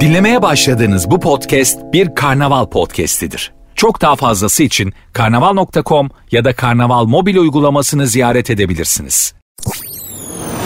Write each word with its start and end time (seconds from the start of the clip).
Dinlemeye 0.00 0.42
başladığınız 0.42 1.10
bu 1.10 1.20
podcast 1.20 1.78
bir 1.92 2.14
karnaval 2.14 2.66
podcastidir. 2.66 3.52
Çok 3.74 4.00
daha 4.00 4.16
fazlası 4.16 4.62
için 4.62 4.92
karnaval.com 5.12 6.10
ya 6.30 6.44
da 6.44 6.52
karnaval 6.52 7.04
mobil 7.04 7.36
uygulamasını 7.36 8.06
ziyaret 8.06 8.50
edebilirsiniz. 8.50 9.34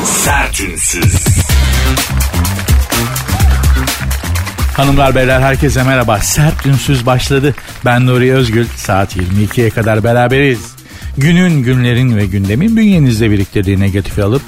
Sertünsüz. 0.04 1.26
Hanımlar 4.76 5.14
beyler 5.14 5.40
herkese 5.40 5.82
merhaba. 5.82 6.18
Sert 6.18 6.66
ünsüz 6.66 7.06
başladı. 7.06 7.54
Ben 7.84 8.06
Nuri 8.06 8.34
Özgül. 8.34 8.66
Saat 8.76 9.16
22'ye 9.16 9.70
kadar 9.70 10.04
beraberiz. 10.04 10.73
Günün, 11.18 11.62
günlerin 11.62 12.16
ve 12.16 12.26
gündemin 12.26 12.76
bünyenizde 12.76 13.30
biriktirdiği 13.30 13.80
negatifi 13.80 14.22
alıp 14.22 14.42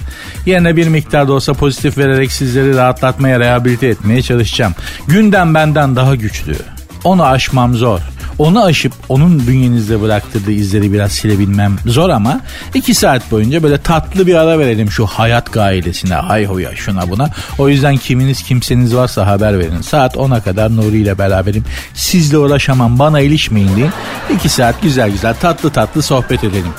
yerine 0.46 0.76
bir 0.76 0.88
miktar 0.88 1.28
da 1.28 1.32
olsa 1.32 1.52
pozitif 1.52 1.98
vererek 1.98 2.32
sizleri 2.32 2.76
rahatlatmaya, 2.76 3.40
rehabilite 3.40 3.86
etmeye 3.86 4.22
çalışacağım. 4.22 4.74
Gündem 5.08 5.54
benden 5.54 5.96
daha 5.96 6.14
güçlü. 6.14 6.56
Onu 7.04 7.24
aşmam 7.24 7.74
zor. 7.74 8.00
Onu 8.38 8.64
aşıp 8.64 8.92
onun 9.08 9.46
bünyenizde 9.46 10.02
bıraktırdığı 10.02 10.52
izleri 10.52 10.92
biraz 10.92 11.12
silebilmem 11.12 11.76
zor 11.86 12.10
ama 12.10 12.40
iki 12.74 12.94
saat 12.94 13.30
boyunca 13.30 13.62
böyle 13.62 13.78
tatlı 13.78 14.26
bir 14.26 14.34
ara 14.34 14.58
verelim 14.58 14.90
şu 14.90 15.06
hayat 15.06 15.52
gailesine. 15.52 16.14
Hay 16.14 16.44
hoya 16.44 16.76
şuna 16.76 17.10
buna. 17.10 17.30
O 17.58 17.68
yüzden 17.68 17.96
kiminiz 17.96 18.42
kimseniz 18.42 18.94
varsa 18.94 19.26
haber 19.26 19.58
verin. 19.58 19.80
Saat 19.80 20.14
10'a 20.16 20.40
kadar 20.40 20.76
Nuri 20.76 20.98
ile 20.98 21.18
beraberim. 21.18 21.64
Sizle 21.94 22.38
uğraşamam 22.38 22.98
bana 22.98 23.20
ilişmeyin 23.20 23.76
diye. 23.76 23.88
iki 24.34 24.48
saat 24.48 24.82
güzel 24.82 25.10
güzel 25.10 25.34
tatlı 25.34 25.70
tatlı 25.70 26.02
sohbet 26.02 26.44
edelim. 26.44 26.72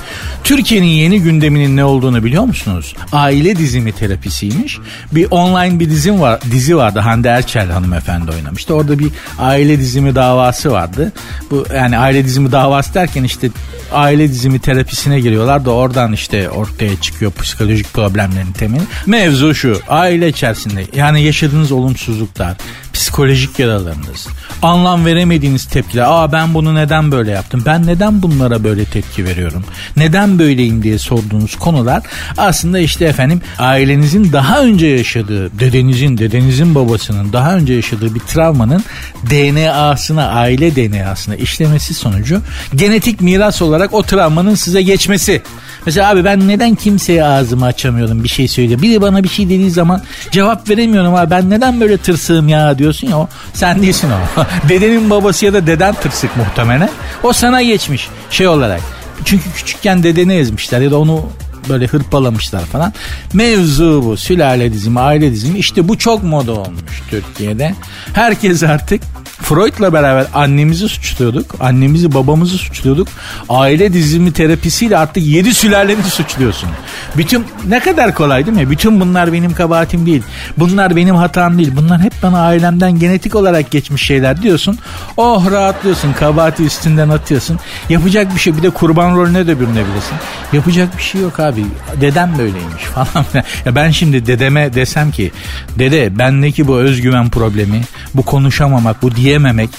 Türkiye'nin 0.44 0.88
yeni 0.88 1.21
gündeminin 1.21 1.77
ne 1.77 1.85
olduğunu 1.85 2.23
biliyor 2.23 2.44
musunuz? 2.44 2.95
Aile 3.11 3.55
dizimi 3.58 3.91
terapisiymiş. 3.91 4.77
Bir 5.11 5.27
online 5.31 5.80
bir 5.80 5.89
dizim 5.89 6.21
var, 6.21 6.39
dizi 6.52 6.77
vardı. 6.77 6.99
Hande 6.99 7.30
Erçel 7.30 7.69
hanımefendi 7.71 8.31
oynamıştı. 8.31 8.73
Orada 8.73 8.99
bir 8.99 9.11
aile 9.39 9.80
dizimi 9.80 10.16
davası 10.16 10.72
vardı. 10.72 11.11
Bu 11.52 11.66
yani 11.76 11.98
aile 11.98 12.26
dizimi 12.26 12.52
davası 12.52 12.94
derken 12.94 13.23
işte 13.23 13.50
aile 13.92 14.30
dizimi 14.30 14.59
terapisine 14.59 15.20
giriyorlar 15.20 15.66
da 15.66 15.72
oradan 15.72 16.14
işte 16.14 16.50
ortaya 16.50 17.02
çıkıyor 17.02 17.31
psikolojik 17.31 17.94
problemlerin 17.94 18.52
temeli. 18.52 18.81
Mevzu 19.06 19.56
şu 19.56 19.80
aile 19.90 20.28
içerisinde 20.28 20.86
yani 20.95 21.23
yaşadığınız 21.23 21.72
olumsuzluklar, 21.72 22.58
psikolojik 22.98 23.59
yaralarınız, 23.59 24.28
anlam 24.62 25.06
veremediğiniz 25.06 25.66
tepkiler. 25.66 26.06
Aa 26.08 26.31
ben 26.31 26.53
bunu 26.53 26.76
neden 26.76 27.12
böyle 27.12 27.31
yaptım? 27.31 27.64
Ben 27.66 27.88
neden 27.88 28.22
bunlara 28.22 28.64
böyle 28.64 28.86
tepki 28.86 29.26
veriyorum? 29.26 29.66
Neden 29.98 30.40
böyleyim 30.40 30.84
diye 30.84 30.98
sorduğunuz 30.98 31.56
konular 31.56 32.03
aslında 32.38 32.80
işte 32.80 33.06
efendim 33.06 33.42
ailenizin 33.59 34.34
daha 34.34 34.62
önce 34.62 34.88
yaşadığı, 34.88 35.59
dedenizin, 35.59 36.18
dedenizin 36.18 36.75
babasının 36.75 37.34
daha 37.34 37.56
önce 37.56 37.73
yaşadığı 37.73 38.16
bir 38.16 38.20
travmanın 38.20 38.84
DNA'sına, 39.30 40.28
aile 40.28 40.75
DNA'sına 40.75 41.36
işlemesi 41.36 41.94
sonucu 41.94 42.42
genetik 42.75 43.22
miras 43.22 43.62
olarak 43.62 43.94
o 43.94 44.03
travmanın 44.03 44.56
size 44.56 44.81
geçmesi. 44.81 45.42
Mesela 45.88 46.09
abi 46.09 46.25
ben 46.25 46.47
neden 46.47 46.75
kimseye 46.75 47.23
ağzımı 47.23 47.66
açamıyorum 47.66 48.23
bir 48.23 48.30
şey 48.30 48.47
söylüyor. 48.47 48.81
Biri 48.81 49.02
bana 49.02 49.23
bir 49.23 49.30
şey 49.30 49.45
dediği 49.45 49.71
zaman 49.71 50.02
cevap 50.31 50.69
veremiyorum 50.69 51.16
abi 51.16 51.31
ben 51.31 51.49
neden 51.49 51.81
böyle 51.81 51.97
tırsığım 51.97 52.47
ya 52.47 52.77
diyorsun 52.77 53.07
ya 53.07 53.17
o 53.17 53.29
sen 53.53 53.81
değilsin 53.81 54.09
o. 54.11 54.44
Dedenin 54.69 55.09
babası 55.09 55.45
ya 55.45 55.53
da 55.53 55.67
deden 55.67 55.94
tırsık 55.94 56.38
muhtemelen. 56.38 56.89
O 57.23 57.33
sana 57.33 57.61
geçmiş 57.61 58.07
şey 58.29 58.47
olarak. 58.47 58.81
Çünkü 59.25 59.52
küçükken 59.52 60.03
dedeni 60.03 60.33
ezmişler 60.33 60.81
ya 60.81 60.91
da 60.91 60.99
onu 60.99 61.25
böyle 61.69 61.88
hırpalamışlar 61.88 62.66
falan. 62.66 62.94
Mevzu 63.33 64.03
bu. 64.05 64.17
Sülale 64.17 64.73
dizimi, 64.73 64.99
aile 64.99 65.31
dizimi. 65.31 65.59
İşte 65.59 65.88
bu 65.88 65.97
çok 65.97 66.23
moda 66.23 66.51
olmuş 66.51 67.01
Türkiye'de. 67.09 67.75
Herkes 68.13 68.63
artık 68.63 69.01
Freud'la 69.41 69.93
beraber 69.93 70.25
annemizi 70.33 70.89
suçluyorduk. 70.89 71.55
Annemizi 71.59 72.13
babamızı 72.13 72.57
suçluyorduk. 72.57 73.07
Aile 73.50 73.94
dizimi 73.94 74.31
terapisiyle 74.34 74.97
artık 74.97 75.25
yedi 75.25 75.53
sülaleni 75.53 76.03
suçluyorsun. 76.03 76.69
Bütün 77.17 77.45
ne 77.67 77.79
kadar 77.79 78.13
kolay 78.13 78.45
değil 78.45 78.57
mi? 78.57 78.69
Bütün 78.69 79.00
bunlar 79.00 79.34
benim 79.34 79.53
kabahatim 79.53 80.06
değil. 80.06 80.23
Bunlar 80.57 80.95
benim 80.95 81.16
hatam 81.16 81.57
değil. 81.57 81.72
Bunlar 81.75 82.01
hep 82.01 82.13
bana 82.23 82.39
ailemden 82.41 83.00
genetik 83.00 83.35
olarak 83.35 83.72
geçmiş 83.72 84.06
şeyler 84.06 84.41
diyorsun. 84.41 84.78
Oh 85.17 85.51
rahatlıyorsun. 85.51 86.13
Kabahati 86.13 86.63
üstünden 86.63 87.09
atıyorsun. 87.09 87.59
Yapacak 87.89 88.35
bir 88.35 88.39
şey. 88.39 88.57
Bir 88.57 88.63
de 88.63 88.69
kurban 88.69 89.16
rolüne 89.16 89.47
de 89.47 89.59
bürünebilirsin. 89.59 90.16
Yapacak 90.53 90.97
bir 90.97 91.03
şey 91.03 91.22
yok 91.22 91.39
abi. 91.39 91.66
Dedem 92.01 92.33
böyleymiş 92.38 92.83
falan. 92.95 93.25
ya 93.66 93.75
ben 93.75 93.91
şimdi 93.91 94.25
dedeme 94.25 94.73
desem 94.73 95.12
ki 95.12 95.31
dede 95.79 96.19
bendeki 96.19 96.67
bu 96.67 96.78
özgüven 96.78 97.29
problemi, 97.29 97.81
bu 98.13 98.22
konuşamamak, 98.23 99.01
bu 99.01 99.16
diye 99.16 99.26
diyememek, 99.27 99.69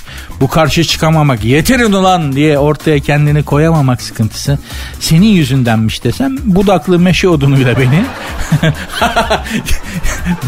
bu 0.41 0.49
karşı 0.49 0.85
çıkamamak, 0.85 1.45
yeterin 1.45 1.93
ulan 1.93 2.33
diye 2.33 2.59
ortaya 2.59 3.01
kendini 3.01 3.43
koyamamak 3.43 4.03
sıkıntısı 4.03 4.59
senin 5.01 5.27
yüzündenmiş 5.27 6.05
desem 6.05 6.37
budaklı 6.45 6.99
meşe 6.99 7.29
odunuyla 7.29 7.75
beni 7.79 8.05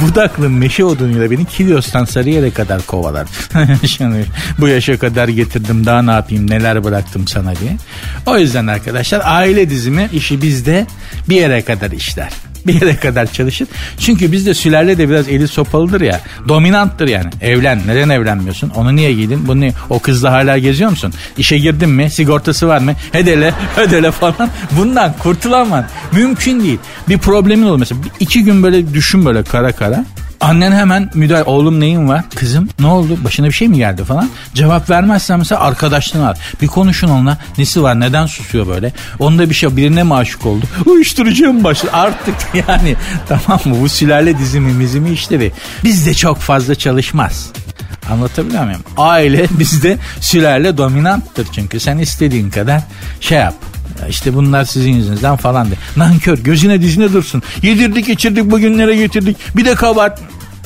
budaklı 0.02 0.50
meşe 0.50 0.84
odunuyla 0.84 1.30
beni 1.30 1.44
Kilyos'tan 1.44 2.04
Sarıyer'e 2.04 2.50
kadar 2.50 2.86
kovalar. 2.86 3.26
Bu 4.58 4.68
yaşa 4.68 4.98
kadar 4.98 5.28
getirdim 5.28 5.86
daha 5.86 6.02
ne 6.02 6.10
yapayım 6.10 6.50
neler 6.50 6.84
bıraktım 6.84 7.28
sana 7.28 7.56
diye. 7.56 7.76
O 8.26 8.38
yüzden 8.38 8.66
arkadaşlar 8.66 9.22
aile 9.24 9.70
dizimi 9.70 10.08
işi 10.12 10.42
bizde 10.42 10.86
bir 11.28 11.36
yere 11.36 11.62
kadar 11.62 11.90
işler 11.90 12.30
bir 12.66 12.74
yere 12.80 12.96
kadar 12.96 13.32
çalışır. 13.32 13.68
Çünkü 13.98 14.32
bizde 14.32 14.54
sülale 14.54 14.98
de 14.98 15.08
biraz 15.08 15.28
eli 15.28 15.48
sopalıdır 15.48 16.00
ya. 16.00 16.20
Dominanttır 16.48 17.08
yani. 17.08 17.30
Evlen. 17.40 17.80
Neden 17.86 18.08
evlenmiyorsun? 18.08 18.70
Onu 18.70 18.96
niye 18.96 19.12
giydin? 19.12 19.48
Bunu 19.48 19.60
niye? 19.60 19.72
O 19.90 19.98
kızla 19.98 20.32
hala 20.32 20.58
geziyor 20.58 20.90
musun? 20.90 21.12
İşe 21.38 21.58
girdin 21.58 21.90
mi? 21.90 22.10
Sigortası 22.10 22.68
var 22.68 22.78
mı? 22.78 22.94
Hedele, 23.12 23.54
hedele 23.76 24.10
falan. 24.10 24.50
Bundan 24.78 25.12
kurtulamam. 25.18 25.84
Mümkün 26.12 26.60
değil. 26.60 26.78
Bir 27.08 27.18
problemin 27.18 27.66
olur 27.66 27.78
mesela. 27.78 28.00
iki 28.20 28.44
gün 28.44 28.62
böyle 28.62 28.94
düşün 28.94 29.24
böyle 29.24 29.42
kara 29.42 29.72
kara. 29.72 30.04
Annen 30.40 30.72
hemen 30.72 31.10
müdahale 31.14 31.44
oğlum 31.44 31.80
neyin 31.80 32.08
var? 32.08 32.24
Kızım 32.34 32.68
ne 32.78 32.86
oldu? 32.86 33.18
Başına 33.24 33.46
bir 33.46 33.52
şey 33.52 33.68
mi 33.68 33.76
geldi? 33.76 34.04
falan. 34.04 34.30
Cevap 34.54 34.90
vermezsen 34.90 35.38
mesela 35.38 35.60
arkadaşlığını 35.60 36.28
al 36.28 36.34
bir 36.62 36.66
konuşun 36.66 37.08
onunla. 37.08 37.38
Nesi 37.58 37.82
var 37.82 38.00
neden 38.00 38.26
susuyor 38.26 38.66
böyle? 38.66 38.92
Onda 39.18 39.50
bir 39.50 39.54
şey 39.54 39.76
birine 39.76 40.02
mi 40.02 40.14
aşık 40.14 40.46
oldu. 40.46 40.66
Uyuşturucuya 40.86 41.52
mı 41.52 41.64
başladı? 41.64 41.90
Artık 41.94 42.34
yani 42.68 42.96
tamam 43.28 43.60
mı? 43.64 43.76
Bu 43.80 43.88
sülale 43.88 44.38
dizimi 44.38 44.72
mizimi 44.72 45.10
işleri 45.10 45.52
bizde 45.84 46.14
çok 46.14 46.38
fazla 46.38 46.74
çalışmaz. 46.74 47.50
Anlatabiliyor 48.10 48.64
muyum? 48.64 48.80
Aile 48.96 49.46
bizde 49.58 49.98
sülale 50.20 50.78
dominanttır. 50.78 51.48
Çünkü 51.52 51.80
sen 51.80 51.98
istediğin 51.98 52.50
kadar 52.50 52.82
şey 53.20 53.38
yap 53.38 53.54
işte 54.08 54.34
bunlar 54.34 54.64
sizin 54.64 54.92
yüzünüzden 54.92 55.36
falan 55.36 55.70
de. 55.70 55.74
Nankör 55.96 56.38
gözüne 56.38 56.82
dizine 56.82 57.12
dursun. 57.12 57.42
Yedirdik 57.62 58.08
içirdik 58.08 58.50
bugünlere 58.50 58.96
getirdik. 58.96 59.36
Bir 59.56 59.64
de 59.64 59.74
kabahat. 59.74 60.20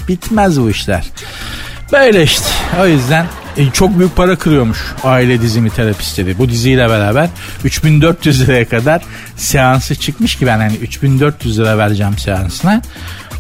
Bitmez 0.09 0.61
bu 0.61 0.71
işler. 0.71 1.05
Böyle 1.93 2.23
işte. 2.23 2.47
O 2.81 2.87
yüzden 2.87 3.27
e, 3.57 3.71
çok 3.71 3.99
büyük 3.99 4.17
para 4.17 4.37
kırıyormuş 4.37 4.79
aile 5.05 5.41
dizimi 5.41 5.71
terapistleri. 5.71 6.39
Bu 6.39 6.49
diziyle 6.49 6.89
beraber 6.89 7.29
3400 7.65 8.41
liraya 8.41 8.69
kadar 8.69 9.03
seansı 9.37 9.95
çıkmış 9.95 10.37
ki 10.37 10.47
ben 10.47 10.59
hani 10.59 10.77
3400 10.77 11.59
lira 11.59 11.79
vereceğim 11.79 12.19
seansına. 12.19 12.83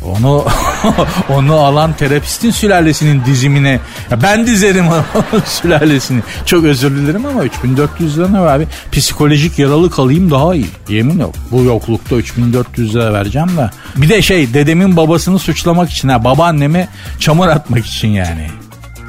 Onu 0.05 0.45
onu 1.29 1.55
alan 1.55 1.93
terapistin 1.93 2.51
sülalesinin 2.51 3.25
dizimine 3.25 3.81
ya 4.11 4.23
ben 4.23 4.47
dizerim 4.47 4.85
sülalesini. 5.45 6.23
Çok 6.47 6.65
özür 6.65 6.97
dilerim 6.97 7.27
ama 7.27 7.45
3400 7.45 8.19
lira 8.19 8.29
ne 8.29 8.41
var 8.41 8.57
abi? 8.57 8.67
Psikolojik 8.93 9.59
yaralı 9.59 9.91
kalayım 9.91 10.31
daha 10.31 10.55
iyi. 10.55 10.67
Yemin 10.89 11.19
yok. 11.19 11.35
Bu 11.51 11.65
yoklukta 11.65 12.17
3400 12.17 12.95
lira 12.95 13.13
vereceğim 13.13 13.57
de. 13.57 13.71
Bir 13.97 14.09
de 14.09 14.23
şey 14.23 14.55
dedemin 14.55 14.97
babasını 14.97 15.39
suçlamak 15.39 15.91
için 15.91 16.09
ha 16.09 16.25
babaanneme 16.25 16.89
çamur 17.19 17.49
atmak 17.49 17.87
için 17.87 18.09
yani 18.09 18.49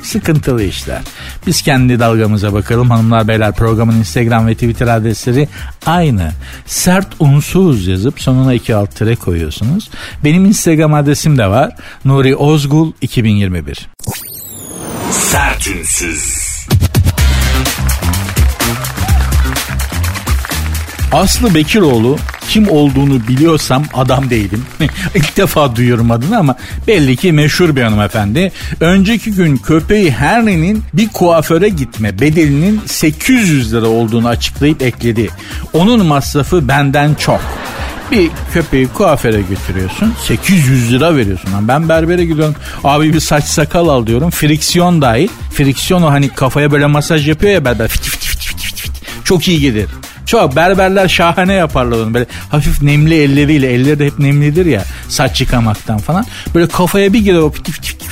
sıkıntılı 0.05 0.63
işler. 0.63 1.01
Biz 1.47 1.61
kendi 1.61 1.99
dalgamıza 1.99 2.53
bakalım 2.53 2.89
hanımlar 2.89 3.27
beyler 3.27 3.51
programın 3.51 3.95
Instagram 3.99 4.47
ve 4.47 4.53
Twitter 4.53 4.87
adresleri 4.87 5.47
aynı. 5.85 6.31
Sert 6.65 7.07
unsuz 7.19 7.87
yazıp 7.87 8.21
sonuna 8.21 8.53
iki 8.53 8.75
alt 8.75 8.95
tere 8.95 9.15
koyuyorsunuz. 9.15 9.89
Benim 10.23 10.45
Instagram 10.45 10.93
adresim 10.93 11.37
de 11.37 11.47
var. 11.47 11.75
Nuri 12.05 12.35
Ozgul 12.35 12.91
2021. 13.01 13.87
Sert 15.11 15.67
Aslı 21.15 21.55
Bekiroğlu 21.55 22.17
kim 22.49 22.69
olduğunu 22.69 23.27
biliyorsam 23.27 23.83
adam 23.93 24.29
değilim. 24.29 24.65
İlk 25.15 25.37
defa 25.37 25.75
duyuyorum 25.75 26.11
adını 26.11 26.37
ama 26.37 26.55
belli 26.87 27.15
ki 27.15 27.31
meşhur 27.31 27.75
bir 27.75 27.81
hanımefendi. 27.81 28.51
Önceki 28.79 29.31
gün 29.31 29.57
köpeği 29.57 30.11
Henry'nin 30.11 30.83
bir 30.93 31.07
kuaföre 31.07 31.69
gitme 31.69 32.19
bedelinin 32.19 32.81
800 32.85 33.73
lira 33.73 33.87
olduğunu 33.87 34.27
açıklayıp 34.27 34.81
ekledi. 34.81 35.29
Onun 35.73 36.05
masrafı 36.05 36.67
benden 36.67 37.13
çok. 37.13 37.41
Bir 38.11 38.29
köpeği 38.53 38.87
kuaföre 38.87 39.41
götürüyorsun. 39.41 40.13
800 40.27 40.91
lira 40.91 41.15
veriyorsun. 41.15 41.49
Ben 41.61 41.89
berbere 41.89 42.25
gidiyorum. 42.25 42.55
Abi 42.83 43.13
bir 43.13 43.19
saç 43.19 43.43
sakal 43.43 43.87
al 43.87 44.07
diyorum. 44.07 44.29
Friksiyon 44.29 45.01
dahil. 45.01 45.29
Friksiyon 45.53 46.01
o 46.01 46.11
hani 46.11 46.29
kafaya 46.29 46.71
böyle 46.71 46.85
masaj 46.85 47.27
yapıyor 47.27 47.53
ya 47.53 47.65
berber. 47.65 47.87
Fit 47.87 48.01
fit 48.01 48.23
fit 48.23 48.61
fit 48.61 48.81
fit. 48.81 48.91
Çok 49.23 49.47
iyi 49.47 49.59
gelir. 49.59 49.85
Çok 50.25 50.55
berberler 50.55 51.07
şahane 51.07 51.53
yaparlar 51.53 51.97
onu 51.97 52.13
böyle 52.13 52.25
hafif 52.49 52.81
nemli 52.81 53.15
elleriyle 53.15 53.73
elleri 53.73 53.99
de 53.99 54.05
hep 54.05 54.19
nemlidir 54.19 54.65
ya 54.65 54.83
saç 55.09 55.41
yıkamaktan 55.41 55.97
falan. 55.97 56.25
Böyle 56.55 56.67
kafaya 56.67 57.13
bir 57.13 57.19
girer 57.19 57.39
o 57.39 57.51
piti 57.51 57.71
piti. 57.71 58.05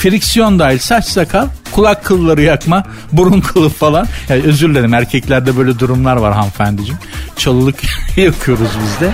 Friksiyon 0.00 0.58
dahil 0.58 0.78
saç 0.78 1.04
sakal 1.04 1.46
kulak 1.72 2.04
kılları 2.04 2.42
yakma 2.42 2.84
burun 3.12 3.40
kılı 3.40 3.68
falan. 3.68 4.06
Yani 4.28 4.42
özür 4.42 4.70
dilerim 4.70 4.94
erkeklerde 4.94 5.56
böyle 5.56 5.78
durumlar 5.78 6.16
var 6.16 6.34
hanımefendiciğim. 6.34 6.98
Çalılık 7.36 7.76
yakıyoruz 8.16 8.70
biz 8.84 9.00
de. 9.00 9.12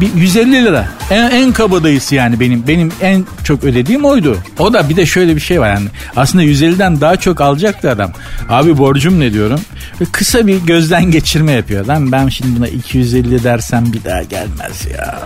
Bir 0.00 0.14
150 0.14 0.64
lira. 0.64 0.88
En, 1.10 1.30
en 1.30 1.52
kabadayısı 1.52 2.14
yani 2.14 2.40
benim 2.40 2.66
benim 2.68 2.92
en 3.00 3.24
çok 3.44 3.64
ödediğim 3.64 4.04
oydu. 4.04 4.38
O 4.58 4.72
da 4.72 4.88
bir 4.88 4.96
de 4.96 5.06
şöyle 5.06 5.36
bir 5.36 5.40
şey 5.40 5.60
var 5.60 5.74
yani. 5.74 5.88
Aslında 6.16 6.44
150'den 6.44 7.00
daha 7.00 7.16
çok 7.16 7.40
alacaktı 7.40 7.90
adam. 7.90 8.12
Abi 8.48 8.78
borcum 8.78 9.20
ne 9.20 9.32
diyorum? 9.32 9.60
Ve 10.00 10.04
kısa 10.12 10.46
bir 10.46 10.56
gözden 10.56 11.10
geçirme 11.10 11.52
yapıyor. 11.52 11.86
Lan 11.86 12.12
ben 12.12 12.28
şimdi 12.28 12.58
buna 12.58 12.68
250 12.68 13.44
dersem 13.44 13.92
bir 13.92 14.04
daha 14.04 14.22
gelmez 14.22 14.86
ya. 14.98 15.18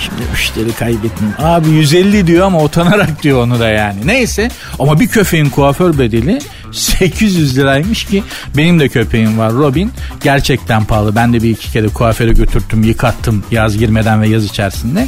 Şimdi 0.00 0.22
müşteri 0.30 0.72
kaybetmeyeyim. 0.72 1.34
Abi 1.38 1.68
150 1.68 2.26
diyor 2.26 2.46
ama 2.46 2.62
utanarak 2.62 3.22
diyor 3.22 3.42
onu 3.42 3.60
da 3.60 3.68
yani. 3.68 4.06
Neyse 4.06 4.50
ama 4.78 5.00
bir 5.00 5.08
köpeğin 5.08 5.50
kuaför 5.50 5.98
bedeli 5.98 6.38
800 6.72 7.58
liraymış 7.58 8.04
ki 8.04 8.22
benim 8.56 8.80
de 8.80 8.88
köpeğim 8.88 9.38
var 9.38 9.52
Robin. 9.52 9.92
Gerçekten 10.22 10.84
pahalı. 10.84 11.16
Ben 11.16 11.32
de 11.32 11.42
bir 11.42 11.50
iki 11.50 11.72
kere 11.72 11.88
kuaföre 11.88 12.32
götürttüm, 12.32 12.82
yıkattım 12.82 13.44
yaz 13.50 13.78
girmeden 13.78 14.22
ve 14.22 14.28
yaz 14.28 14.44
içerisinde. 14.44 15.06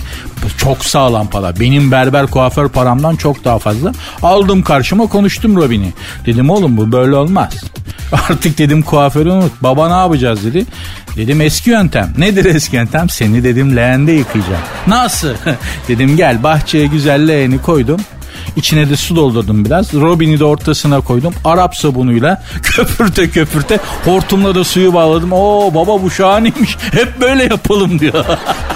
Çok 0.59 0.85
sağlam 0.85 1.27
para. 1.31 1.61
Benim 1.61 1.91
berber 1.91 2.27
kuaför 2.27 2.69
paramdan 2.69 3.17
çok 3.17 3.45
daha 3.45 3.59
fazla. 3.59 3.93
Aldım 4.23 4.63
karşıma 4.63 5.07
konuştum 5.07 5.57
Robin'i. 5.57 5.93
Dedim 6.27 6.51
oğlum 6.51 6.77
bu 6.77 6.93
böyle 6.93 7.17
olmaz. 7.17 7.65
Artık 8.13 8.59
dedim 8.59 8.83
kuaförü 8.83 9.31
unut. 9.31 9.53
Baba 9.63 9.89
ne 9.89 9.95
yapacağız 9.95 10.45
dedi. 10.45 10.67
Dedim 11.17 11.41
eski 11.41 11.71
yöntem. 11.71 12.15
Nedir 12.19 12.45
eski 12.45 12.77
yöntem? 12.77 13.09
Seni 13.09 13.45
dedim 13.45 13.77
leğende 13.77 14.13
yıkayacağım. 14.13 14.63
Nasıl? 14.87 15.29
dedim 15.89 16.17
gel 16.17 16.43
bahçeye 16.43 16.87
güzel 16.87 17.29
leğeni 17.29 17.63
koydum. 17.63 18.01
İçine 18.57 18.91
de 18.91 18.97
su 18.97 19.17
doldurdum 19.17 19.65
biraz. 19.65 19.95
Robin'i 19.95 20.39
de 20.39 20.45
ortasına 20.45 21.01
koydum. 21.01 21.35
Arap 21.45 21.77
sabunuyla 21.77 22.43
köpürte 22.63 23.31
köpürte 23.31 23.79
hortumla 24.05 24.55
da 24.55 24.65
suyu 24.65 24.95
bağladım. 24.95 25.33
Oo 25.33 25.75
baba 25.75 26.03
bu 26.03 26.11
şahaneymiş. 26.11 26.77
Hep 26.93 27.21
böyle 27.21 27.43
yapalım 27.43 27.99
diyor. 27.99 28.25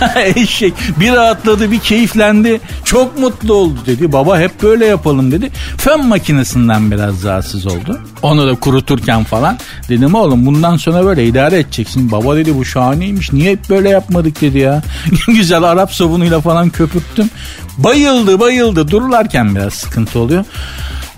Eşek. 0.36 0.74
Bir 1.00 1.12
rahatladı 1.12 1.70
bir 1.70 1.78
keyiflendi. 1.78 2.60
Çok 2.84 3.18
mutlu 3.18 3.54
oldu 3.54 3.78
dedi. 3.86 4.12
Baba 4.12 4.38
hep 4.38 4.62
böyle 4.62 4.86
yapalım 4.86 5.32
dedi. 5.32 5.50
Fön 5.76 6.06
makinesinden 6.06 6.90
biraz 6.90 7.24
rahatsız 7.24 7.66
oldu. 7.66 8.00
Onu 8.22 8.46
da 8.46 8.54
kuruturken 8.54 9.24
falan 9.24 9.58
dedim 9.88 10.14
oğlum 10.14 10.46
bundan 10.46 10.76
sonra 10.76 11.04
böyle 11.04 11.26
idare 11.26 11.58
edeceksin. 11.58 12.12
Baba 12.12 12.36
dedi 12.36 12.56
bu 12.56 12.64
şahaneymiş. 12.64 13.32
Niye 13.32 13.52
hep 13.52 13.70
böyle 13.70 13.88
yapmadık? 13.88 14.40
dedi 14.40 14.58
ya. 14.58 14.82
Güzel 15.26 15.62
Arap 15.62 15.94
sabunuyla 15.94 16.40
falan 16.40 16.70
köpürttüm. 16.70 17.30
Bayıldı 17.78 18.40
bayıldı. 18.40 18.90
Dururlarken 18.90 19.54
biraz 19.54 19.74
sıkıntı 19.74 20.18
oluyor 20.18 20.44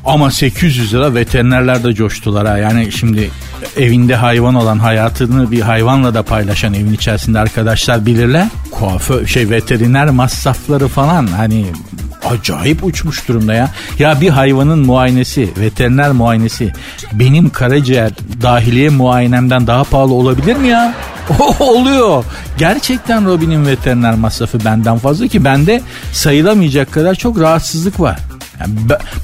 ama 0.04 0.30
800 0.30 0.94
lira 0.94 1.14
veterinerler 1.14 1.84
de 1.84 1.94
coştular 1.94 2.46
ha. 2.46 2.58
Yani 2.58 2.92
şimdi 2.92 3.30
evinde 3.76 4.16
hayvan 4.16 4.54
olan 4.54 4.78
hayatını 4.78 5.50
bir 5.50 5.60
hayvanla 5.60 6.14
da 6.14 6.22
paylaşan 6.22 6.74
evin 6.74 6.92
içerisinde 6.92 7.38
arkadaşlar 7.38 8.06
bilirler. 8.06 8.48
Kuaför 8.70 9.26
şey 9.26 9.50
veteriner 9.50 10.10
masrafları 10.10 10.88
falan 10.88 11.26
hani 11.26 11.66
acayip 12.30 12.84
uçmuş 12.84 13.28
durumda 13.28 13.54
ya. 13.54 13.70
Ya 13.98 14.20
bir 14.20 14.28
hayvanın 14.28 14.78
muayenesi, 14.78 15.50
veteriner 15.60 16.12
muayenesi 16.12 16.72
benim 17.12 17.50
karaciğer 17.50 18.12
dahiliye 18.42 18.88
muayenemden 18.88 19.66
daha 19.66 19.84
pahalı 19.84 20.14
olabilir 20.14 20.56
mi 20.56 20.68
ya? 20.68 20.94
oluyor. 21.60 22.24
Gerçekten 22.58 23.26
Robin'in 23.26 23.66
veteriner 23.66 24.14
masrafı 24.14 24.64
benden 24.64 24.98
fazla 24.98 25.28
ki 25.28 25.44
bende 25.44 25.82
sayılamayacak 26.12 26.92
kadar 26.92 27.14
çok 27.14 27.40
rahatsızlık 27.40 28.00
var. 28.00 28.18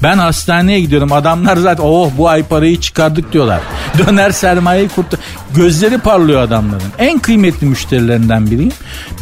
Ben 0.03 0.17
hastaneye 0.17 0.79
gidiyorum 0.79 1.11
adamlar 1.11 1.57
zaten 1.57 1.83
oh 1.83 2.11
bu 2.17 2.29
ay 2.29 2.43
parayı 2.43 2.79
çıkardık 2.79 3.33
diyorlar. 3.33 3.59
Döner 3.97 4.31
sermayeyi 4.31 4.89
kurtar. 4.89 5.19
Gözleri 5.55 5.97
parlıyor 5.97 6.41
adamların. 6.41 6.81
En 6.97 7.19
kıymetli 7.19 7.67
müşterilerinden 7.67 8.51
biriyim. 8.51 8.71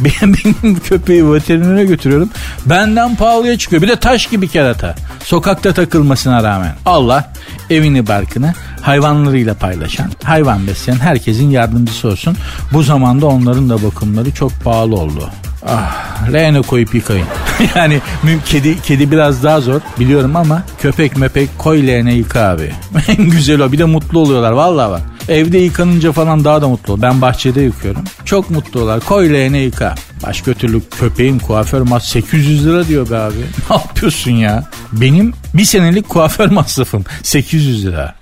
Benim 0.00 0.78
köpeği 0.78 1.32
veterinere 1.32 1.84
götürüyorum. 1.84 2.30
Benden 2.66 3.16
pahalıya 3.16 3.58
çıkıyor. 3.58 3.82
Bir 3.82 3.88
de 3.88 3.96
taş 3.96 4.26
gibi 4.26 4.48
kerata. 4.48 4.94
Sokakta 5.24 5.72
takılmasına 5.72 6.42
rağmen. 6.42 6.74
Allah 6.86 7.32
evini 7.70 8.06
barkını 8.06 8.54
hayvanlarıyla 8.82 9.54
paylaşan, 9.54 10.10
hayvan 10.24 10.66
besleyen 10.66 10.98
herkesin 10.98 11.50
yardımcısı 11.50 12.08
olsun. 12.08 12.36
Bu 12.72 12.82
zamanda 12.82 13.26
onların 13.26 13.70
da 13.70 13.82
bakımları 13.82 14.34
çok 14.34 14.52
pahalı 14.64 14.96
oldu. 14.96 15.30
Ah, 15.68 16.32
leğene 16.32 16.62
koyup 16.62 16.94
yıkayın. 16.94 17.26
yani 17.76 18.00
kedi 18.46 18.82
kedi 18.82 19.10
biraz 19.10 19.42
daha 19.42 19.60
zor 19.60 19.80
biliyorum 20.00 20.36
ama 20.36 20.62
köpek 20.82 21.16
mepek 21.16 21.58
koy 21.58 21.86
leğene 21.86 22.14
yıka 22.14 22.40
abi. 22.40 22.72
en 23.08 23.30
güzel 23.30 23.60
o 23.60 23.72
bir 23.72 23.78
de 23.78 23.84
mutlu 23.84 24.18
oluyorlar 24.18 24.52
vallahi 24.52 24.90
bak. 24.90 25.02
Evde 25.28 25.58
yıkanınca 25.58 26.12
falan 26.12 26.44
daha 26.44 26.62
da 26.62 26.68
mutlu. 26.68 27.02
Ben 27.02 27.20
bahçede 27.22 27.60
yıkıyorum. 27.60 28.04
Çok 28.24 28.50
mutlu 28.50 28.80
oluyorlar. 28.80 29.04
Koy 29.04 29.32
leğene 29.32 29.58
yıka. 29.58 29.94
Başka 30.26 30.54
türlü 30.54 30.80
köpeğin 31.00 31.38
kuaför 31.38 31.80
mas 31.80 32.08
800 32.08 32.66
lira 32.66 32.88
diyor 32.88 33.10
be 33.10 33.16
abi. 33.16 33.34
Ne 33.70 33.76
yapıyorsun 33.76 34.30
ya? 34.30 34.64
Benim 34.92 35.34
bir 35.54 35.64
senelik 35.64 36.08
kuaför 36.08 36.48
masrafım 36.48 37.04
800 37.22 37.86
lira. 37.86 38.14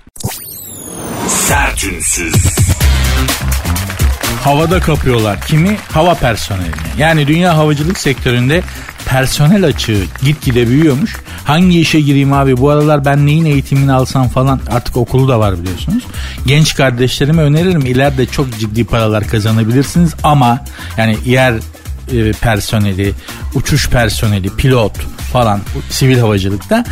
Sertünsüz. 1.27 2.33
Havada 4.47 4.79
kapıyorlar. 4.79 5.41
Kimi? 5.41 5.77
Hava 5.91 6.13
personelini. 6.13 6.71
Yani 6.97 7.27
dünya 7.27 7.57
havacılık 7.57 7.97
sektöründe 7.97 8.63
personel 9.05 9.65
açığı 9.65 10.03
gitgide 10.21 10.67
büyüyormuş. 10.67 11.17
Hangi 11.45 11.79
işe 11.79 11.99
gireyim 12.01 12.33
abi 12.33 12.57
bu 12.57 12.69
aralar 12.69 13.05
ben 13.05 13.25
neyin 13.25 13.45
eğitimini 13.45 13.91
alsam 13.91 14.27
falan 14.27 14.59
artık 14.69 14.97
okulu 14.97 15.27
da 15.27 15.39
var 15.39 15.61
biliyorsunuz. 15.61 16.03
Genç 16.45 16.75
kardeşlerime 16.75 17.41
öneririm 17.41 17.85
ileride 17.85 18.25
çok 18.25 18.59
ciddi 18.59 18.85
paralar 18.85 19.27
kazanabilirsiniz 19.27 20.13
ama 20.23 20.65
yani 20.97 21.17
yer 21.25 21.53
e, 22.11 22.31
personeli, 22.31 23.13
uçuş 23.55 23.89
personeli, 23.89 24.49
pilot 24.55 24.93
falan 25.33 25.59
sivil 25.89 26.19
havacılıkta 26.19 26.83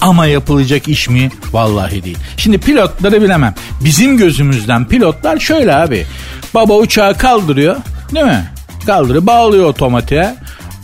ama 0.00 0.26
yapılacak 0.26 0.88
iş 0.88 1.08
mi? 1.08 1.30
Vallahi 1.52 2.04
değil. 2.04 2.18
Şimdi 2.36 2.58
pilotları 2.58 3.22
bilemem. 3.22 3.54
Bizim 3.84 4.16
gözümüzden 4.16 4.84
pilotlar 4.88 5.38
şöyle 5.38 5.74
abi. 5.74 6.06
Baba 6.54 6.76
uçağı 6.76 7.18
kaldırıyor 7.18 7.76
değil 8.14 8.26
mi? 8.26 8.44
Kaldırıyor 8.86 9.26
bağlıyor 9.26 9.64
otomatiğe. 9.64 10.34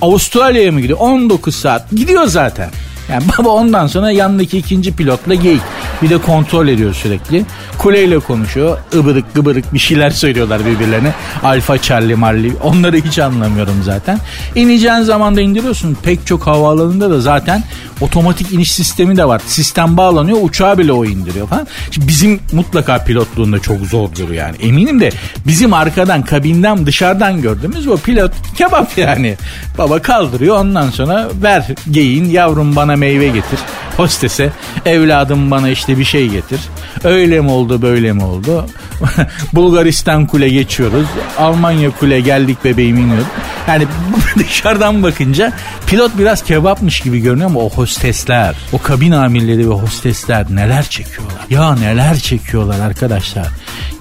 Avustralya'ya 0.03 0.73
mı 0.73 0.81
gidiyor? 0.81 0.99
19 0.99 1.55
saat. 1.55 1.91
Gidiyor 1.91 2.27
zaten. 2.27 2.71
Yani 3.11 3.23
baba 3.39 3.49
ondan 3.49 3.87
sonra 3.87 4.11
yanındaki 4.11 4.59
ikinci 4.59 4.97
pilotla 4.97 5.35
geyik. 5.35 5.63
Bir 6.03 6.11
de 6.11 6.19
kontrol 6.19 6.69
ediyor 6.69 6.95
sürekli. 6.95 7.45
Kuleyle 7.79 8.19
konuşuyor. 8.19 8.79
Ibırık 8.93 9.35
gıbırık 9.35 9.75
bir 9.75 9.79
şeyler 9.79 10.11
söylüyorlar 10.11 10.67
birbirlerine. 10.67 11.13
Alfa 11.43 11.79
Charlie 11.79 12.15
Marley. 12.15 12.53
Onları 12.63 12.97
hiç 12.97 13.19
anlamıyorum 13.19 13.83
zaten. 13.83 14.19
İneceğin 14.55 15.01
zaman 15.03 15.37
da 15.37 15.41
indiriyorsun. 15.41 15.97
Pek 16.03 16.27
çok 16.27 16.47
havaalanında 16.47 17.11
da 17.11 17.21
zaten 17.21 17.63
otomatik 18.01 18.53
iniş 18.53 18.73
sistemi 18.73 19.17
de 19.17 19.25
var. 19.25 19.43
Sistem 19.47 19.97
bağlanıyor. 19.97 20.39
Uçağı 20.43 20.79
bile 20.79 20.93
o 20.93 21.05
indiriyor 21.05 21.49
falan. 21.49 21.67
Şimdi 21.91 22.09
bizim 22.09 22.41
mutlaka 22.53 23.05
pilotluğunda 23.05 23.59
çok 23.59 23.79
zordur 23.81 24.31
yani. 24.31 24.57
Eminim 24.57 25.01
de 25.01 25.11
bizim 25.47 25.73
arkadan 25.73 26.23
kabinden 26.23 26.87
dışarıdan 26.87 27.43
gördüğümüz 27.43 27.89
o 27.89 27.97
pilot 27.97 28.33
kebap 28.57 28.99
yani. 28.99 29.37
Baba 29.79 30.03
kaldırıyor 30.03 30.57
ondan 30.57 30.91
sonra 30.91 31.29
ver 31.43 31.67
geyin 31.91 32.31
yavrum 32.31 32.77
bana 32.77 32.97
meyve 32.97 33.27
getir. 33.29 33.59
Hostese 33.97 34.53
evladım 34.87 35.51
bana 35.51 35.69
işte 35.69 35.90
bir 35.99 36.05
şey 36.05 36.29
getir. 36.29 36.61
Öyle 37.05 37.41
mi 37.41 37.51
oldu 37.51 37.83
böyle 37.83 38.13
mi 38.13 38.25
oldu? 38.25 38.67
Bulgaristan 39.53 40.27
kule 40.27 40.49
geçiyoruz. 40.49 41.07
Almanya 41.39 41.91
kule 41.91 42.21
geldik 42.21 42.59
bebeğim 42.65 42.99
iniyor. 42.99 43.25
Yani 43.69 43.87
dışarıdan 44.39 45.03
bakınca 45.03 45.53
pilot 45.87 46.19
biraz 46.19 46.45
kebapmış 46.45 47.01
gibi 47.01 47.21
görünüyor 47.21 47.51
ama 47.51 47.61
o 47.61 47.71
hostesler, 47.71 48.55
o 48.73 48.83
kabin 48.83 49.13
amirleri 49.13 49.71
ve 49.71 49.75
hostesler 49.75 50.47
neler 50.51 50.83
çekiyorlar. 50.83 51.41
Ya 51.51 51.75
neler 51.75 52.19
çekiyorlar 52.19 52.81
arkadaşlar. 52.81 53.49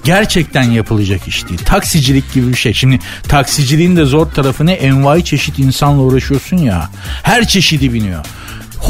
Gerçekten 0.04 0.62
yapılacak 0.62 1.28
iş 1.28 1.48
değil. 1.48 1.60
Taksicilik 1.64 2.32
gibi 2.32 2.48
bir 2.48 2.56
şey. 2.56 2.74
Şimdi 2.74 2.98
taksiciliğin 3.28 3.96
de 3.96 4.04
zor 4.04 4.26
tarafı 4.26 4.66
ne? 4.66 4.72
Envai 4.72 5.24
çeşit 5.24 5.58
insanla 5.58 6.02
uğraşıyorsun 6.02 6.56
ya. 6.56 6.88
Her 7.22 7.48
çeşidi 7.48 7.92
biniyor 7.92 8.24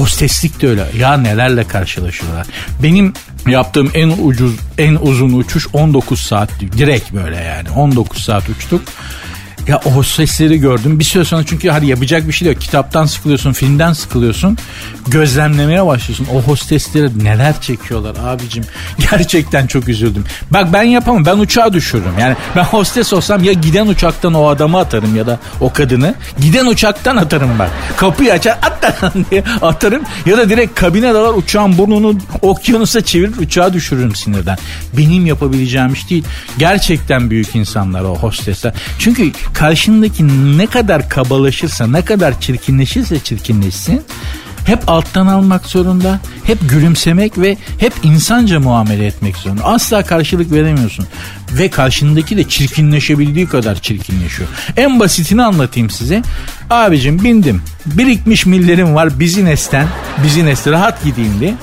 Hosteslik 0.01 0.63
de 0.63 0.69
öyle. 0.69 0.87
Ya 0.99 1.17
nelerle 1.17 1.65
karşılaşıyorlar. 1.65 2.47
Benim 2.83 3.13
yaptığım 3.47 3.91
en 3.95 4.09
ucuz, 4.23 4.57
en 4.79 4.95
uzun 4.95 5.33
uçuş 5.33 5.67
19 5.73 6.21
saat. 6.21 6.51
Direkt 6.61 7.13
böyle 7.13 7.37
yani. 7.37 7.71
19 7.71 8.23
saat 8.25 8.49
uçtuk. 8.49 8.83
Ya 9.69 9.81
o 9.85 9.91
hostesleri 9.91 10.59
gördüm. 10.61 10.99
Bir 10.99 11.05
süre 11.05 11.25
sonra 11.25 11.45
çünkü 11.47 11.69
hadi 11.69 11.87
yapacak 11.87 12.29
bir 12.29 12.33
şey 12.33 12.49
yok. 12.49 12.61
Kitaptan 12.61 13.07
sıkılıyorsun, 13.07 13.53
filmden 13.53 13.93
sıkılıyorsun. 13.93 14.59
Gözlemlemeye 15.07 15.87
başlıyorsun. 15.87 16.27
O 16.35 16.43
hostesleri 16.43 17.25
neler 17.25 17.61
çekiyorlar 17.61 18.17
abicim. 18.25 18.65
Gerçekten 19.11 19.67
çok 19.67 19.89
üzüldüm. 19.89 20.25
Bak 20.51 20.73
ben 20.73 20.83
yapamam. 20.83 21.27
Ben 21.27 21.39
uçağa 21.39 21.73
düşürürüm. 21.73 22.19
Yani 22.19 22.37
ben 22.57 22.65
hostes 22.65 23.13
olsam 23.13 23.45
ya 23.45 23.53
giden 23.53 23.87
uçaktan 23.87 24.35
o 24.35 24.47
adamı 24.47 24.79
atarım 24.79 25.17
ya 25.17 25.27
da 25.27 25.39
o 25.61 25.73
kadını. 25.73 26.15
Giden 26.41 26.67
uçaktan 26.67 27.17
atarım 27.17 27.59
bak. 27.59 27.71
Kapıyı 27.97 28.33
açar 28.33 28.59
at 28.63 28.81
diye 29.31 29.45
atarım. 29.63 30.03
Ya 30.27 30.39
da 30.39 30.49
direkt 30.49 30.81
kabine 30.81 31.15
dalar 31.15 31.35
uçağın 31.35 31.79
burnunu 31.79 32.19
okyanusa 32.43 33.01
çevirir 33.05 33.37
uçağı 33.39 33.73
düşürürüm 33.73 34.15
sinirden. 34.15 34.59
Benim 34.99 35.27
yapabileceğim 35.27 35.93
iş 35.93 36.11
değil. 36.11 36.25
Gerçekten 36.59 37.31
büyük 37.31 37.57
insanlar 37.57 38.03
o 38.03 38.17
hostesler. 38.17 38.73
Çünkü 38.99 39.33
karşındaki 39.55 40.57
ne 40.59 40.67
kadar 40.67 41.09
kabalaşırsa, 41.09 41.87
ne 41.87 42.03
kadar 42.05 42.41
çirkinleşirse 42.41 43.19
çirkinleşsin 43.19 44.03
hep 44.65 44.89
alttan 44.89 45.27
almak 45.27 45.67
zorunda, 45.67 46.21
hep 46.45 46.59
gülümsemek 46.71 47.39
ve 47.39 47.57
hep 47.79 47.93
insanca 48.03 48.61
muamele 48.61 49.07
etmek 49.07 49.37
zorunda. 49.37 49.65
Asla 49.65 50.03
karşılık 50.05 50.53
veremiyorsun. 50.53 51.07
Ve 51.53 51.71
karşındaki 51.71 52.37
de 52.37 52.49
çirkinleşebildiği 52.49 53.47
kadar 53.47 53.81
çirkinleşiyor. 53.81 54.49
En 54.77 55.01
basitini 55.01 55.43
anlatayım 55.43 55.91
size. 55.91 56.23
Abicim 56.71 57.25
bindim. 57.25 57.63
Birikmiş 57.87 58.47
millerim 58.47 58.95
var 58.95 59.21
bizinesten. 59.21 59.87
Bizineste 60.25 60.71
rahat 60.71 61.05
gideyim 61.05 61.41
diye. 61.41 61.55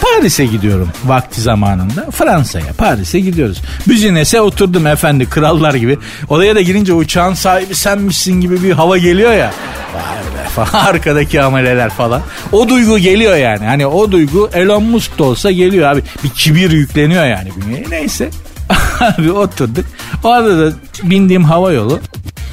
Paris'e 0.00 0.46
gidiyorum 0.46 0.88
vakti 1.04 1.40
zamanında. 1.40 2.10
Fransa'ya, 2.10 2.72
Paris'e 2.78 3.20
gidiyoruz. 3.20 3.58
Büzinese 3.88 4.40
oturdum 4.40 4.86
efendi 4.86 5.28
krallar 5.28 5.74
gibi. 5.74 5.98
Odaya 6.28 6.54
da 6.54 6.60
girince 6.60 6.92
uçağın 6.92 7.34
sahibi 7.34 7.74
senmişsin 7.74 8.40
gibi 8.40 8.62
bir 8.62 8.72
hava 8.72 8.98
geliyor 8.98 9.32
ya. 9.32 9.52
Vay 9.94 10.44
be 10.44 10.48
falan 10.48 10.84
arkadaki 10.86 11.42
ameleler 11.42 11.90
falan. 11.90 12.22
O 12.52 12.68
duygu 12.68 12.98
geliyor 12.98 13.36
yani. 13.36 13.66
Hani 13.66 13.86
o 13.86 14.12
duygu 14.12 14.50
Elon 14.52 14.82
Musk 14.82 15.18
da 15.18 15.24
olsa 15.24 15.50
geliyor 15.50 15.90
abi. 15.92 16.02
Bir 16.24 16.28
kibir 16.28 16.70
yükleniyor 16.70 17.24
yani. 17.24 17.48
Neyse. 17.90 18.30
abi 19.00 19.32
oturduk. 19.32 19.84
O 20.24 20.28
arada 20.30 20.58
da 20.58 20.76
bindiğim 21.02 21.44
hava 21.44 21.72
yolu 21.72 22.00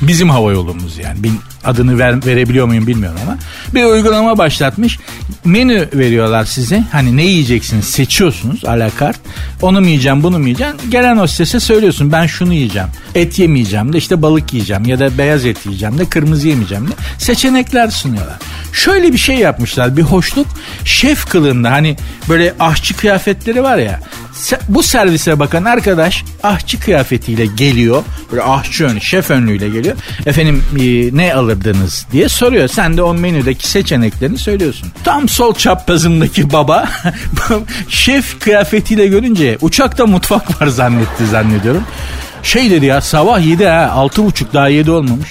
bizim 0.01 0.30
hava 0.30 0.51
yolumuz 0.51 0.98
yani. 0.98 1.18
Adını 1.66 2.00
ver, 2.00 2.26
verebiliyor 2.26 2.68
muyum 2.68 2.88
bilmiyorum 2.88 3.20
ama. 3.24 3.38
Bir 3.74 3.84
uygulama 3.84 4.38
başlatmış. 4.38 5.00
Menü 5.46 5.90
veriyorlar 5.94 6.46
size. 6.46 6.84
Hani 6.92 7.18
ne 7.18 7.24
yiyeceksiniz 7.24 7.86
seçiyorsunuz 7.86 8.66
alakart. 8.66 9.20
Onu 9.62 9.82
mu 9.82 9.88
yiyeceğim 9.88 10.24
bunu 10.24 10.40
mu 10.40 10.44
yiyeceğim. 10.44 10.76
Gelen 10.90 11.18
hostese 11.18 11.60
söylüyorsun 11.60 12.12
ben 12.12 12.26
şunu 12.26 12.54
yiyeceğim. 12.54 12.88
Et 13.16 13.40
yemeyeceğim 13.40 13.94
de 13.94 13.98
işte 13.98 14.22
balık 14.22 14.54
yiyeceğim 14.54 14.86
ya 14.86 15.00
da 15.00 15.18
beyaz 15.18 15.46
et 15.46 15.66
yiyeceğim 15.66 15.98
de 15.98 16.06
kırmızı 16.06 16.48
yemeyeceğim 16.48 16.88
de. 16.88 16.92
Seçenekler 17.18 17.90
sunuyorlar. 17.90 18.38
Şöyle 18.78 19.14
bir 19.14 19.18
şey 19.18 19.36
yapmışlar 19.36 19.98
bir 19.98 20.02
hoşluk. 20.02 20.48
Şef 20.86 21.30
kılığında 21.30 21.72
hani 21.72 21.98
böyle 22.30 22.54
aşçı 22.60 22.98
kıyafetleri 22.98 23.64
var 23.64 23.78
ya 23.78 24.00
bu 24.70 24.84
servise 24.84 25.40
bakan 25.40 25.64
arkadaş 25.64 26.24
ahçı 26.44 26.80
kıyafetiyle 26.80 27.46
geliyor. 27.46 28.04
Böyle 28.32 28.44
ahçı 28.44 28.86
önü, 28.86 29.02
şef 29.02 29.32
önlüğüyle 29.32 29.70
geliyor. 29.70 29.96
Efendim 30.26 30.64
e, 30.80 31.18
ne 31.18 31.34
alırdınız 31.34 32.06
diye 32.12 32.30
soruyor. 32.30 32.68
Sen 32.68 32.98
de 32.98 33.02
o 33.02 33.14
menüdeki 33.14 33.68
seçeneklerini 33.68 34.38
söylüyorsun. 34.38 34.90
Tam 35.04 35.30
sol 35.30 35.54
çaprazımdaki 35.54 36.52
baba 36.52 36.90
şef 37.90 38.40
kıyafetiyle 38.40 39.08
görünce 39.08 39.58
uçakta 39.62 40.06
mutfak 40.06 40.62
var 40.62 40.68
zannetti 40.68 41.26
zannediyorum. 41.26 41.84
Şey 42.44 42.72
dedi 42.72 42.86
ya 42.86 43.02
sabah 43.02 43.46
7 43.46 43.66
ha 43.66 43.94
6.30 43.96 44.54
daha 44.54 44.68
7 44.68 44.92
olmamış. 44.92 45.30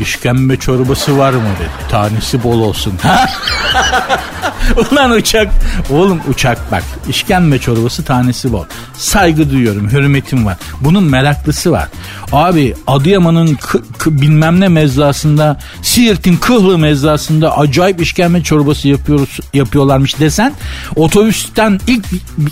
İşkembe 0.00 0.56
çorbası 0.56 1.18
var 1.18 1.32
mı 1.32 1.42
dedi. 1.60 1.90
Tanesi 1.90 2.42
bol 2.42 2.60
olsun. 2.60 2.92
Ulan 4.92 5.10
uçak. 5.10 5.48
Oğlum 5.90 6.20
uçak 6.28 6.72
bak. 6.72 6.82
İşkembe 7.08 7.58
çorbası 7.58 8.04
tanesi 8.04 8.52
bol. 8.52 8.64
Saygı 8.98 9.50
duyuyorum. 9.50 9.90
Hürmetim 9.90 10.46
var. 10.46 10.56
Bunun 10.80 11.02
meraklısı 11.02 11.70
var. 11.72 11.88
Abi 12.32 12.74
Adıyaman'ın 12.86 13.54
k- 13.54 13.78
k- 13.98 14.20
bilmem 14.20 14.60
ne 14.60 14.68
mezrasında 14.68 15.56
Siirt'in 15.82 16.36
Kıhlı 16.36 16.78
mezrasında 16.78 17.58
acayip 17.58 18.00
işkembe 18.02 18.42
çorbası 18.42 18.88
yapıyoruz 18.88 19.38
yapıyorlarmış 19.54 20.20
desen 20.20 20.52
otobüsten 20.96 21.80
ilk 21.86 22.04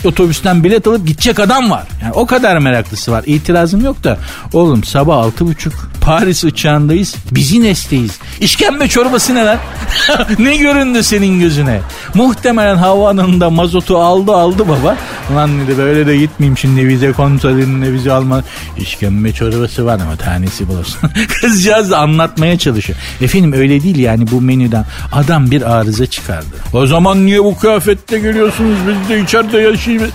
otobüsten 0.04 0.64
bilet 0.64 0.86
alıp 0.86 1.06
gidecek 1.06 1.40
adam 1.40 1.70
var. 1.70 1.84
Yani 2.02 2.12
o 2.12 2.26
kadar 2.26 2.58
meraklısı 2.58 3.12
var. 3.12 3.24
İtirazım 3.26 3.84
yok 3.84 4.04
da 4.04 4.18
oğlum 4.52 4.84
sabah 4.84 5.16
altı 5.16 5.46
buçuk 5.46 5.72
Paris 6.00 6.44
uçağındayız. 6.44 7.14
Biz 7.36 7.64
esteyiz. 7.64 8.18
İşkembe 8.40 8.88
çorbası 8.88 9.34
ne 9.34 9.44
lan? 9.44 9.58
ne 10.38 10.56
göründü 10.56 11.02
senin 11.02 11.40
gözüne? 11.40 11.80
Muhtemelen 12.14 12.76
havanın 12.76 13.52
mazotu 13.52 13.98
aldı 13.98 14.32
aldı 14.32 14.68
baba. 14.68 14.96
Ulan 15.32 15.60
dedi 15.60 15.78
böyle 15.78 16.06
de 16.06 16.16
gitmeyeyim 16.16 16.58
şimdi 16.58 16.88
vize 16.88 17.12
kontrolünde 17.12 17.92
vize 17.92 18.12
alma. 18.12 18.42
İşkembe 18.76 19.32
çorbası 19.32 19.86
var 19.86 20.00
ama 20.02 20.16
tanesi 20.16 20.68
bulursun. 20.68 21.10
Kızcağız 21.40 21.90
da 21.90 21.98
anlatmaya 21.98 22.58
çalışıyor. 22.58 22.98
Efendim 23.20 23.52
öyle 23.52 23.82
değil 23.82 23.98
yani 23.98 24.30
bu 24.30 24.40
menüden. 24.40 24.84
Adam 25.12 25.50
bir 25.50 25.76
arıza 25.76 26.06
çıkardı. 26.06 26.56
O 26.72 26.86
zaman 26.86 27.26
niye 27.26 27.44
bu 27.44 27.56
kıyafette 27.56 28.18
geliyorsunuz 28.18 28.76
biz 28.88 29.08
de 29.08 29.20
içeride 29.20 29.58
yaşayayım. 29.58 30.10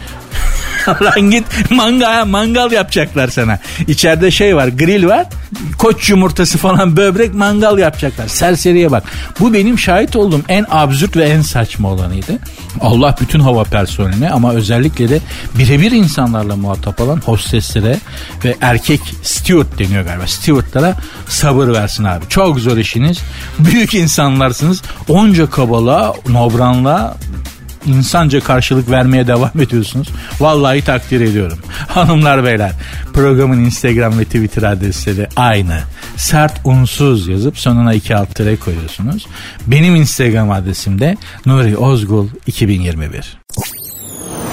Lan 1.01 1.31
git 1.31 1.43
mangal, 1.71 2.25
mangal 2.25 2.71
yapacaklar 2.71 3.27
sana. 3.27 3.59
İçeride 3.87 4.31
şey 4.31 4.55
var 4.55 4.67
grill 4.67 5.05
var. 5.07 5.25
Koç 5.77 6.09
yumurtası 6.09 6.57
falan 6.57 6.97
böbrek 6.97 7.33
mangal 7.33 7.77
yapacaklar. 7.77 8.27
Serseriye 8.27 8.91
bak. 8.91 9.03
Bu 9.39 9.53
benim 9.53 9.79
şahit 9.79 10.15
olduğum 10.15 10.41
en 10.47 10.65
absürt 10.69 11.17
ve 11.17 11.23
en 11.25 11.41
saçma 11.41 11.89
olanıydı. 11.89 12.39
Allah 12.81 13.15
bütün 13.21 13.39
hava 13.39 13.63
personeline 13.63 14.29
ama 14.29 14.53
özellikle 14.53 15.09
de 15.09 15.19
birebir 15.57 15.91
insanlarla 15.91 16.55
muhatap 16.55 17.01
olan 17.01 17.21
hosteslere 17.25 17.97
ve 18.45 18.55
erkek 18.61 19.01
steward 19.23 19.79
deniyor 19.79 20.03
galiba. 20.03 20.27
Stewardlara 20.27 20.95
sabır 21.27 21.67
versin 21.67 22.03
abi. 22.03 22.25
Çok 22.29 22.59
zor 22.59 22.77
işiniz. 22.77 23.19
Büyük 23.59 23.93
insanlarsınız. 23.93 24.81
Onca 25.07 25.49
kabalığa, 25.49 26.13
nobranlığa 26.29 27.17
insanca 27.85 28.39
karşılık 28.39 28.89
vermeye 28.89 29.27
devam 29.27 29.51
ediyorsunuz. 29.61 30.07
Vallahi 30.39 30.81
takdir 30.81 31.21
ediyorum. 31.21 31.57
Hanımlar 31.87 32.43
beyler 32.43 32.71
programın 33.13 33.65
Instagram 33.65 34.19
ve 34.19 34.25
Twitter 34.25 34.63
adresleri 34.63 35.27
aynı. 35.35 35.79
Sert 36.17 36.61
unsuz 36.63 37.27
yazıp 37.27 37.57
sonuna 37.57 37.93
iki 37.93 38.15
alt 38.15 38.35
tere 38.35 38.55
koyuyorsunuz. 38.55 39.27
Benim 39.67 39.95
Instagram 39.95 40.51
adresim 40.51 40.99
de 40.99 41.17
Nuri 41.45 41.77
Ozgul 41.77 42.27
2021. 42.47 43.37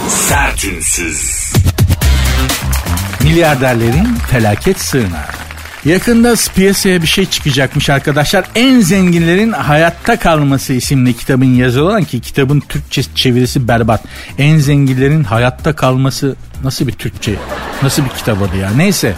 Sert 0.09 0.65
unsuz. 0.65 1.53
Milyarderlerin 3.25 4.15
felaket 4.31 4.81
sığınağı. 4.81 5.48
Yakında 5.85 6.35
piyasaya 6.55 7.03
bir 7.03 7.07
şey 7.07 7.27
çıkacakmış 7.27 7.91
arkadaşlar. 7.91 8.45
En 8.55 8.81
zenginlerin 8.81 9.53
hayatta 9.53 10.17
kalması 10.17 10.73
isimli 10.73 11.17
kitabın 11.17 11.55
yazılı 11.55 11.85
olan 11.85 12.05
ki 12.05 12.21
kitabın 12.21 12.61
Türkçe 12.61 13.03
çevirisi 13.15 13.69
berbat. 13.69 14.05
En 14.39 14.59
zenginlerin 14.59 15.25
hayatta 15.25 15.77
kalması 15.77 16.37
nasıl 16.65 16.87
bir 16.87 16.93
Türkçe? 16.93 17.35
Nasıl 17.83 18.05
bir 18.05 18.09
kitap 18.09 18.43
adı 18.43 18.57
ya? 18.57 18.71
Neyse. 18.77 19.15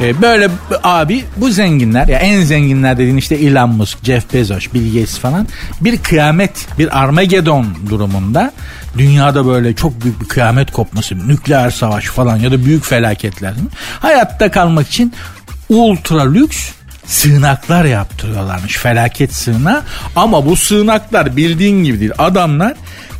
Ee, 0.00 0.22
böyle 0.22 0.50
abi 0.84 1.24
bu 1.36 1.50
zenginler 1.50 2.08
ya 2.08 2.18
en 2.18 2.42
zenginler 2.42 2.98
dediğin 2.98 3.16
işte 3.16 3.34
Elon 3.34 3.70
Musk, 3.70 3.98
Jeff 4.04 4.34
Bezos, 4.34 4.66
Bill 4.74 4.94
Gates 4.94 5.18
falan 5.18 5.46
bir 5.80 5.98
kıyamet, 5.98 6.66
bir 6.78 7.02
Armageddon 7.02 7.66
durumunda 7.90 8.52
dünyada 8.98 9.46
böyle 9.46 9.74
çok 9.74 10.02
büyük 10.02 10.20
bir 10.20 10.28
kıyamet 10.28 10.72
kopması, 10.72 11.28
nükleer 11.28 11.70
savaş 11.70 12.04
falan 12.04 12.36
ya 12.36 12.52
da 12.52 12.64
büyük 12.64 12.84
felaketler 12.84 13.54
hayatta 14.00 14.50
kalmak 14.50 14.88
için 14.88 15.12
ultra 15.68 16.32
lüks 16.32 16.70
sığınaklar 17.06 17.84
yaptırıyorlarmış. 17.84 18.76
Felaket 18.76 19.34
sığınağı. 19.34 19.82
Ama 20.16 20.46
bu 20.46 20.56
sığınaklar 20.56 21.36
bildiğin 21.36 21.84
gibi 21.84 22.00
değil. 22.00 22.12
Adamlar 22.18 22.74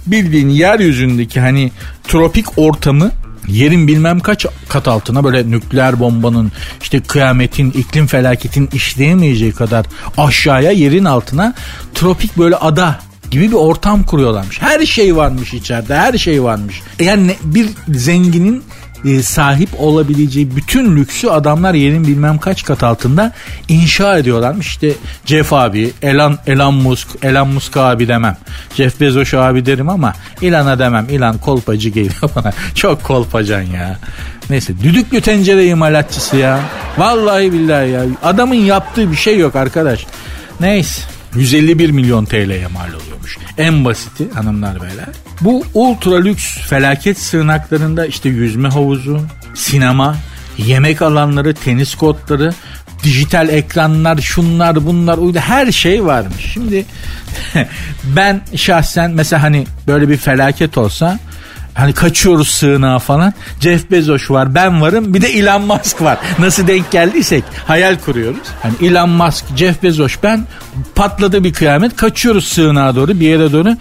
bildiğin 0.07 0.49
yeryüzündeki 0.49 1.41
hani 1.41 1.73
tropik 2.05 2.59
ortamı 2.59 3.11
yerin 3.49 3.89
bilmem 3.89 4.21
kaç 4.21 4.47
kat 4.69 4.89
altına 4.89 5.25
böyle 5.25 5.51
nükleer 5.51 6.01
bombanın 6.01 6.53
işte 6.83 7.01
kıyametin 7.01 7.71
iklim 7.71 8.07
felaketin 8.07 8.69
işleyemeyeceği 8.73 9.53
kadar 9.53 9.87
aşağıya 10.17 10.71
yerin 10.71 11.05
altına 11.05 11.55
tropik 11.95 12.39
böyle 12.39 12.57
ada 12.57 12.99
gibi 13.31 13.49
bir 13.49 13.57
ortam 13.57 14.03
kuruyorlarmış. 14.03 14.63
Her 14.63 14.87
şey 14.87 15.17
varmış 15.17 15.55
içeride 15.55 15.97
her 15.97 16.19
şey 16.19 16.43
varmış. 16.43 16.83
Yani 17.01 17.37
bir 17.43 17.69
zenginin 17.89 18.63
e, 19.05 19.23
sahip 19.23 19.69
olabileceği 19.79 20.57
bütün 20.57 20.97
lüksü 20.97 21.29
adamlar 21.29 21.75
yerin 21.75 22.07
bilmem 22.07 22.39
kaç 22.39 22.65
kat 22.65 22.83
altında 22.83 23.33
inşa 23.69 24.19
ediyorlarmış. 24.19 24.67
İşte 24.67 24.93
Jeff 25.27 25.53
abi, 25.53 25.91
Elon, 26.03 26.39
Elon 26.47 26.75
Musk, 26.75 27.09
Elon 27.23 27.49
Musk 27.49 27.77
abi 27.77 28.09
demem. 28.09 28.37
Jeff 28.75 29.01
Bezos 29.01 29.35
abi 29.35 29.67
derim 29.67 29.89
ama 29.89 30.13
Elon'a 30.43 30.79
demem. 30.79 31.07
Elon 31.11 31.39
kolpacı 31.39 31.89
geliyor 31.89 32.31
bana. 32.37 32.53
Çok 32.75 33.05
kolpacan 33.05 33.63
ya. 33.63 33.99
Neyse 34.51 34.73
düdüklü 34.83 35.21
tencere 35.21 35.67
imalatçısı 35.67 36.37
ya. 36.37 36.61
Vallahi 36.99 37.53
billahi 37.53 37.91
ya. 37.91 38.05
Adamın 38.23 38.55
yaptığı 38.55 39.11
bir 39.11 39.17
şey 39.17 39.39
yok 39.39 39.57
arkadaş. 39.57 40.07
Neyse. 40.61 41.03
151 41.35 41.91
milyon 41.91 42.25
TL'ye 42.25 42.67
mal 42.67 42.89
oluyormuş. 42.89 43.39
En 43.59 43.85
basiti 43.85 44.31
hanımlar 44.31 44.83
beyler. 44.83 45.07
Bu 45.41 45.65
ultra 45.75 46.17
lüks 46.17 46.59
felaket 46.59 47.19
sığınaklarında 47.19 48.07
işte 48.07 48.29
yüzme 48.29 48.69
havuzu, 48.69 49.21
sinema, 49.55 50.17
yemek 50.59 51.03
alanları, 51.03 51.55
tenis 51.55 51.95
kortları, 51.95 52.55
dijital 53.05 53.49
ekranlar, 53.49 54.19
şunlar 54.19 54.87
bunlar 54.87 55.19
uydu 55.19 55.39
her 55.39 55.73
şey 55.73 56.05
varmış. 56.05 56.51
Şimdi 56.53 56.85
ben 58.05 58.41
şahsen 58.57 59.11
mesela 59.11 59.43
hani 59.43 59.67
böyle 59.87 60.09
bir 60.09 60.17
felaket 60.17 60.79
olsa 60.79 61.19
Hani 61.79 61.93
kaçıyoruz 61.93 62.49
sığınağa 62.49 62.99
falan. 62.99 63.33
Jeff 63.61 63.91
Bezos 63.91 64.31
var, 64.31 64.55
ben 64.55 64.81
varım, 64.81 65.15
bir 65.15 65.23
de 65.23 65.29
Elon 65.29 65.63
Musk 65.63 66.03
var. 66.03 66.19
Nasıl 66.39 66.67
denk 66.67 66.91
geldiysek 66.91 67.45
hayal 67.67 67.97
kuruyoruz. 68.05 68.49
Hani 68.63 68.75
Elon 68.83 69.11
Musk, 69.11 69.45
Jeff 69.57 69.83
Bezos, 69.83 70.17
ben 70.23 70.47
patladı 70.95 71.45
bir 71.45 71.53
kıyamet. 71.53 71.97
Kaçıyoruz 71.97 72.49
sığınağa 72.49 72.97
doğru, 72.97 73.21
bir 73.21 73.29
yere 73.29 73.53
doğru. 73.53 73.77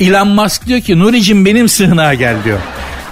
Elon 0.00 0.28
Musk 0.28 0.66
diyor 0.66 0.80
ki 0.80 0.98
Nuri'cim 0.98 1.44
benim 1.44 1.68
sığınağa 1.68 2.14
gel 2.14 2.36
diyor. 2.44 2.58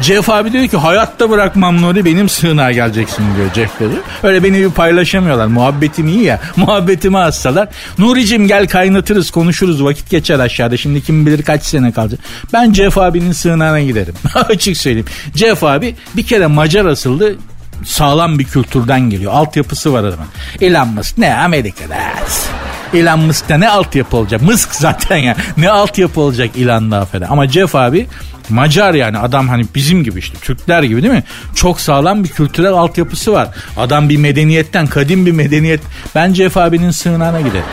Jeff 0.00 0.30
abi 0.30 0.52
diyor 0.52 0.68
ki 0.68 0.76
hayatta 0.76 1.30
bırakmam 1.30 1.82
Nuri 1.82 2.04
benim 2.04 2.28
sığınağa 2.28 2.72
geleceksin 2.72 3.24
diyor 3.36 3.54
Jeff 3.54 3.80
dedi. 3.80 3.94
Öyle 4.22 4.42
beni 4.42 4.58
bir 4.58 4.70
paylaşamıyorlar. 4.70 5.46
Muhabbetim 5.46 6.08
iyi 6.08 6.22
ya. 6.22 6.40
Muhabbetimi 6.56 7.16
hastalar. 7.16 7.68
Nuri'cim 7.98 8.48
gel 8.48 8.68
kaynatırız 8.68 9.30
konuşuruz 9.30 9.84
vakit 9.84 10.10
geçer 10.10 10.38
aşağıda. 10.38 10.76
Şimdi 10.76 11.02
kim 11.02 11.26
bilir 11.26 11.42
kaç 11.42 11.62
sene 11.62 11.92
kalacak. 11.92 12.20
Ben 12.52 12.72
Jeff 12.72 12.98
abinin 12.98 13.32
sığınağına 13.32 13.80
giderim. 13.80 14.14
Açık 14.34 14.76
söyleyeyim. 14.76 15.06
Jeff 15.34 15.64
abi 15.64 15.96
bir 16.16 16.26
kere 16.26 16.46
Macar 16.46 16.84
asıldı 16.84 17.36
sağlam 17.84 18.38
bir 18.38 18.44
kültürden 18.44 19.00
geliyor. 19.00 19.32
Altyapısı 19.32 19.92
var 19.92 20.04
adamın. 20.04 20.26
Elon 20.60 20.88
Musk 20.88 21.18
ne 21.18 21.34
Amerika'da. 21.34 21.96
Elon 22.94 23.20
Musk'ta 23.20 23.58
ne 23.58 23.68
altyapı 23.68 24.16
olacak? 24.16 24.42
Musk 24.42 24.74
zaten 24.74 25.16
ya. 25.16 25.36
Ne 25.56 25.70
altyapı 25.70 26.20
olacak 26.20 26.50
Elon'da 26.58 26.98
affeder. 26.98 27.26
Ama 27.30 27.48
Jeff 27.48 27.74
abi 27.74 28.06
Macar 28.50 28.94
yani 28.94 29.18
adam 29.18 29.48
hani 29.48 29.64
bizim 29.74 30.04
gibi 30.04 30.18
işte 30.18 30.38
Türkler 30.38 30.82
gibi 30.82 31.02
değil 31.02 31.14
mi? 31.14 31.24
Çok 31.54 31.80
sağlam 31.80 32.24
bir 32.24 32.28
kültürel 32.28 32.72
altyapısı 32.72 33.32
var. 33.32 33.48
Adam 33.76 34.08
bir 34.08 34.16
medeniyetten 34.16 34.86
kadim 34.86 35.26
bir 35.26 35.32
medeniyet. 35.32 35.80
Ben 36.14 36.34
Jeff 36.34 36.56
abinin 36.56 36.90
sığınağına 36.90 37.40
giderim. 37.40 37.64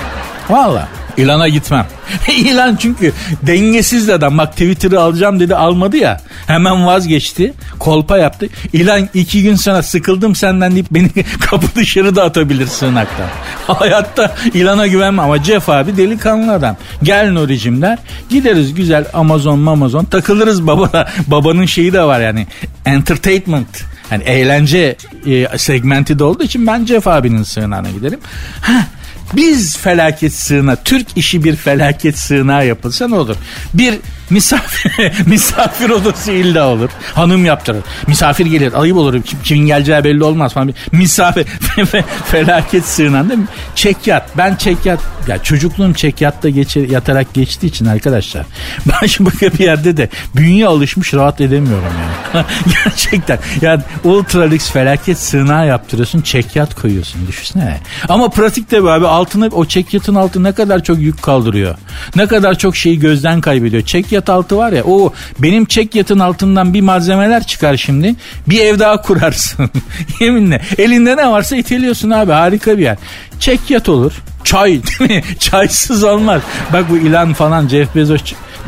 Valla. 0.50 0.88
İlan'a 1.18 1.48
gitmem. 1.48 1.86
İlan 2.28 2.76
çünkü 2.76 3.14
dengesiz 3.42 4.10
adam. 4.10 4.38
Bak 4.38 4.52
Twitter'ı 4.52 5.02
alacağım 5.02 5.40
dedi 5.40 5.56
almadı 5.56 5.98
ya. 5.98 6.22
Hemen 6.48 6.86
vazgeçti. 6.86 7.54
Kolpa 7.80 8.18
yaptı. 8.18 8.48
İlan 8.74 9.10
iki 9.14 9.44
gün 9.44 9.56
sonra 9.56 9.84
sıkıldım 9.84 10.36
senden 10.36 10.72
deyip 10.72 10.92
beni 10.92 11.10
kapı 11.40 11.68
dışarı 11.76 12.16
da 12.16 12.24
atabilir 12.24 12.68
sığınaktan. 12.68 13.28
Hayatta 13.68 14.36
İlan'a 14.54 14.88
güvenmem 14.88 15.26
ama 15.26 15.44
Jeff 15.44 15.70
abi 15.70 15.98
delikanlı 15.98 16.54
adam. 16.54 16.78
Gel 17.04 17.32
Nuri'cim 17.32 17.82
der. 17.82 18.00
Gideriz 18.30 18.74
güzel 18.74 19.06
Amazon 19.14 19.66
Amazon 19.66 20.06
takılırız 20.06 20.68
baba. 20.68 21.08
Babanın 21.28 21.66
şeyi 21.66 21.94
de 21.94 22.04
var 22.04 22.20
yani. 22.20 22.48
Entertainment. 22.86 23.84
Yani 24.12 24.24
eğlence 24.24 24.96
e, 25.26 25.58
segmenti 25.58 26.20
de 26.20 26.24
olduğu 26.24 26.44
için 26.44 26.68
ben 26.68 26.86
Jeff 26.86 27.08
abinin 27.08 27.44
sığınağına 27.44 27.92
giderim. 27.92 28.20
Ha, 28.62 28.88
biz 29.36 29.78
felaket 29.78 30.34
sığına, 30.34 30.76
Türk 30.76 31.08
işi 31.16 31.44
bir 31.44 31.56
felaket 31.56 32.18
sığınağı 32.18 32.68
yapılsa 32.68 33.08
ne 33.08 33.16
olur? 33.16 33.36
Bir 33.74 33.96
misafir, 34.30 35.12
misafir 35.26 35.90
odası 35.90 36.32
illa 36.32 36.68
olur. 36.68 36.90
Hanım 37.14 37.46
yaptırır. 37.46 37.84
Misafir 38.08 38.46
gelir 38.46 38.82
ayıp 38.82 38.98
olur. 38.98 39.22
Kim, 39.24 39.40
kimin 39.44 39.68
geleceği 39.68 40.04
belli 40.04 40.24
olmaz 40.24 40.54
falan. 40.54 40.74
Misafir 40.92 41.46
felaket 42.32 42.86
sığınan 42.86 43.30
değil 43.30 43.40
mi? 43.40 43.48
Çekyat. 43.76 44.38
Ben 44.38 44.56
çekyat. 44.56 45.00
Ya 45.28 45.44
çocukluğum 45.44 45.94
çekyatta 45.94 46.50
geçer, 46.50 46.90
yatarak 46.90 47.34
geçtiği 47.34 47.68
için 47.68 47.86
arkadaşlar. 47.86 48.46
Ben 49.02 49.08
şimdi 49.08 49.30
bir 49.42 49.64
yerde 49.64 49.98
de 49.98 50.10
bünye 50.36 50.68
alışmış 50.68 51.14
rahat 51.14 51.42
edemiyorum 51.42 51.94
yani. 52.34 52.46
Gerçekten. 52.84 53.40
Yani 53.62 53.82
ultra 54.04 54.44
lüks 54.44 54.72
felaket 54.72 55.18
sığınağı 55.18 55.68
yaptırıyorsun. 55.68 56.22
Çekyat 56.22 56.76
koyuyorsun. 56.76 57.28
Düşünsene. 57.28 57.80
Ama 58.10 58.30
pratikte 58.30 58.84
be 58.84 58.90
abi 58.90 59.08
altına 59.08 59.46
o 59.48 59.66
çekyatın 59.66 60.16
altı 60.16 60.44
ne 60.44 60.52
kadar 60.52 60.84
çok 60.84 61.00
yük 61.00 61.22
kaldırıyor. 61.22 61.76
Ne 62.16 62.28
kadar 62.28 62.58
çok 62.58 62.76
şeyi 62.76 63.00
gözden 63.00 63.42
kaybediyor. 63.42 63.84
Çekyat 64.16 64.30
altı 64.30 64.58
var 64.58 64.72
ya 64.72 64.84
o 64.84 65.14
benim 65.40 65.66
çekyatın 65.66 66.20
altından 66.20 66.74
bir 66.74 66.82
malzemeler 66.82 67.48
çıkar 67.48 67.78
şimdi. 67.78 68.16
Bir 68.48 68.60
ev 68.60 68.80
daha 68.80 69.02
kurarsın. 69.02 69.70
Yeminle. 70.20 70.62
Elinde 70.78 71.18
ne 71.18 71.28
varsa 71.28 71.56
iteliyorsun 71.56 72.10
abi 72.10 72.32
harika 72.32 72.78
bir 72.78 72.84
yer. 72.84 72.98
Çekyat 73.40 73.90
olur. 73.90 74.14
Çay 74.46 74.82
değil 74.84 75.12
mi? 75.12 75.24
Çaysız 75.40 76.04
olmaz. 76.04 76.42
Bak 76.74 76.90
bu 76.90 76.98
ilan 76.98 77.34
falan 77.34 77.68
Jeff 77.68 77.96
Bezos 77.96 78.22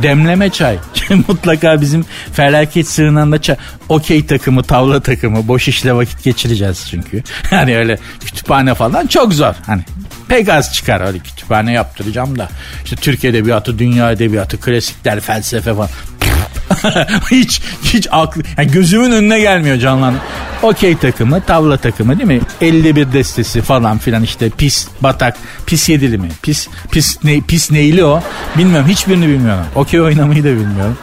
demleme 0.04 0.50
çay. 0.50 0.78
Mutlaka 1.28 1.82
bizim 1.82 2.06
felaket 2.34 2.88
sığınanda 2.88 3.42
çay. 3.42 3.56
Okey 3.90 4.26
takımı, 4.26 4.64
tavla 4.64 5.00
takımı, 5.00 5.48
boş 5.48 5.68
işle 5.68 5.94
vakit 5.94 6.24
geçireceğiz 6.24 6.88
çünkü. 6.90 7.24
Hani 7.50 7.78
öyle 7.78 7.98
kütüphane 8.20 8.74
falan 8.74 9.08
çok 9.08 9.34
zor. 9.34 9.54
Hani 9.66 9.82
pek 10.28 10.50
az 10.50 10.74
çıkar 10.74 11.08
öyle 11.08 11.20
kütüphane 11.20 11.72
yaptıracağım 11.72 12.40
da. 12.40 12.50
İşte 12.84 12.96
Türk 12.96 13.26
edebiyatı, 13.26 13.80
dünya 13.80 14.12
edebiyatı, 14.12 14.60
klasikler, 14.60 15.20
felsefe 15.20 15.74
falan. 15.74 15.90
hiç 17.32 17.62
hiç 17.84 18.08
aklı 18.12 18.42
yani 18.58 18.72
gözümün 18.72 19.12
önüne 19.12 19.40
gelmiyor 19.40 19.78
canlan. 19.78 20.16
Okey 20.62 20.98
takımı, 20.98 21.42
tavla 21.42 21.78
takımı 21.78 22.18
değil 22.18 22.28
mi? 22.28 22.42
51 22.62 23.14
destesi 23.14 23.62
falan 23.62 23.98
filan 23.98 24.24
işte 24.24 24.50
pis, 24.50 24.88
batak, 25.02 25.38
pis 25.66 25.90
yedili 25.90 26.18
mi? 26.18 26.30
Pis 26.42 26.68
pis 26.92 27.24
ne 27.24 27.42
pis 27.42 27.72
neyli 27.72 28.04
o? 28.04 28.22
Bilmiyorum 28.58 28.88
hiçbirini 28.88 29.28
bilmiyorum. 29.28 29.66
Okey 29.76 30.02
oynamayı 30.02 30.44
da 30.44 30.48
bilmiyorum. 30.48 30.98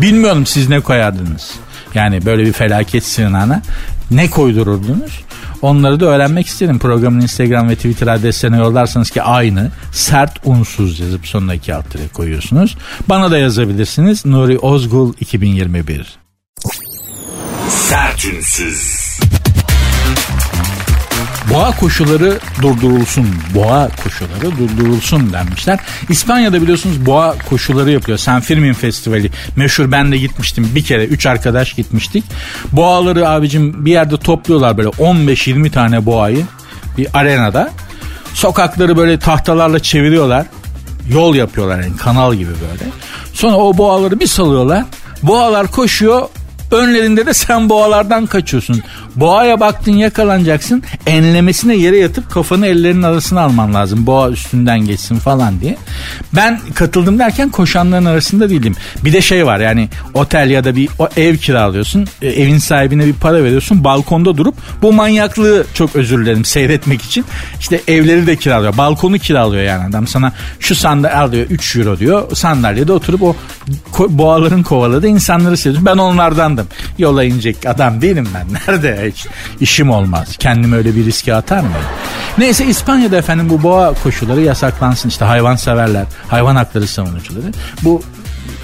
Bilmiyorum 0.00 0.46
siz 0.46 0.68
ne 0.68 0.80
koyardınız? 0.80 1.50
Yani 1.94 2.26
böyle 2.26 2.44
bir 2.44 2.52
felaket 2.52 3.04
sığınağına 3.04 3.62
ne 4.10 4.30
koydururdunuz? 4.30 5.20
Onları 5.62 6.00
da 6.00 6.06
öğrenmek 6.06 6.46
isterim. 6.46 6.78
Programın 6.78 7.20
Instagram 7.20 7.68
ve 7.68 7.76
Twitter 7.76 8.06
adreslerine 8.06 8.56
yollarsanız 8.56 9.10
ki 9.10 9.22
aynı 9.22 9.70
sert 9.92 10.38
unsuz 10.44 11.00
yazıp 11.00 11.26
sonuna 11.26 11.54
iki 11.54 11.74
alt 11.74 12.12
koyuyorsunuz. 12.12 12.76
Bana 13.08 13.30
da 13.30 13.38
yazabilirsiniz. 13.38 14.26
Nuri 14.26 14.58
Ozgul 14.58 15.14
2021 15.20 16.18
Sert 17.68 18.24
unsuz. 18.24 19.09
Boğa 21.50 21.70
koşuları 21.70 22.38
durdurulsun. 22.62 23.26
Boğa 23.54 23.88
koşuları 24.04 24.58
durdurulsun 24.58 25.32
denmişler. 25.32 25.78
İspanya'da 26.08 26.62
biliyorsunuz 26.62 27.06
boğa 27.06 27.34
koşuları 27.48 27.90
yapıyor. 27.90 28.18
San 28.18 28.40
Fermin 28.40 28.72
Festivali. 28.72 29.30
Meşhur 29.56 29.92
ben 29.92 30.12
de 30.12 30.16
gitmiştim 30.16 30.68
bir 30.74 30.84
kere. 30.84 31.04
Üç 31.04 31.26
arkadaş 31.26 31.72
gitmiştik. 31.72 32.24
Boğaları 32.72 33.28
abicim 33.28 33.86
bir 33.86 33.90
yerde 33.90 34.16
topluyorlar 34.16 34.78
böyle 34.78 34.88
15-20 34.88 35.70
tane 35.70 36.06
boğayı 36.06 36.44
bir 36.98 37.06
arenada. 37.14 37.70
Sokakları 38.34 38.96
böyle 38.96 39.18
tahtalarla 39.18 39.78
çeviriyorlar. 39.78 40.46
Yol 41.12 41.34
yapıyorlar 41.34 41.80
yani 41.80 41.96
kanal 41.96 42.34
gibi 42.34 42.50
böyle. 42.50 42.90
Sonra 43.32 43.56
o 43.56 43.76
boğaları 43.76 44.20
bir 44.20 44.26
salıyorlar. 44.26 44.84
Boğalar 45.22 45.66
koşuyor 45.66 46.28
Önlerinde 46.70 47.26
de 47.26 47.34
sen 47.34 47.68
boğalardan 47.68 48.26
kaçıyorsun. 48.26 48.82
Boğaya 49.16 49.60
baktın 49.60 49.92
yakalanacaksın. 49.92 50.82
Enlemesine 51.06 51.76
yere 51.76 51.98
yatıp 51.98 52.30
kafanı 52.30 52.66
ellerinin 52.66 53.02
arasına 53.02 53.40
alman 53.40 53.74
lazım. 53.74 54.06
Boğa 54.06 54.30
üstünden 54.30 54.80
geçsin 54.80 55.16
falan 55.16 55.60
diye. 55.60 55.76
Ben 56.32 56.60
katıldım 56.74 57.18
derken 57.18 57.48
koşanların 57.48 58.04
arasında 58.04 58.50
değilim. 58.50 58.74
Bir 59.04 59.12
de 59.12 59.20
şey 59.20 59.46
var 59.46 59.60
yani 59.60 59.88
otel 60.14 60.50
ya 60.50 60.64
da 60.64 60.76
bir 60.76 60.88
o 60.98 61.08
ev 61.16 61.36
kiralıyorsun. 61.36 62.06
E, 62.22 62.28
evin 62.28 62.58
sahibine 62.58 63.06
bir 63.06 63.12
para 63.12 63.44
veriyorsun. 63.44 63.84
Balkonda 63.84 64.36
durup 64.36 64.54
bu 64.82 64.92
manyaklığı 64.92 65.64
çok 65.74 65.96
özür 65.96 66.18
dilerim 66.18 66.44
seyretmek 66.44 67.02
için. 67.02 67.24
İşte 67.60 67.80
evleri 67.88 68.26
de 68.26 68.36
kiralıyor. 68.36 68.76
Balkonu 68.76 69.18
kiralıyor 69.18 69.62
yani 69.62 69.84
adam 69.88 70.06
sana 70.06 70.32
şu 70.60 70.74
sandalye 70.74 71.16
al 71.16 71.32
diyor 71.32 71.46
3 71.50 71.76
euro 71.76 71.98
diyor. 71.98 72.36
Sandalyede 72.36 72.92
oturup 72.92 73.22
o 73.22 73.36
boğaların 73.98 74.62
kovaladığı 74.62 75.08
insanları 75.08 75.56
seyrediyorsun. 75.56 75.86
Ben 75.86 75.98
onlardan 75.98 76.56
da 76.56 76.59
efendim. 76.60 76.94
Yola 76.98 77.24
inecek 77.24 77.66
adam 77.66 78.02
değilim 78.02 78.28
ben. 78.34 78.46
Nerede 78.68 79.10
hiç 79.12 79.26
işim 79.60 79.90
olmaz. 79.90 80.36
Kendimi 80.38 80.76
öyle 80.76 80.96
bir 80.96 81.04
riske 81.04 81.34
atar 81.34 81.60
mıyım? 81.60 81.74
Neyse 82.38 82.66
İspanya'da 82.66 83.16
efendim 83.16 83.50
bu 83.50 83.62
boğa 83.62 83.94
koşuları 83.94 84.40
yasaklansın. 84.40 85.08
İşte 85.08 85.24
hayvan 85.24 85.56
severler, 85.56 86.04
hayvan 86.28 86.56
hakları 86.56 86.86
savunucuları. 86.86 87.52
Bu 87.82 88.02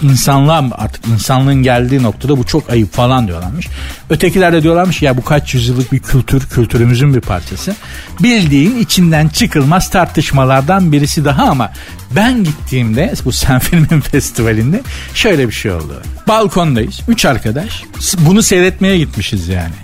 insanlığa 0.03 0.65
artık 0.73 1.09
insanlığın 1.09 1.63
geldiği 1.63 2.03
noktada 2.03 2.39
bu 2.39 2.45
çok 2.45 2.71
ayıp 2.71 2.93
falan 2.93 3.27
diyorlarmış. 3.27 3.69
Ötekiler 4.11 4.53
de 4.53 4.63
diyorlarmış 4.63 5.03
ya 5.03 5.17
bu 5.17 5.25
kaç 5.25 5.55
yüzyıllık 5.55 5.93
bir 5.93 5.99
kültür, 5.99 6.41
kültürümüzün 6.41 7.15
bir 7.15 7.21
parçası. 7.21 7.77
Bildiğin 8.21 8.79
içinden 8.79 9.29
çıkılmaz 9.29 9.91
tartışmalardan 9.91 10.93
birisi 10.93 11.25
daha 11.25 11.45
ama 11.45 11.73
ben 12.11 12.45
gittiğimde 12.45 13.15
bu 13.25 13.33
Sen 13.33 13.59
Filmin 13.59 14.01
Festivali'nde 14.11 14.83
şöyle 15.15 15.49
bir 15.49 15.53
şey 15.53 15.73
oldu. 15.73 16.03
Balkondayız. 16.29 17.01
Üç 17.09 17.25
arkadaş. 17.25 17.83
Bunu 18.19 18.43
seyretmeye 18.43 18.99
gitmişiz 18.99 19.49
yani. 19.49 19.75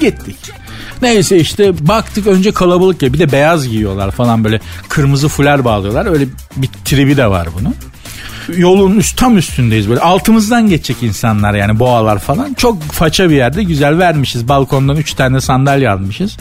Gittik. 0.00 0.36
Neyse 1.02 1.36
işte 1.36 1.88
baktık 1.88 2.26
önce 2.26 2.52
kalabalık 2.52 3.02
ya 3.02 3.12
bir 3.12 3.18
de 3.18 3.32
beyaz 3.32 3.68
giyiyorlar 3.68 4.10
falan 4.10 4.44
böyle 4.44 4.60
kırmızı 4.88 5.28
fular 5.28 5.64
bağlıyorlar. 5.64 6.06
Öyle 6.06 6.24
bir 6.56 6.68
tribi 6.84 7.16
de 7.16 7.26
var 7.26 7.48
bunun 7.60 7.74
yolun 8.56 8.96
üst 8.96 9.18
tam 9.18 9.38
üstündeyiz 9.38 9.88
böyle. 9.88 10.00
Altımızdan 10.00 10.68
geçecek 10.68 11.02
insanlar 11.02 11.54
yani 11.54 11.78
boğalar 11.78 12.18
falan. 12.18 12.54
Çok 12.54 12.82
faça 12.82 13.30
bir 13.30 13.36
yerde 13.36 13.62
güzel 13.62 13.98
vermişiz. 13.98 14.48
Balkondan 14.48 14.96
üç 14.96 15.14
tane 15.14 15.40
sandalye 15.40 15.90
almışız. 15.90 16.36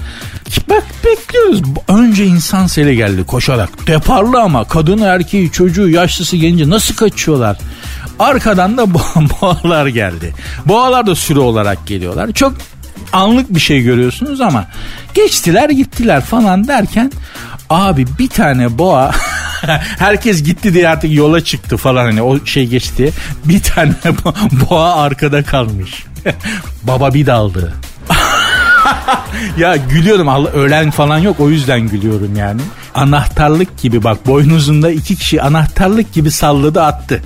Bak 0.69 0.83
bekliyoruz. 1.05 1.61
Önce 1.87 2.25
insan 2.25 2.67
seli 2.67 2.95
geldi 2.95 3.23
koşarak. 3.23 3.87
Deparlı 3.87 4.41
ama 4.41 4.63
kadını 4.63 5.05
erkeği 5.05 5.51
çocuğu 5.51 5.89
yaşlısı 5.89 6.37
genci 6.37 6.69
nasıl 6.69 6.95
kaçıyorlar? 6.95 7.57
Arkadan 8.19 8.77
da 8.77 8.93
boğalar 8.93 9.87
geldi. 9.87 10.33
Boğalar 10.65 11.07
da 11.07 11.15
sürü 11.15 11.39
olarak 11.39 11.87
geliyorlar. 11.87 12.31
Çok 12.31 12.53
anlık 13.13 13.55
bir 13.55 13.59
şey 13.59 13.81
görüyorsunuz 13.81 14.41
ama 14.41 14.65
geçtiler 15.13 15.69
gittiler 15.69 16.21
falan 16.21 16.67
derken 16.67 17.11
abi 17.69 18.05
bir 18.19 18.29
tane 18.29 18.77
boğa 18.77 19.11
herkes 19.99 20.43
gitti 20.43 20.73
diye 20.73 20.89
artık 20.89 21.13
yola 21.13 21.43
çıktı 21.43 21.77
falan 21.77 22.05
hani 22.05 22.21
o 22.21 22.45
şey 22.45 22.67
geçti. 22.67 23.13
Bir 23.45 23.61
tane 23.61 23.93
boğa 24.69 24.95
arkada 24.95 25.43
kalmış. 25.43 26.05
Baba 26.83 27.13
bir 27.13 27.25
daldı. 27.25 27.73
ya 29.57 29.75
gülüyorum 29.75 30.45
ölen 30.45 30.91
falan 30.91 31.17
yok 31.17 31.39
o 31.39 31.49
yüzden 31.49 31.79
gülüyorum 31.87 32.35
yani. 32.35 32.61
Anahtarlık 32.95 33.77
gibi 33.81 34.03
bak 34.03 34.27
boynuzunda 34.27 34.91
iki 34.91 35.15
kişi 35.15 35.41
anahtarlık 35.41 36.13
gibi 36.13 36.31
salladı 36.31 36.83
attı. 36.83 37.21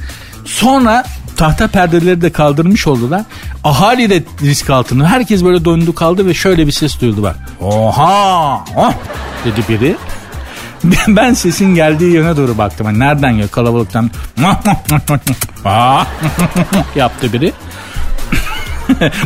Sonra 0.46 1.04
tahta 1.38 1.68
perdeleri 1.68 2.22
de 2.22 2.32
kaldırmış 2.32 2.88
oldular. 2.88 3.22
Ahali 3.64 4.10
de 4.10 4.24
risk 4.42 4.70
altında. 4.70 5.08
Herkes 5.08 5.44
böyle 5.44 5.66
döndü 5.66 5.96
kaldı 5.96 6.26
ve 6.26 6.34
şöyle 6.34 6.68
bir 6.68 6.72
ses 6.72 7.02
duyuldu 7.02 7.24
bak. 7.24 7.36
Oha! 7.62 8.64
Oh! 8.76 8.94
dedi 9.46 9.62
biri. 9.70 9.96
ben 11.08 11.34
sesin 11.34 11.76
geldiği 11.76 12.14
yöne 12.14 12.38
doğru 12.38 12.58
baktım. 12.58 12.88
Yani 12.88 13.00
nereden 13.00 13.32
geliyor 13.32 13.50
kalabalıktan 13.50 14.12
yaptı 16.96 17.34
biri. 17.34 17.54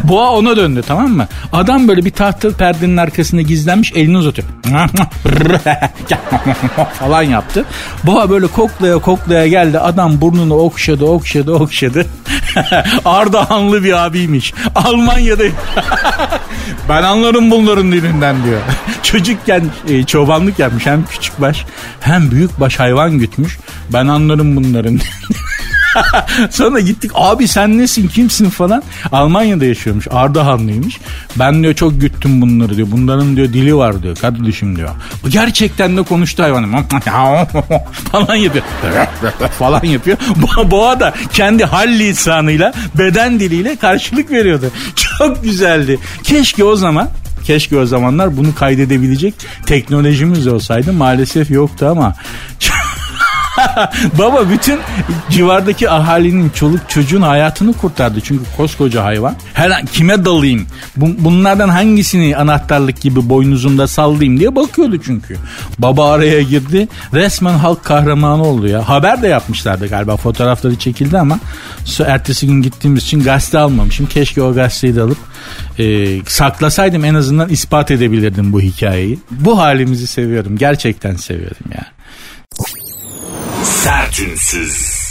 Boğa 0.03 0.31
ona 0.31 0.57
döndü 0.57 0.83
tamam 0.87 1.11
mı? 1.11 1.27
Adam 1.51 1.87
böyle 1.87 2.05
bir 2.05 2.11
tahta 2.11 2.49
perdenin 2.49 2.97
arkasında 2.97 3.41
gizlenmiş 3.41 3.91
elini 3.95 4.17
uzatıyor. 4.17 4.47
falan 6.99 7.21
yaptı. 7.23 7.65
Boğa 8.03 8.29
böyle 8.29 8.47
koklaya 8.47 8.97
koklaya 8.97 9.47
geldi. 9.47 9.79
Adam 9.79 10.21
burnunu 10.21 10.53
okşadı 10.53 11.05
okşadı 11.05 11.53
okşadı. 11.53 12.05
Ardahanlı 13.05 13.83
bir 13.83 14.05
abiymiş. 14.05 14.53
Almanya'da 14.75 15.43
ben 16.89 17.03
anlarım 17.03 17.51
bunların 17.51 17.91
dilinden 17.91 18.43
diyor. 18.43 18.61
Çocukken 19.03 19.63
e, 19.87 20.03
çobanlık 20.03 20.59
yapmış 20.59 20.85
hem 20.85 21.05
küçük 21.05 21.41
baş 21.41 21.65
hem 21.99 22.31
büyük 22.31 22.59
baş 22.59 22.79
hayvan 22.79 23.19
gütmüş. 23.19 23.59
Ben 23.93 24.07
anlarım 24.07 24.55
bunların. 24.55 24.99
Sonra 26.49 26.79
gittik 26.79 27.11
abi 27.13 27.47
sen 27.47 27.77
nesin 27.77 28.07
kimsin 28.07 28.49
falan. 28.49 28.83
Almanya'da 29.11 29.65
yaşıyormuş 29.65 30.07
Ardahanlıymış. 30.11 30.99
Ben 31.35 31.63
diyor 31.63 31.73
çok 31.73 32.01
güttüm 32.01 32.41
bunları 32.41 32.77
diyor. 32.77 32.87
Bunların 32.91 33.35
diyor 33.35 33.47
dili 33.47 33.75
var 33.75 34.03
diyor 34.03 34.15
kardeşim 34.15 34.75
diyor. 34.75 34.89
Gerçekten 35.29 35.97
de 35.97 36.01
konuştu 36.03 36.43
hayvanım. 36.43 36.73
falan 38.11 38.35
yapıyor. 38.35 38.65
falan 39.59 39.85
yapıyor. 39.85 40.17
Boğa 40.71 40.99
da 40.99 41.13
kendi 41.33 41.65
hal 41.65 41.87
lisanıyla 41.87 42.73
beden 42.97 43.39
diliyle 43.39 43.75
karşılık 43.75 44.31
veriyordu. 44.31 44.71
Çok 45.17 45.43
güzeldi. 45.43 45.99
Keşke 46.23 46.63
o 46.63 46.76
zaman 46.76 47.10
Keşke 47.43 47.78
o 47.78 47.86
zamanlar 47.86 48.38
bunu 48.38 48.56
kaydedebilecek 48.56 49.34
teknolojimiz 49.65 50.47
olsaydı. 50.47 50.93
Maalesef 50.93 51.52
yoktu 51.52 51.88
ama 51.91 52.15
Baba 54.19 54.49
bütün 54.49 54.79
civardaki 55.29 55.89
ahalinin 55.89 56.49
çoluk 56.49 56.89
çocuğun 56.89 57.21
hayatını 57.21 57.73
kurtardı. 57.73 58.21
Çünkü 58.21 58.43
koskoca 58.57 59.03
hayvan. 59.03 59.35
Her 59.53 59.69
an 59.69 59.85
kime 59.85 60.25
dalayım? 60.25 60.67
Bunlardan 60.95 61.69
hangisini 61.69 62.37
anahtarlık 62.37 63.01
gibi 63.01 63.29
boynuzunda 63.29 63.87
sallayayım 63.87 64.39
diye 64.39 64.55
bakıyordu 64.55 65.01
çünkü. 65.05 65.37
Baba 65.79 66.11
araya 66.11 66.41
girdi. 66.41 66.87
Resmen 67.13 67.53
halk 67.53 67.83
kahramanı 67.83 68.43
oldu 68.43 68.67
ya. 68.67 68.89
Haber 68.89 69.21
de 69.21 69.27
yapmışlardı 69.27 69.87
galiba. 69.87 70.17
Fotoğrafları 70.17 70.75
çekildi 70.75 71.17
ama 71.17 71.39
ertesi 72.05 72.47
gün 72.47 72.61
gittiğimiz 72.61 73.03
için 73.03 73.23
gazete 73.23 73.59
almamışım. 73.59 74.05
Keşke 74.05 74.41
o 74.41 74.53
gazeteyi 74.53 74.95
de 74.95 75.01
alıp 75.01 75.17
e, 75.79 76.17
saklasaydım 76.25 77.05
en 77.05 77.13
azından 77.13 77.49
ispat 77.49 77.91
edebilirdim 77.91 78.53
bu 78.53 78.61
hikayeyi. 78.61 79.19
Bu 79.31 79.57
halimizi 79.57 80.07
seviyorum. 80.07 80.57
Gerçekten 80.57 81.15
seviyorum 81.15 81.65
ya. 81.75 81.85
Sertünsüz. 83.83 85.03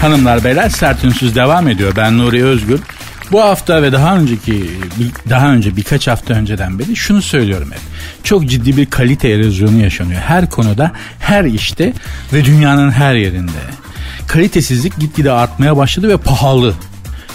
Hanımlar 0.00 0.44
beyler 0.44 0.68
sertünsüz 0.68 1.36
devam 1.36 1.68
ediyor. 1.68 1.92
Ben 1.96 2.18
Nuri 2.18 2.44
Özgür. 2.44 2.80
Bu 3.32 3.40
hafta 3.40 3.82
ve 3.82 3.92
daha 3.92 4.16
önceki 4.16 4.70
daha 5.30 5.52
önce 5.52 5.76
birkaç 5.76 6.08
hafta 6.08 6.34
önceden 6.34 6.78
beri 6.78 6.96
şunu 6.96 7.22
söylüyorum 7.22 7.70
hep. 7.72 7.80
Çok 8.24 8.46
ciddi 8.46 8.76
bir 8.76 8.86
kalite 8.86 9.28
erozyonu 9.28 9.82
yaşanıyor. 9.82 10.20
Her 10.20 10.50
konuda, 10.50 10.92
her 11.18 11.44
işte 11.44 11.92
ve 12.32 12.44
dünyanın 12.44 12.90
her 12.90 13.14
yerinde. 13.14 13.60
Kalitesizlik 14.26 14.98
gitgide 14.98 15.32
artmaya 15.32 15.76
başladı 15.76 16.08
ve 16.08 16.16
pahalı. 16.16 16.74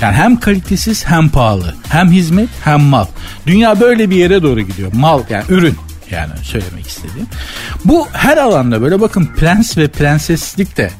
Yani 0.02 0.16
hem 0.16 0.40
kalitesiz 0.40 1.06
hem 1.06 1.30
pahalı. 1.30 1.76
Hem 1.90 2.12
hizmet 2.12 2.50
hem 2.64 2.82
mal. 2.82 3.06
Dünya 3.48 3.80
böyle 3.80 4.10
bir 4.10 4.16
yere 4.16 4.44
doğru 4.44 4.62
gidiyor. 4.62 4.92
Mal 4.94 5.24
yani 5.30 5.44
ürün 5.50 5.78
yani 6.12 6.32
söylemek 6.44 6.88
istediğim. 6.88 7.28
Bu 7.86 8.08
her 8.12 8.38
alanda 8.38 8.82
böyle 8.82 9.02
bakın 9.02 9.30
prens 9.38 9.78
ve 9.78 9.88
prenseslik 9.88 10.78
de 10.78 10.92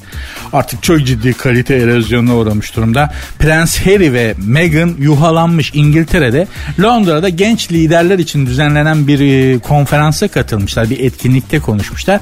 artık 0.54 0.84
çok 0.84 1.06
ciddi 1.06 1.34
kalite 1.34 1.76
erozyonuna 1.76 2.36
uğramış 2.36 2.76
durumda. 2.76 3.14
Prens 3.40 3.80
Harry 3.80 4.14
ve 4.14 4.36
Meghan 4.38 4.96
yuhalanmış 5.00 5.72
İngiltere'de 5.74 6.48
Londra'da 6.80 7.30
genç 7.30 7.72
liderler 7.72 8.20
için 8.20 8.46
düzenlenen 8.46 9.08
bir 9.08 9.20
e, 9.20 9.60
konferansa 9.60 10.28
katılmışlar. 10.28 10.90
Bir 10.90 11.00
etkinlikte 11.00 11.60
konuşmuşlar. 11.60 12.20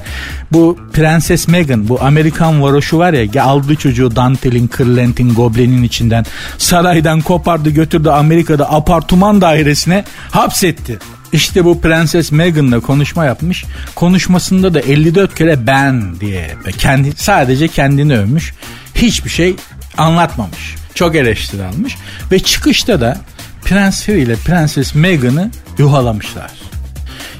Bu 0.52 0.78
Prenses 0.92 1.48
Meghan 1.48 1.88
bu 1.88 2.02
Amerikan 2.02 2.62
varoşu 2.62 2.98
var 2.98 3.12
ya 3.12 3.44
aldı 3.44 3.76
çocuğu 3.76 4.16
dantelin, 4.16 4.66
kırlentin, 4.66 5.34
goblenin 5.34 5.82
içinden 5.82 6.24
saraydan 6.58 7.20
kopardı 7.20 7.70
götürdü 7.70 8.08
Amerika'da 8.08 8.72
apartman 8.72 9.40
dairesine 9.40 10.04
hapsetti. 10.30 10.98
İşte 11.32 11.64
bu 11.64 11.80
Prenses 11.80 12.32
Meghan'la 12.32 12.80
konuşma 12.80 13.24
yapmış. 13.24 13.64
Konuşmasında 13.94 14.74
da 14.74 14.80
54 14.80 15.34
kere 15.34 15.66
ben 15.66 16.20
diye 16.20 16.50
kendi 16.78 17.12
sadece 17.16 17.68
kendini 17.68 18.18
övmüş. 18.18 18.54
Hiçbir 18.94 19.30
şey 19.30 19.56
anlatmamış. 19.96 20.74
Çok 20.94 21.16
eleştiri 21.16 21.64
almış 21.64 21.96
ve 22.32 22.38
çıkışta 22.38 23.00
da 23.00 23.20
Prens 23.64 24.08
Harry 24.08 24.20
ile 24.20 24.36
Prenses 24.36 24.94
Meghan'ı 24.94 25.50
yuhalamışlar. 25.78 26.50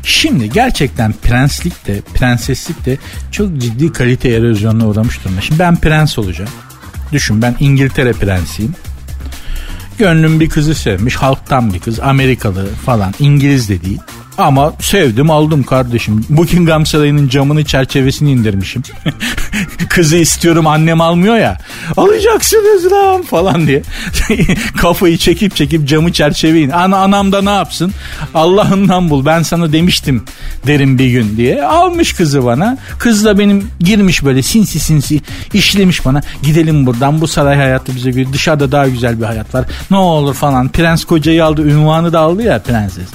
Şimdi 0.03 0.51
gerçekten 0.51 1.13
prenslik 1.13 1.87
de 1.87 2.01
prenseslik 2.15 2.87
de 2.87 2.99
çok 3.31 3.59
ciddi 3.59 3.93
kalite 3.93 4.29
erozyonuna 4.29 4.87
uğramış 4.89 5.25
durumda. 5.25 5.41
Şimdi 5.41 5.59
ben 5.59 5.77
prens 5.77 6.19
olacağım. 6.19 6.51
Düşün 7.13 7.43
ben 7.43 7.57
İngiltere 7.61 8.13
prensiyim. 8.13 8.75
Gönlüm 10.01 10.41
bir 10.41 10.49
kızı 10.49 10.75
sevmiş. 10.75 11.17
Halktan 11.17 11.75
bir 11.75 11.79
kız. 11.79 12.01
Amerikalı 12.01 12.67
falan. 12.67 13.15
İngiliz 13.19 13.69
de 13.69 13.83
değil. 13.83 14.01
Ama 14.41 14.73
sevdim 14.81 15.31
aldım 15.31 15.63
kardeşim. 15.63 16.25
Buckingham 16.29 16.87
Sarayı'nın 16.87 17.29
camını 17.29 17.65
çerçevesini 17.65 18.33
indirmişim. 18.33 18.83
Kızı 19.89 20.17
istiyorum 20.17 20.67
annem 20.67 21.01
almıyor 21.01 21.37
ya. 21.37 21.59
Alacaksınız 21.97 22.93
lan 22.93 23.23
falan 23.23 23.67
diye. 23.67 23.83
Kafayı 24.77 25.19
çekip 25.19 25.57
çekip 25.57 25.89
camı 25.89 26.13
çerçeveyin. 26.13 26.71
Ana 26.71 26.97
anam 26.97 27.33
da 27.33 27.43
ne 27.43 27.51
yapsın? 27.51 27.93
Allah'ından 28.35 29.11
bul 29.11 29.27
ben 29.27 29.43
sana 29.43 29.73
demiştim 29.73 30.25
derim 30.67 30.99
bir 30.99 31.11
gün 31.11 31.37
diye. 31.37 31.65
Almış 31.65 32.13
kızı 32.13 32.45
bana. 32.45 32.79
Kız 32.99 33.25
da 33.25 33.39
benim 33.39 33.71
girmiş 33.81 34.25
böyle 34.25 34.43
sinsi 34.43 34.81
sinsi 34.81 35.21
işlemiş 35.55 36.05
bana. 36.05 36.21
Gidelim 36.43 36.87
buradan 36.87 37.21
bu 37.21 37.29
saray 37.29 37.57
hayatı 37.57 37.97
bize 37.97 38.11
göre 38.11 38.33
dışarıda 38.33 38.73
daha 38.73 38.89
güzel 38.89 39.21
bir 39.21 39.27
hayat 39.27 39.55
var. 39.55 39.65
Ne 39.91 39.97
olur 39.97 40.35
falan. 40.35 40.69
Prens 40.69 41.05
kocayı 41.05 41.45
aldı 41.45 41.63
ünvanı 41.63 42.13
da 42.13 42.21
aldı 42.21 42.43
ya 42.43 42.63
prenses. 42.63 43.09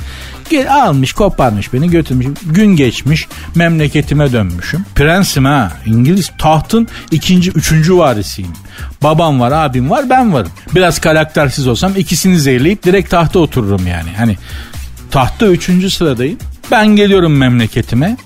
Almış 0.69 1.13
koparmış 1.13 1.73
beni 1.73 1.89
götürmüş. 1.89 2.27
Gün 2.45 2.75
geçmiş 2.75 3.27
memleketime 3.55 4.31
dönmüşüm. 4.31 4.85
Prensim 4.95 5.45
ha 5.45 5.71
İngiliz 5.85 6.31
tahtın 6.37 6.87
ikinci 7.11 7.51
üçüncü 7.51 7.97
varisiyim. 7.97 8.51
Babam 9.03 9.39
var 9.39 9.51
abim 9.51 9.89
var 9.89 10.09
ben 10.09 10.33
varım. 10.33 10.51
Biraz 10.75 10.99
karaktersiz 10.99 11.67
olsam 11.67 11.91
ikisini 11.97 12.39
zehirleyip 12.39 12.83
direkt 12.83 13.09
tahta 13.09 13.39
otururum 13.39 13.87
yani. 13.87 14.09
Hani 14.17 14.37
tahta 15.11 15.47
üçüncü 15.47 15.89
sıradayım. 15.91 16.37
Ben 16.71 16.87
geliyorum 16.87 17.37
memleketime. 17.37 18.17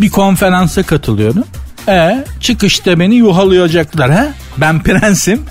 Bir 0.00 0.10
konferansa 0.10 0.82
katılıyorum. 0.82 1.44
E 1.88 2.24
çıkışta 2.40 3.00
beni 3.00 3.14
yuhalayacaklar 3.14 4.10
ha. 4.10 4.28
Ben 4.56 4.82
prensim. 4.82 5.42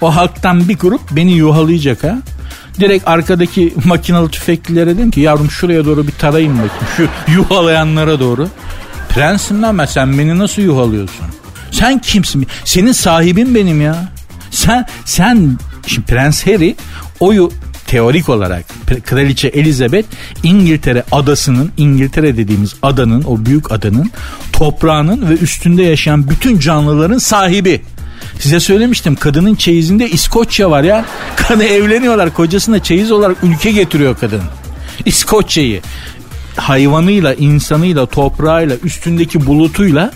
O 0.00 0.16
halktan 0.16 0.68
bir 0.68 0.78
grup 0.78 1.00
beni 1.10 1.32
yuhalayacak 1.32 2.04
ha. 2.04 2.18
Direkt 2.80 3.08
arkadaki 3.08 3.74
makinalı 3.84 4.28
tüfeklilere 4.28 4.96
dedim 4.96 5.10
ki 5.10 5.20
yavrum 5.20 5.50
şuraya 5.50 5.84
doğru 5.84 6.06
bir 6.06 6.12
tarayın 6.12 6.52
bakayım. 6.52 6.86
Şu 6.96 7.32
yuhalayanlara 7.32 8.20
doğru. 8.20 8.48
Prensim 9.08 9.62
lan 9.62 9.78
ben 9.78 9.84
sen 9.84 10.18
beni 10.18 10.38
nasıl 10.38 10.62
yuhalıyorsun? 10.62 11.26
Sen 11.70 11.98
kimsin? 11.98 12.46
Senin 12.64 12.92
sahibin 12.92 13.54
benim 13.54 13.80
ya. 13.80 14.12
Sen 14.50 14.86
sen 15.04 15.58
şimdi 15.86 16.06
Prens 16.06 16.46
Harry 16.46 16.76
oyu 17.20 17.50
teorik 17.86 18.28
olarak 18.28 18.64
Kraliçe 19.04 19.48
Elizabeth 19.48 20.06
İngiltere 20.42 21.04
adasının 21.12 21.70
İngiltere 21.76 22.36
dediğimiz 22.36 22.74
adanın 22.82 23.24
o 23.24 23.46
büyük 23.46 23.72
adanın 23.72 24.10
toprağının 24.52 25.30
ve 25.30 25.34
üstünde 25.34 25.82
yaşayan 25.82 26.30
bütün 26.30 26.58
canlıların 26.58 27.18
sahibi. 27.18 27.82
Size 28.38 28.60
söylemiştim 28.60 29.16
kadının 29.16 29.54
çeyizinde 29.54 30.08
İskoçya 30.08 30.70
var 30.70 30.82
ya. 30.82 31.04
Kadın 31.36 31.64
evleniyorlar 31.64 32.34
kocasına 32.34 32.82
çeyiz 32.82 33.12
olarak 33.12 33.36
ülke 33.42 33.72
getiriyor 33.72 34.16
kadın. 34.18 34.42
İskoçya'yı 35.04 35.80
hayvanıyla, 36.56 37.34
insanıyla, 37.34 38.06
toprağıyla, 38.06 38.76
üstündeki 38.76 39.46
bulutuyla 39.46 40.10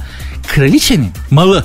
kraliçenin 0.47 1.11
malı. 1.31 1.65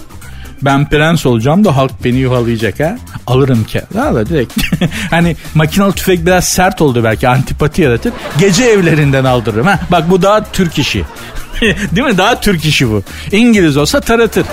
Ben 0.61 0.89
prens 0.89 1.25
olacağım 1.25 1.65
da 1.65 1.75
halk 1.75 1.91
beni 2.03 2.17
yuhalayacak 2.17 2.79
ha. 2.79 2.97
Alırım 3.27 3.63
ki. 3.63 3.81
Valla 3.93 4.29
direkt. 4.29 4.53
hani 5.09 5.35
makinalı 5.53 5.93
tüfek 5.93 6.25
biraz 6.25 6.45
sert 6.45 6.81
oldu 6.81 7.03
belki 7.03 7.27
antipati 7.27 7.81
yaratır. 7.81 8.13
Gece 8.39 8.63
evlerinden 8.63 9.25
aldırırım 9.25 9.67
ha. 9.67 9.79
Bak 9.91 10.09
bu 10.09 10.21
daha 10.21 10.51
Türk 10.51 10.79
işi. 10.79 11.03
Değil 11.61 12.07
mi? 12.07 12.17
Daha 12.17 12.41
Türk 12.41 12.65
işi 12.65 12.89
bu. 12.89 13.03
İngiliz 13.31 13.77
olsa 13.77 14.01
taratır. 14.01 14.45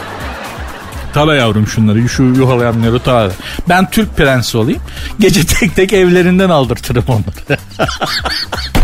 Tara 1.15 1.35
yavrum 1.35 1.67
şunları 1.67 2.09
şu 2.09 2.23
yuhalayanları 2.23 2.99
tara. 2.99 3.31
Ben 3.69 3.91
Türk 3.91 4.17
prensi 4.17 4.59
olayım. 4.59 4.83
Gece 5.21 5.47
tek 5.47 5.77
tek 5.77 5.93
evlerinden 5.93 6.51
aldırtırım 6.51 7.05
onları. 7.09 7.59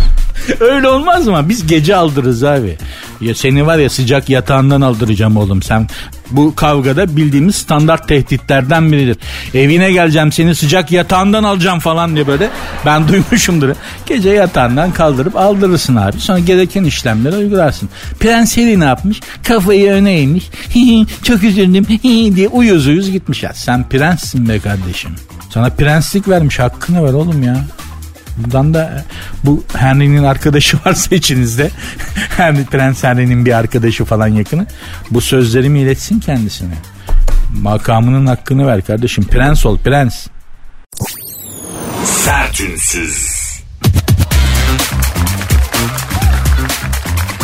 Öyle 0.61 0.89
olmaz 0.89 1.27
mı? 1.27 1.45
Biz 1.49 1.67
gece 1.67 1.97
aldırırız 1.97 2.45
abi. 2.45 2.79
Ya 3.21 3.35
seni 3.35 3.67
var 3.67 3.79
ya 3.79 3.91
sıcak 3.91 4.29
yatağından 4.31 4.81
aldıracağım 4.81 5.37
oğlum. 5.37 5.63
Sen 5.63 5.87
bu 6.31 6.55
kavgada 6.55 7.17
bildiğimiz 7.17 7.55
standart 7.57 8.09
tehditlerden 8.09 8.93
biridir. 8.93 9.17
Evine 9.55 9.93
geleceğim 9.93 10.33
seni 10.33 10.55
sıcak 10.55 10.93
yatağından 10.93 11.45
alacağım 11.45 11.79
falan 11.79 12.15
diye 12.15 12.27
böyle. 12.27 12.51
Ben 12.87 13.09
duymuşumdur. 13.09 13.69
Gece 14.07 14.31
yatağından 14.31 14.93
kaldırıp 14.93 15.37
aldırırsın 15.37 15.97
abi. 15.97 16.21
Sonra 16.21 16.39
gereken 16.39 16.85
işlemleri 16.85 17.37
uygularsın. 17.37 17.89
Prens 18.21 18.57
Harry 18.57 18.81
ne 18.81 18.85
yapmış? 18.85 19.21
Kafayı 19.49 19.91
öne 19.91 20.13
eğmiş. 20.13 20.51
Çok 21.23 21.43
üzüldüm 21.43 21.87
diye 22.37 22.49
uyuz 22.49 22.87
uyuz 22.87 23.11
gitmiş. 23.11 23.43
Ya 23.43 23.53
sen 23.55 23.89
prenssin 23.89 24.49
be 24.49 24.59
kardeşim. 24.59 25.11
Sana 25.51 25.69
prenslik 25.71 26.29
vermiş 26.29 26.59
hakkını 26.59 27.05
ver 27.05 27.13
oğlum 27.13 27.43
ya. 27.43 27.65
Buradan 28.37 28.75
da 28.75 29.05
bu 29.45 29.65
Henry'nin 29.77 30.25
arkadaşı 30.25 30.79
varsa 30.87 31.15
içinizde 31.15 31.71
Henry 32.37 32.65
Prens 32.65 33.05
Henry'nin 33.05 33.47
bir 33.47 33.53
arkadaşı 33.53 34.05
falan 34.05 34.29
yakını 34.29 34.67
bu 35.11 35.21
sözlerimi 35.21 35.81
iletsin 35.81 36.21
kendisine. 36.21 36.75
Makamının 37.63 38.27
hakkını 38.27 38.67
ver 38.67 38.83
kardeşim. 38.83 39.25
Prens 39.25 39.67
ol 39.67 39.79
prens. 39.79 40.27
Sertünsüz. 42.05 43.36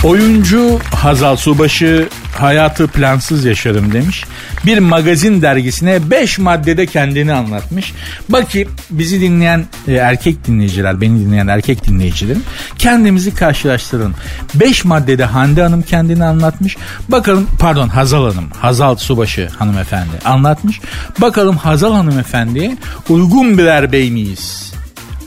Oyuncu 0.04 0.78
Hazal 0.94 1.36
Subaşı 1.36 2.08
hayatı 2.38 2.88
plansız 2.88 3.44
yaşarım 3.44 3.92
demiş. 3.92 4.24
Bir 4.66 4.78
magazin 4.78 5.42
dergisine 5.42 6.10
5 6.10 6.38
maddede 6.38 6.86
kendini 6.86 7.32
anlatmış. 7.32 7.92
Bakayım 8.28 8.68
bizi 8.90 9.20
dinleyen 9.20 9.66
e, 9.88 9.92
erkek 9.92 10.46
dinleyiciler, 10.46 11.00
beni 11.00 11.20
dinleyen 11.20 11.46
erkek 11.46 11.86
dinleyicilerim 11.86 12.42
kendimizi 12.78 13.34
karşılaştırın. 13.34 14.14
5 14.54 14.84
maddede 14.84 15.24
Hande 15.24 15.62
Hanım 15.62 15.82
kendini 15.82 16.24
anlatmış. 16.24 16.76
Bakalım 17.08 17.48
pardon 17.58 17.88
Hazal 17.88 18.32
Hanım, 18.32 18.50
Hazal 18.50 18.96
Subaşı 18.96 19.48
hanımefendi 19.58 20.18
anlatmış. 20.24 20.80
Bakalım 21.20 21.56
Hazal 21.56 21.94
hanımefendiye 21.94 22.76
uygun 23.08 23.58
birer 23.58 23.92
bey 23.92 24.10
miyiz? 24.10 24.72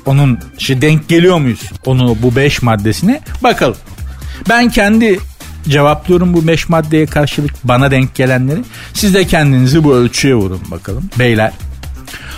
Onun 0.06 0.40
işte 0.58 0.82
denk 0.82 1.10
geliyor 1.10 1.38
muyuz? 1.38 1.72
Onu 1.86 2.18
bu 2.22 2.36
5 2.36 2.62
maddesine 2.62 3.22
bakalım. 3.44 3.78
Ben 4.50 4.70
kendi 4.70 5.20
cevaplıyorum 5.70 6.34
bu 6.34 6.48
beş 6.48 6.70
maddeye 6.70 7.06
karşılık 7.06 7.54
bana 7.64 7.92
denk 7.92 8.16
gelenleri. 8.16 8.60
Siz 8.94 9.14
de 9.14 9.28
kendinizi 9.28 9.84
bu 9.84 9.96
ölçüye 9.96 10.36
vurun 10.36 10.62
bakalım. 10.72 11.10
Beyler 11.20 11.52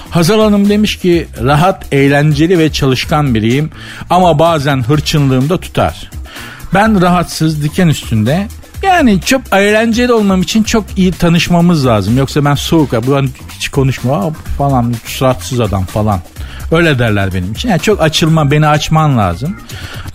Hazal 0.10 0.40
Hanım 0.40 0.70
demiş 0.70 0.96
ki 0.96 1.28
rahat, 1.44 1.94
eğlenceli 1.94 2.60
ve 2.60 2.72
çalışkan 2.72 3.36
biriyim 3.36 3.70
ama 4.10 4.40
bazen 4.40 4.84
hırçınlığım 4.84 5.50
da 5.50 5.60
tutar. 5.60 6.12
Ben 6.74 7.02
rahatsız, 7.02 7.64
diken 7.64 7.88
üstünde 7.88 8.48
yani 8.84 9.22
çok 9.22 9.42
eğlenceli 9.54 10.14
olmam 10.14 10.42
için 10.42 10.64
çok 10.64 10.86
iyi 10.96 11.12
tanışmamız 11.12 11.86
lazım. 11.86 12.18
Yoksa 12.18 12.46
ben 12.46 12.56
soğuk, 12.56 13.08
bu 13.08 13.22
hiç 13.56 13.70
konuşma 13.70 14.34
falan, 14.58 14.96
suratsız 15.06 15.60
adam 15.60 15.86
falan. 15.86 16.20
Öyle 16.72 17.00
derler 17.00 17.34
benim 17.34 17.52
için. 17.52 17.70
Yani 17.70 17.82
çok 17.82 18.02
açılma, 18.02 18.52
beni 18.52 18.68
açman 18.68 19.18
lazım. 19.18 19.58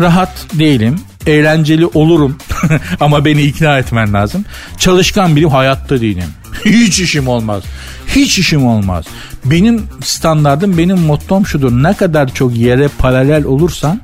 Rahat 0.00 0.46
değilim 0.54 1.00
eğlenceli 1.26 1.86
olurum 1.86 2.36
ama 3.00 3.24
beni 3.24 3.42
ikna 3.42 3.78
etmen 3.78 4.12
lazım. 4.12 4.44
Çalışkan 4.78 5.36
biriyim 5.36 5.50
hayatta 5.50 6.00
değilim. 6.00 6.28
Hiç 6.64 7.00
işim 7.00 7.28
olmaz. 7.28 7.62
Hiç 8.06 8.38
işim 8.38 8.66
olmaz. 8.66 9.04
Benim 9.44 9.82
standardım, 10.04 10.78
benim 10.78 10.98
mottom 10.98 11.46
şudur. 11.46 11.72
Ne 11.72 11.94
kadar 11.94 12.34
çok 12.34 12.56
yere 12.56 12.88
paralel 12.98 13.44
olursan 13.44 14.00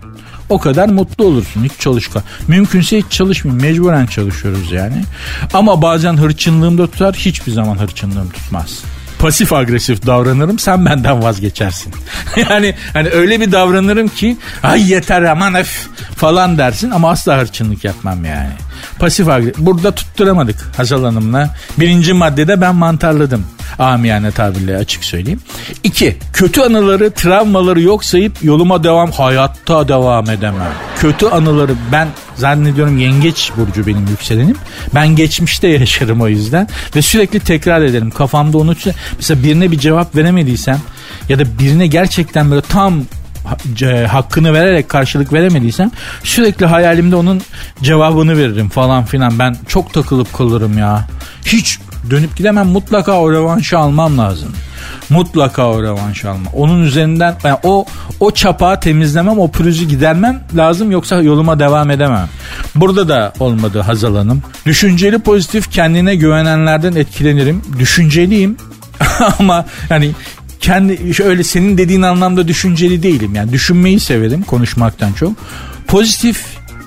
o 0.48 0.58
kadar 0.58 0.88
mutlu 0.88 1.24
olursun. 1.24 1.64
Hiç 1.64 1.72
çalışkan. 1.78 2.22
Mümkünse 2.48 2.98
hiç 2.98 3.06
çalışmayayım. 3.10 3.62
Mecburen 3.62 4.06
çalışıyoruz 4.06 4.72
yani. 4.72 5.04
Ama 5.52 5.82
bazen 5.82 6.16
hırçınlığım 6.16 6.78
da 6.78 6.86
tutar. 6.86 7.14
Hiçbir 7.14 7.52
zaman 7.52 7.78
hırçınlığım 7.78 8.30
tutmaz 8.30 8.82
pasif 9.18 9.52
agresif 9.52 10.06
davranırım 10.06 10.58
sen 10.58 10.86
benden 10.86 11.22
vazgeçersin. 11.22 11.94
yani 12.50 12.74
hani 12.92 13.08
öyle 13.08 13.40
bir 13.40 13.52
davranırım 13.52 14.08
ki 14.08 14.36
ay 14.62 14.90
yeter 14.90 15.22
aman 15.22 15.54
öf 15.54 15.88
falan 16.16 16.58
dersin 16.58 16.90
ama 16.90 17.10
asla 17.10 17.38
hırçınlık 17.40 17.84
yapmam 17.84 18.24
yani. 18.24 18.50
Pasif 18.98 19.28
agresif. 19.28 19.58
Burada 19.58 19.94
tutturamadık 19.94 20.70
Hazal 20.76 21.04
Hanım'la. 21.04 21.54
Birinci 21.78 22.12
maddede 22.12 22.60
ben 22.60 22.74
mantarladım. 22.74 23.44
Amiyane 23.78 24.30
tabirle 24.30 24.76
açık 24.76 25.04
söyleyeyim. 25.04 25.40
İki, 25.82 26.16
kötü 26.32 26.60
anıları, 26.60 27.10
travmaları 27.10 27.80
yok 27.80 28.04
sayıp 28.04 28.44
yoluma 28.44 28.84
devam, 28.84 29.10
hayatta 29.10 29.88
devam 29.88 30.30
edemem. 30.30 30.72
Kötü 30.98 31.26
anıları 31.26 31.74
ben 31.92 32.08
zannediyorum 32.36 32.98
yengeç 32.98 33.52
burcu 33.56 33.86
benim 33.86 34.06
yükselenim. 34.06 34.56
Ben 34.94 35.08
geçmişte 35.16 35.68
yaşarım 35.68 36.20
o 36.20 36.28
yüzden 36.28 36.68
ve 36.96 37.02
sürekli 37.02 37.40
tekrar 37.40 37.82
ederim. 37.82 38.10
Kafamda 38.10 38.58
onu 38.58 38.74
mesela 39.16 39.42
birine 39.42 39.70
bir 39.70 39.78
cevap 39.78 40.16
veremediysem 40.16 40.80
ya 41.28 41.38
da 41.38 41.58
birine 41.58 41.86
gerçekten 41.86 42.50
böyle 42.50 42.62
tam 42.62 43.02
hakkını 44.08 44.52
vererek 44.52 44.88
karşılık 44.88 45.32
veremediysem 45.32 45.90
sürekli 46.22 46.66
hayalimde 46.66 47.16
onun 47.16 47.42
cevabını 47.82 48.38
veririm 48.38 48.68
falan 48.68 49.04
filan. 49.04 49.38
Ben 49.38 49.56
çok 49.68 49.92
takılıp 49.94 50.34
kalırım 50.34 50.78
ya. 50.78 51.06
Hiç 51.46 51.78
dönüp 52.10 52.36
gidemem 52.36 52.66
mutlaka 52.66 53.20
o 53.20 53.32
revanşı 53.32 53.78
almam 53.78 54.18
lazım. 54.18 54.48
Mutlaka 55.10 55.68
o 55.70 55.82
revanşı 55.82 56.30
almam. 56.30 56.52
Onun 56.52 56.82
üzerinden 56.82 57.36
yani 57.44 57.58
o 57.62 57.84
o 58.20 58.30
çapağı 58.30 58.80
temizlemem, 58.80 59.38
o 59.38 59.50
pürüzü 59.50 59.84
gidermem 59.84 60.40
lazım 60.56 60.90
yoksa 60.90 61.22
yoluma 61.22 61.58
devam 61.58 61.90
edemem. 61.90 62.28
Burada 62.74 63.08
da 63.08 63.32
olmadı 63.40 63.80
Hazal 63.80 64.16
Hanım. 64.16 64.42
Düşünceli 64.66 65.18
pozitif 65.18 65.70
kendine 65.72 66.14
güvenenlerden 66.14 66.94
etkilenirim. 66.94 67.62
Düşünceliyim 67.78 68.56
ama 69.38 69.66
yani 69.90 70.10
kendi 70.60 71.14
şöyle 71.14 71.44
senin 71.44 71.78
dediğin 71.78 72.02
anlamda 72.02 72.48
düşünceli 72.48 73.02
değilim. 73.02 73.34
Yani 73.34 73.52
düşünmeyi 73.52 74.00
severim 74.00 74.42
konuşmaktan 74.42 75.12
çok. 75.12 75.32
Pozitif 75.86 76.44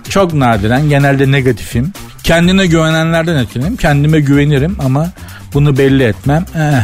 çok 0.10 0.34
nadiren 0.34 0.90
genelde 0.90 1.32
negatifim. 1.32 1.94
Kendine 2.24 2.66
güvenenlerden 2.66 3.36
etkilenirim. 3.36 3.78
Kendime 3.78 4.20
güvenirim 4.20 4.78
ama 4.80 5.10
bunu 5.54 5.78
belli 5.78 6.04
etmem. 6.04 6.46
Eh, 6.56 6.84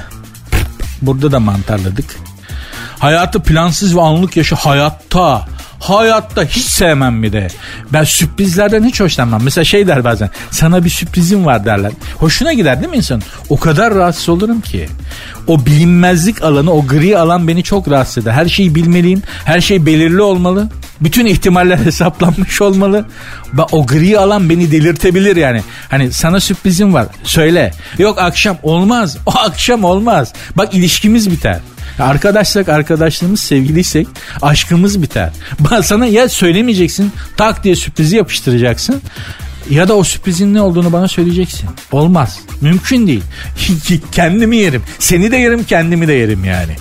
burada 1.01 1.31
da 1.31 1.39
mantarladık. 1.39 2.05
Hayatı 2.99 3.43
plansız 3.43 3.95
ve 3.95 4.01
anlık 4.01 4.37
yaşı 4.37 4.55
hayatta 4.55 5.47
Hayatta 5.79 6.43
hiç 6.43 6.65
sevmem 6.65 7.23
bir 7.23 7.33
de. 7.33 7.47
Ben 7.93 8.03
sürprizlerden 8.03 8.83
hiç 8.83 8.99
hoşlanmam. 8.99 9.43
Mesela 9.43 9.65
şey 9.65 9.87
der 9.87 10.03
bazen 10.03 10.29
sana 10.51 10.85
bir 10.85 10.89
sürprizim 10.89 11.45
var 11.45 11.65
derler. 11.65 11.91
Hoşuna 12.17 12.53
gider 12.53 12.79
değil 12.79 12.89
mi 12.89 12.97
insan? 12.97 13.21
O 13.49 13.59
kadar 13.59 13.95
rahatsız 13.95 14.29
olurum 14.29 14.61
ki. 14.61 14.89
O 15.47 15.65
bilinmezlik 15.65 16.43
alanı, 16.43 16.71
o 16.71 16.87
gri 16.87 17.17
alan 17.17 17.47
beni 17.47 17.63
çok 17.63 17.89
rahatsız 17.89 18.23
eder. 18.23 18.33
Her 18.33 18.45
şeyi 18.45 18.75
bilmeliyim. 18.75 19.21
Her 19.45 19.61
şey 19.61 19.85
belirli 19.85 20.21
olmalı. 20.21 20.69
Bütün 21.01 21.25
ihtimaller 21.25 21.77
hesaplanmış 21.85 22.61
olmalı. 22.61 23.05
O 23.71 23.85
gri 23.85 24.19
alan 24.19 24.49
beni 24.49 24.71
delirtebilir 24.71 25.35
yani. 25.35 25.61
Hani 25.89 26.11
sana 26.13 26.39
sürprizim 26.39 26.93
var. 26.93 27.07
Söyle. 27.23 27.73
Yok 27.97 28.19
akşam 28.19 28.57
olmaz. 28.63 29.17
O 29.25 29.31
akşam 29.37 29.83
olmaz. 29.83 30.33
Bak 30.55 30.73
ilişkimiz 30.73 31.31
biter. 31.31 31.59
Arkadaşsak 31.99 32.69
arkadaşlığımız 32.69 33.39
sevgiliysek 33.39 34.07
aşkımız 34.41 35.01
biter. 35.01 35.31
Sana 35.83 36.05
ya 36.05 36.29
söylemeyeceksin 36.29 37.11
tak 37.37 37.63
diye 37.63 37.75
sürprizi 37.75 38.15
yapıştıracaksın 38.15 39.01
ya 39.69 39.87
da 39.87 39.95
o 39.95 40.03
sürprizin 40.03 40.53
ne 40.53 40.61
olduğunu 40.61 40.93
bana 40.93 41.07
söyleyeceksin. 41.07 41.69
Olmaz. 41.91 42.39
Mümkün 42.61 43.07
değil. 43.07 43.23
kendimi 44.11 44.57
yerim. 44.57 44.83
Seni 44.99 45.31
de 45.31 45.37
yerim 45.37 45.63
kendimi 45.63 46.07
de 46.07 46.13
yerim 46.13 46.45
yani. 46.45 46.75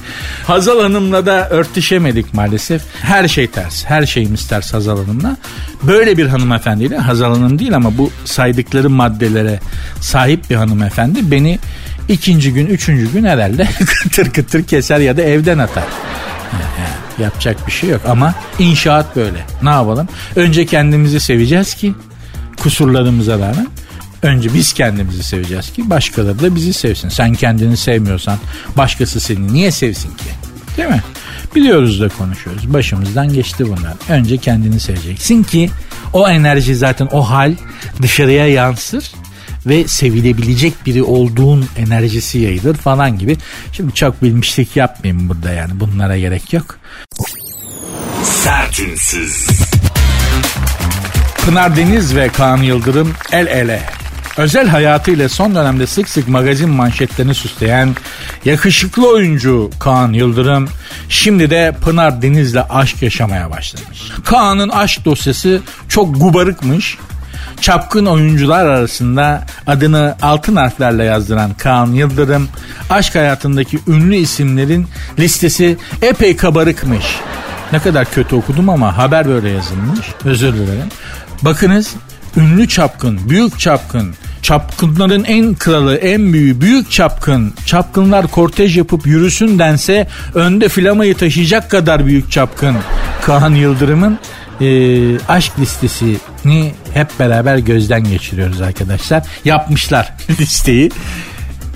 Hazal 0.47 0.83
Hanım'la 0.83 1.27
da 1.27 1.49
örtüşemedik 1.49 2.35
maalesef. 2.35 2.83
Her 3.03 3.29
şey 3.29 3.47
ters. 3.47 3.85
Her 3.85 4.07
şeyimiz 4.07 4.49
ters 4.49 4.75
Hazal 4.75 5.05
Hanım'la. 5.05 5.37
Böyle 5.83 6.19
bir 6.19 6.27
hanımefendiyle 6.27 6.97
Hazal 6.97 7.35
Hanım 7.35 7.59
değil 7.59 7.77
ama 7.77 7.99
bu 7.99 8.11
saydıkları 8.25 8.91
maddelere 8.91 9.61
sahip 10.01 10.51
bir 10.51 10.55
hanımefendi 10.55 11.31
beni 11.31 11.59
ikinci 12.09 12.53
gün, 12.53 12.67
üçüncü 12.67 13.13
gün 13.13 13.25
herhalde 13.25 13.69
kıtır 14.03 14.31
kıtır 14.31 14.63
keser 14.63 14.99
ya 14.99 15.17
da 15.17 15.23
evden 15.23 15.59
atar. 15.59 15.85
Yapacak 17.19 17.67
bir 17.67 17.73
şey 17.73 17.91
yok 17.91 18.01
ama 18.09 18.35
inşaat 18.59 19.17
böyle. 19.17 19.39
Ne 19.63 19.71
yapalım? 19.71 20.09
Önce 20.37 20.67
kendimizi 20.67 21.21
seveceğiz 21.21 21.75
ki 21.75 21.95
kusurlarımıza 22.63 23.35
rağmen 23.35 23.67
önce 24.23 24.55
biz 24.55 24.73
kendimizi 24.73 25.23
seveceğiz 25.23 25.73
ki 25.73 25.91
başkaları 25.91 26.43
da 26.43 26.55
bizi 26.55 26.73
sevsin. 26.73 27.09
Sen 27.09 27.35
kendini 27.35 27.77
sevmiyorsan 27.77 28.39
başkası 28.77 29.21
seni 29.21 29.53
niye 29.53 29.71
sevsin 29.71 30.09
ki? 30.09 30.25
Değil 30.77 30.89
mi? 30.89 31.03
Biliyoruz 31.55 32.01
da 32.01 32.09
konuşuyoruz. 32.09 32.73
Başımızdan 32.73 33.33
geçti 33.33 33.65
bunlar. 33.67 33.95
Önce 34.09 34.37
kendini 34.37 34.81
seveceksin 34.81 35.43
ki 35.43 35.71
o 36.13 36.29
enerji 36.29 36.77
zaten 36.77 37.09
o 37.13 37.31
hal 37.31 37.55
dışarıya 38.03 38.49
yansır 38.49 39.13
ve 39.67 39.89
sevilebilecek 39.89 40.87
biri 40.87 41.03
olduğun 41.03 41.67
enerjisi 41.77 42.39
yayılır 42.39 42.75
falan 42.77 43.19
gibi. 43.19 43.37
Şimdi 43.73 43.95
çok 43.95 44.23
bilmişlik 44.23 44.77
yapmayayım 44.77 45.29
burada 45.29 45.51
yani 45.53 45.81
bunlara 45.81 46.19
gerek 46.19 46.53
yok. 46.53 46.79
Sertünsüz. 48.25 49.47
Pınar 51.47 51.77
Deniz 51.77 52.17
ve 52.17 52.29
Kaan 52.29 52.57
Yıldırım 52.57 53.13
el 53.33 53.47
ele. 53.47 53.83
Özel 54.37 54.69
hayatıyla 54.69 55.29
son 55.29 55.55
dönemde 55.55 55.87
sık 55.87 56.09
sık 56.09 56.29
magazin 56.29 56.71
manşetlerini 56.71 57.35
süsleyen 57.35 57.97
yakışıklı 58.45 59.09
oyuncu 59.09 59.71
Kaan 59.81 60.13
Yıldırım 60.13 60.69
şimdi 61.09 61.51
de 61.51 61.77
Pınar 61.85 62.23
Deniz'le 62.23 62.57
aşk 62.71 63.03
yaşamaya 63.03 63.51
başlamış. 63.51 64.11
Kaan'ın 64.25 64.69
aşk 64.69 65.05
dosyası 65.05 65.61
çok 65.89 66.21
gubarıkmış. 66.21 66.99
Çapkın 67.61 68.07
oyuncular 68.07 68.67
arasında 68.67 69.47
adını 69.67 70.17
altın 70.23 70.57
harflerle 70.57 71.05
yazdıran 71.05 71.55
Kaan 71.55 71.93
Yıldırım 71.93 72.49
aşk 72.91 73.15
hayatındaki 73.15 73.79
ünlü 73.89 74.17
isimlerin 74.17 74.87
listesi 75.19 75.77
epey 76.03 76.37
kabarıkmış. 76.37 77.05
Ne 77.73 77.79
kadar 77.79 78.11
kötü 78.11 78.37
okudum 78.37 78.69
ama 78.69 78.97
haber 78.97 79.29
böyle 79.29 79.49
yazılmış. 79.49 80.07
Özür 80.25 80.55
dilerim. 80.55 80.89
Bakınız 81.43 81.95
ünlü 82.37 82.69
çapkın, 82.69 83.31
büyük 83.31 83.59
çapkın, 83.59 84.15
çapkınların 84.43 85.25
en 85.25 85.55
kralı, 85.55 85.97
en 85.97 86.33
büyüğü, 86.33 86.61
büyük 86.61 86.91
çapkın. 86.91 87.55
Çapkınlar 87.67 88.27
kortej 88.27 88.77
yapıp 88.77 89.07
yürüsün 89.07 89.59
dense 89.59 90.09
önde 90.35 90.69
filamayı 90.69 91.15
taşıyacak 91.15 91.71
kadar 91.71 92.07
büyük 92.07 92.33
çapkın. 92.33 92.77
Kaan 93.23 93.55
Yıldırım'ın 93.55 94.19
e, 94.61 95.19
aşk 95.29 95.53
listesini 95.59 96.75
hep 96.95 97.09
beraber 97.19 97.59
gözden 97.59 98.05
geçiriyoruz 98.05 98.61
arkadaşlar. 98.61 99.23
Yapmışlar 99.45 100.13
listeyi. 100.41 100.91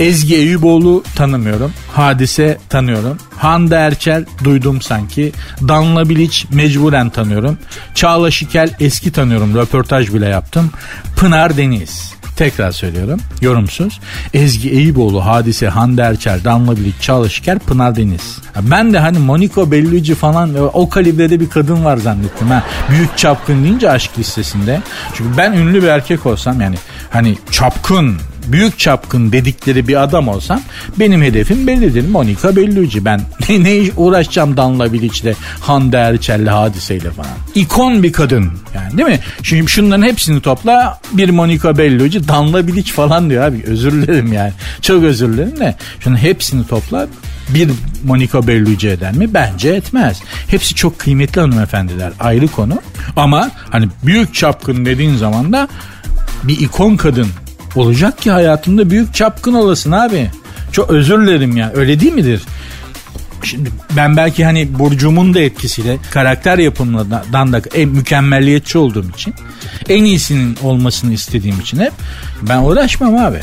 Ezgi 0.01 0.37
Eyüboğlu 0.37 1.05
tanımıyorum. 1.17 1.73
Hadise 1.93 2.59
tanıyorum. 2.69 3.19
Hande 3.37 3.75
Erçel 3.75 4.25
duydum 4.45 4.83
sanki. 4.83 5.33
Danla 5.69 6.09
Bilic 6.09 6.47
mecburen 6.51 7.11
tanıyorum. 7.11 7.59
Çağla 7.95 8.31
Şikel 8.31 8.75
eski 8.81 9.13
tanıyorum. 9.13 9.55
Röportaj 9.55 10.15
bile 10.15 10.29
yaptım. 10.29 10.71
Pınar 11.17 11.57
Deniz. 11.57 12.13
Tekrar 12.37 12.73
söylüyorum. 12.73 13.21
Yorumsuz. 13.41 14.01
Ezgi 14.35 14.71
Eyüboğlu, 14.71 15.27
Hadise, 15.27 15.69
Hande 15.69 16.03
Erçel, 16.03 16.45
Damla 16.45 16.77
Bilik, 16.77 17.03
Çağla 17.03 17.29
Şiker, 17.29 17.59
Pınar 17.59 17.97
Deniz. 17.97 18.39
Ben 18.63 18.93
de 18.93 18.99
hani 18.99 19.19
Monica 19.19 19.71
Bellucci 19.71 20.15
falan 20.15 20.57
o 20.73 20.89
kalibrede 20.89 21.41
bir 21.41 21.51
kadın 21.51 21.85
var 21.85 21.97
zannettim. 21.97 22.49
Ha. 22.49 22.65
Büyük 22.91 23.19
çapkın 23.19 23.65
deyince 23.65 23.91
aşk 23.91 24.19
listesinde. 24.19 24.81
Çünkü 25.15 25.37
ben 25.37 25.53
ünlü 25.53 25.83
bir 25.83 25.89
erkek 25.89 26.27
olsam 26.27 26.61
yani 26.61 26.77
hani 27.11 27.39
çapkın 27.51 28.17
büyük 28.53 28.79
çapkın 28.79 29.33
dedikleri 29.33 29.89
bir 29.89 30.03
adam 30.03 30.29
olsam 30.29 30.61
benim 30.99 31.23
hedefim 31.23 31.67
bellidir. 31.67 32.09
Monica 32.09 32.57
Bellucci. 32.57 33.05
Ben 33.05 33.21
ne, 33.49 33.65
ne 33.65 33.91
uğraşacağım 33.97 34.57
Danla 34.57 34.93
Bilic'le, 34.93 35.35
Hande 35.61 35.97
Erçel'le, 35.97 36.47
hadiseyle 36.47 37.11
falan. 37.11 37.31
İkon 37.55 38.03
bir 38.03 38.13
kadın 38.13 38.53
yani 38.75 38.97
değil 38.97 39.09
mi? 39.09 39.21
Şimdi 39.43 39.71
şunların 39.71 40.03
hepsini 40.03 40.41
topla 40.41 41.01
bir 41.13 41.31
Monica 41.31 41.79
Bellucci, 41.79 42.29
Danla 42.29 42.67
Bilic 42.67 42.93
falan 42.93 43.31
diyor 43.31 43.45
abi. 43.45 43.63
Özür 43.67 43.93
dilerim 43.93 44.33
yani. 44.33 44.53
Çok 44.83 45.03
özür 45.03 45.33
dilerim 45.33 45.61
de. 45.61 45.77
Şunun 46.01 46.17
hepsini 46.17 46.67
topla 46.67 47.07
bir 47.49 47.71
Monica 48.05 48.47
Bellucci 48.47 48.89
eder 48.89 49.13
mi? 49.13 49.35
Bence 49.35 49.69
etmez. 49.69 50.21
Hepsi 50.47 50.75
çok 50.75 50.99
kıymetli 50.99 51.41
hanımefendiler 51.41 52.13
ayrı 52.21 52.49
konu. 52.49 52.83
Ama 53.17 53.51
hani 53.71 53.89
büyük 54.03 54.35
çapkın 54.35 54.87
dediğin 54.87 55.17
zaman 55.17 55.53
da 55.53 55.69
bir 56.45 56.61
ikon 56.61 56.97
kadın 56.97 57.29
olacak 57.77 58.19
ki 58.19 58.31
hayatında 58.31 58.91
büyük 58.91 59.15
çapkın 59.15 59.55
olasın 59.55 59.93
abi. 59.93 60.31
Çok 60.73 60.91
özür 60.91 61.27
dilerim 61.27 61.57
ya 61.57 61.73
öyle 61.75 62.01
değil 62.01 62.13
midir? 62.13 62.43
Şimdi 63.43 63.71
ben 63.97 64.17
belki 64.17 64.45
hani 64.45 64.79
Burcu'mun 64.79 65.35
da 65.35 65.41
etkisiyle 65.41 65.99
karakter 66.11 66.59
yapımından 66.59 67.53
da 67.53 67.63
en 67.75 67.89
mükemmelliyetçi 67.89 68.79
olduğum 68.79 69.11
için 69.11 69.35
en 69.89 70.05
iyisinin 70.05 70.59
olmasını 70.63 71.13
istediğim 71.13 71.61
için 71.61 71.79
hep 71.79 71.93
ben 72.43 72.63
uğraşmam 72.63 73.17
abi. 73.17 73.41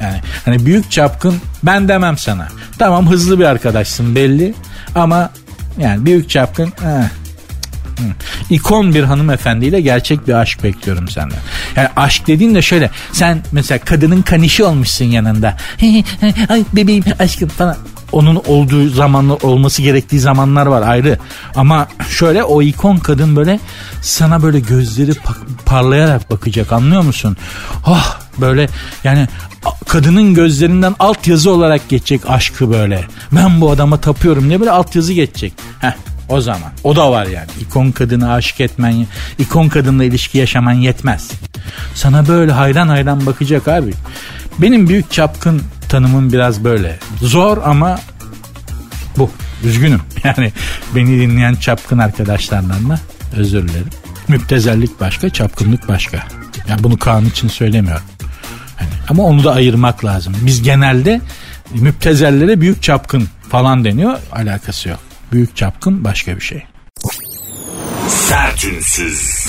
Yani 0.00 0.16
hani 0.44 0.66
büyük 0.66 0.90
çapkın 0.90 1.34
ben 1.62 1.88
demem 1.88 2.18
sana. 2.18 2.48
Tamam 2.78 3.10
hızlı 3.10 3.38
bir 3.38 3.44
arkadaşsın 3.44 4.14
belli 4.14 4.54
ama 4.94 5.30
yani 5.78 6.06
büyük 6.06 6.30
çapkın 6.30 6.66
eh, 6.66 7.04
İkon 8.50 8.94
bir 8.94 9.02
hanımefendiyle 9.02 9.80
gerçek 9.80 10.28
bir 10.28 10.34
aşk 10.34 10.64
bekliyorum 10.64 11.08
senden. 11.08 11.38
Yani 11.76 11.88
aşk 11.96 12.26
dediğin 12.26 12.54
de 12.54 12.62
şöyle. 12.62 12.90
Sen 13.12 13.42
mesela 13.52 13.78
kadının 13.78 14.22
kanişi 14.22 14.64
olmuşsun 14.64 15.04
yanında. 15.04 15.56
Ay 16.48 16.64
bebeğim 16.72 17.04
aşkım 17.18 17.48
falan 17.48 17.76
onun 18.12 18.42
olduğu 18.46 18.88
zamanlı 18.88 19.34
olması 19.34 19.82
gerektiği 19.82 20.20
zamanlar 20.20 20.66
var 20.66 20.82
ayrı. 20.82 21.18
Ama 21.54 21.88
şöyle 22.08 22.44
o 22.44 22.62
ikon 22.62 22.96
kadın 22.96 23.36
böyle 23.36 23.60
sana 24.02 24.42
böyle 24.42 24.60
gözleri 24.60 25.12
parlayarak 25.66 26.30
bakacak 26.30 26.72
anlıyor 26.72 27.02
musun? 27.02 27.36
Oh 27.86 28.18
böyle 28.38 28.68
yani 29.04 29.28
kadının 29.88 30.34
gözlerinden 30.34 30.94
altyazı 30.98 31.50
olarak 31.50 31.88
geçecek 31.88 32.20
aşkı 32.30 32.70
böyle. 32.70 33.04
Ben 33.32 33.60
bu 33.60 33.70
adama 33.70 34.00
tapıyorum 34.00 34.48
ne 34.48 34.60
böyle 34.60 34.70
altyazı 34.70 35.12
geçecek. 35.12 35.52
Heh 35.80 35.92
o 36.28 36.40
zaman. 36.40 36.72
O 36.84 36.96
da 36.96 37.10
var 37.10 37.26
yani. 37.26 37.48
İkon 37.60 37.90
kadını 37.90 38.32
aşık 38.32 38.60
etmen, 38.60 39.06
ikon 39.38 39.68
kadınla 39.68 40.04
ilişki 40.04 40.38
yaşaman 40.38 40.72
yetmez. 40.72 41.30
Sana 41.94 42.28
böyle 42.28 42.52
hayran 42.52 42.88
hayran 42.88 43.26
bakacak 43.26 43.68
abi. 43.68 43.92
Benim 44.58 44.88
büyük 44.88 45.12
çapkın 45.12 45.62
tanımım 45.88 46.32
biraz 46.32 46.64
böyle. 46.64 46.98
Zor 47.20 47.58
ama 47.64 48.00
bu. 49.18 49.30
Üzgünüm. 49.64 50.00
Yani 50.24 50.52
beni 50.94 51.20
dinleyen 51.20 51.54
çapkın 51.54 51.98
arkadaşlardan 51.98 52.88
da 52.90 53.00
özür 53.36 53.68
dilerim. 53.68 53.88
Müptezellik 54.28 55.00
başka, 55.00 55.30
çapkınlık 55.30 55.88
başka. 55.88 56.26
Yani 56.68 56.82
bunu 56.82 56.98
kanun 56.98 57.26
için 57.26 57.48
söylemiyorum. 57.48 58.02
Yani, 58.80 58.90
ama 59.08 59.22
onu 59.22 59.44
da 59.44 59.52
ayırmak 59.52 60.04
lazım. 60.04 60.36
Biz 60.42 60.62
genelde 60.62 61.20
müptezellere 61.74 62.60
büyük 62.60 62.82
çapkın 62.82 63.28
falan 63.50 63.84
deniyor. 63.84 64.18
Alakası 64.32 64.88
yok. 64.88 65.07
Büyük 65.32 65.56
çapkın 65.56 66.04
başka 66.04 66.36
bir 66.36 66.40
şey. 66.40 66.62
Sertünsüz. 68.08 69.46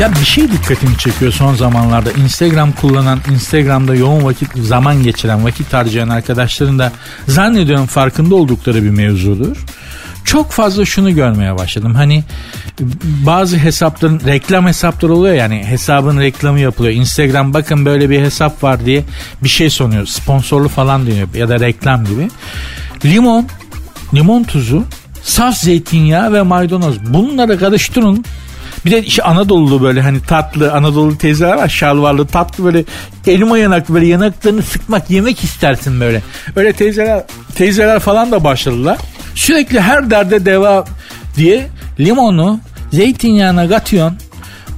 Ya 0.00 0.12
bir 0.12 0.24
şey 0.24 0.52
dikkatimi 0.52 0.98
çekiyor 0.98 1.32
son 1.32 1.54
zamanlarda. 1.54 2.12
Instagram 2.12 2.72
kullanan, 2.72 3.20
Instagram'da 3.30 3.94
yoğun 3.94 4.24
vakit 4.24 4.48
zaman 4.56 5.02
geçiren, 5.02 5.44
vakit 5.44 5.72
harcayan 5.72 6.08
arkadaşların 6.08 6.78
da 6.78 6.92
zannediyorum 7.28 7.86
farkında 7.86 8.34
oldukları 8.34 8.82
bir 8.82 8.90
mevzudur 8.90 9.56
çok 10.24 10.52
fazla 10.52 10.84
şunu 10.84 11.14
görmeye 11.14 11.56
başladım. 11.58 11.94
Hani 11.94 12.24
bazı 13.26 13.56
hesapların 13.56 14.20
reklam 14.26 14.66
hesapları 14.66 15.14
oluyor 15.14 15.34
yani 15.34 15.64
hesabın 15.64 16.20
reklamı 16.20 16.60
yapılıyor. 16.60 16.94
Instagram 16.94 17.54
bakın 17.54 17.84
böyle 17.84 18.10
bir 18.10 18.20
hesap 18.20 18.62
var 18.62 18.86
diye 18.86 19.04
bir 19.42 19.48
şey 19.48 19.70
sunuyor. 19.70 20.06
Sponsorlu 20.06 20.68
falan 20.68 21.06
diyor 21.06 21.28
ya 21.34 21.48
da 21.48 21.60
reklam 21.60 22.04
gibi. 22.04 22.28
Limon, 23.04 23.46
limon 24.14 24.42
tuzu, 24.42 24.84
saf 25.22 25.56
zeytinyağı 25.56 26.32
ve 26.32 26.42
maydanoz. 26.42 27.14
Bunları 27.14 27.58
karıştırın. 27.58 28.24
Bir 28.84 28.90
de 28.90 29.02
işte 29.02 29.22
Anadolu 29.22 29.82
böyle 29.82 30.02
hani 30.02 30.20
tatlı 30.22 30.72
Anadolu 30.72 31.18
teyzeler 31.18 31.56
var 31.56 31.68
şalvarlı 31.68 32.26
tatlı 32.26 32.64
böyle 32.64 32.84
elma 33.26 33.58
yanaklı 33.58 33.94
böyle 33.94 34.06
yanaklarını 34.06 34.62
sıkmak 34.62 35.10
yemek 35.10 35.44
istersin 35.44 36.00
böyle. 36.00 36.22
Öyle 36.56 36.72
teyzeler 36.72 37.22
teyzeler 37.54 37.98
falan 37.98 38.32
da 38.32 38.44
başladılar. 38.44 38.98
Sürekli 39.34 39.80
her 39.80 40.10
derde 40.10 40.44
deva 40.44 40.84
diye 41.36 41.68
limonu 42.00 42.60
zeytinyağına 42.92 43.68
katıyorsun. 43.68 44.18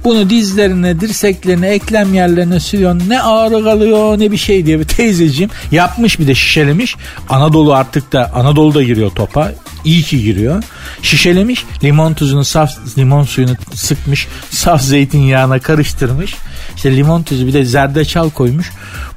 Bunu 0.03 0.29
dizlerine, 0.29 0.99
dirseklerine, 0.99 1.67
eklem 1.67 2.13
yerlerine 2.13 2.59
sürüyorsun. 2.59 3.09
Ne 3.09 3.21
ağrı 3.21 3.63
kalıyor 3.63 4.19
ne 4.19 4.31
bir 4.31 4.37
şey 4.37 4.65
diye 4.65 4.79
bir 4.79 4.85
teyzeciğim 4.85 5.51
yapmış 5.71 6.19
bir 6.19 6.27
de 6.27 6.35
şişelemiş. 6.35 6.95
Anadolu 7.29 7.73
artık 7.73 8.13
da 8.13 8.31
Anadolu'da 8.35 8.83
giriyor 8.83 9.11
topa. 9.11 9.51
İyi 9.85 10.01
ki 10.01 10.23
giriyor. 10.23 10.63
Şişelemiş 11.01 11.65
limon 11.83 12.13
tuzunu 12.13 12.45
saf 12.45 12.97
limon 12.97 13.23
suyunu 13.23 13.51
sıkmış. 13.73 14.27
Saf 14.49 14.81
zeytinyağına 14.81 15.59
karıştırmış. 15.59 16.35
İşte 16.75 16.95
limon 16.95 17.23
tuzu 17.23 17.47
bir 17.47 17.53
de 17.53 17.65
zerdeçal 17.65 18.29
koymuş. 18.29 18.71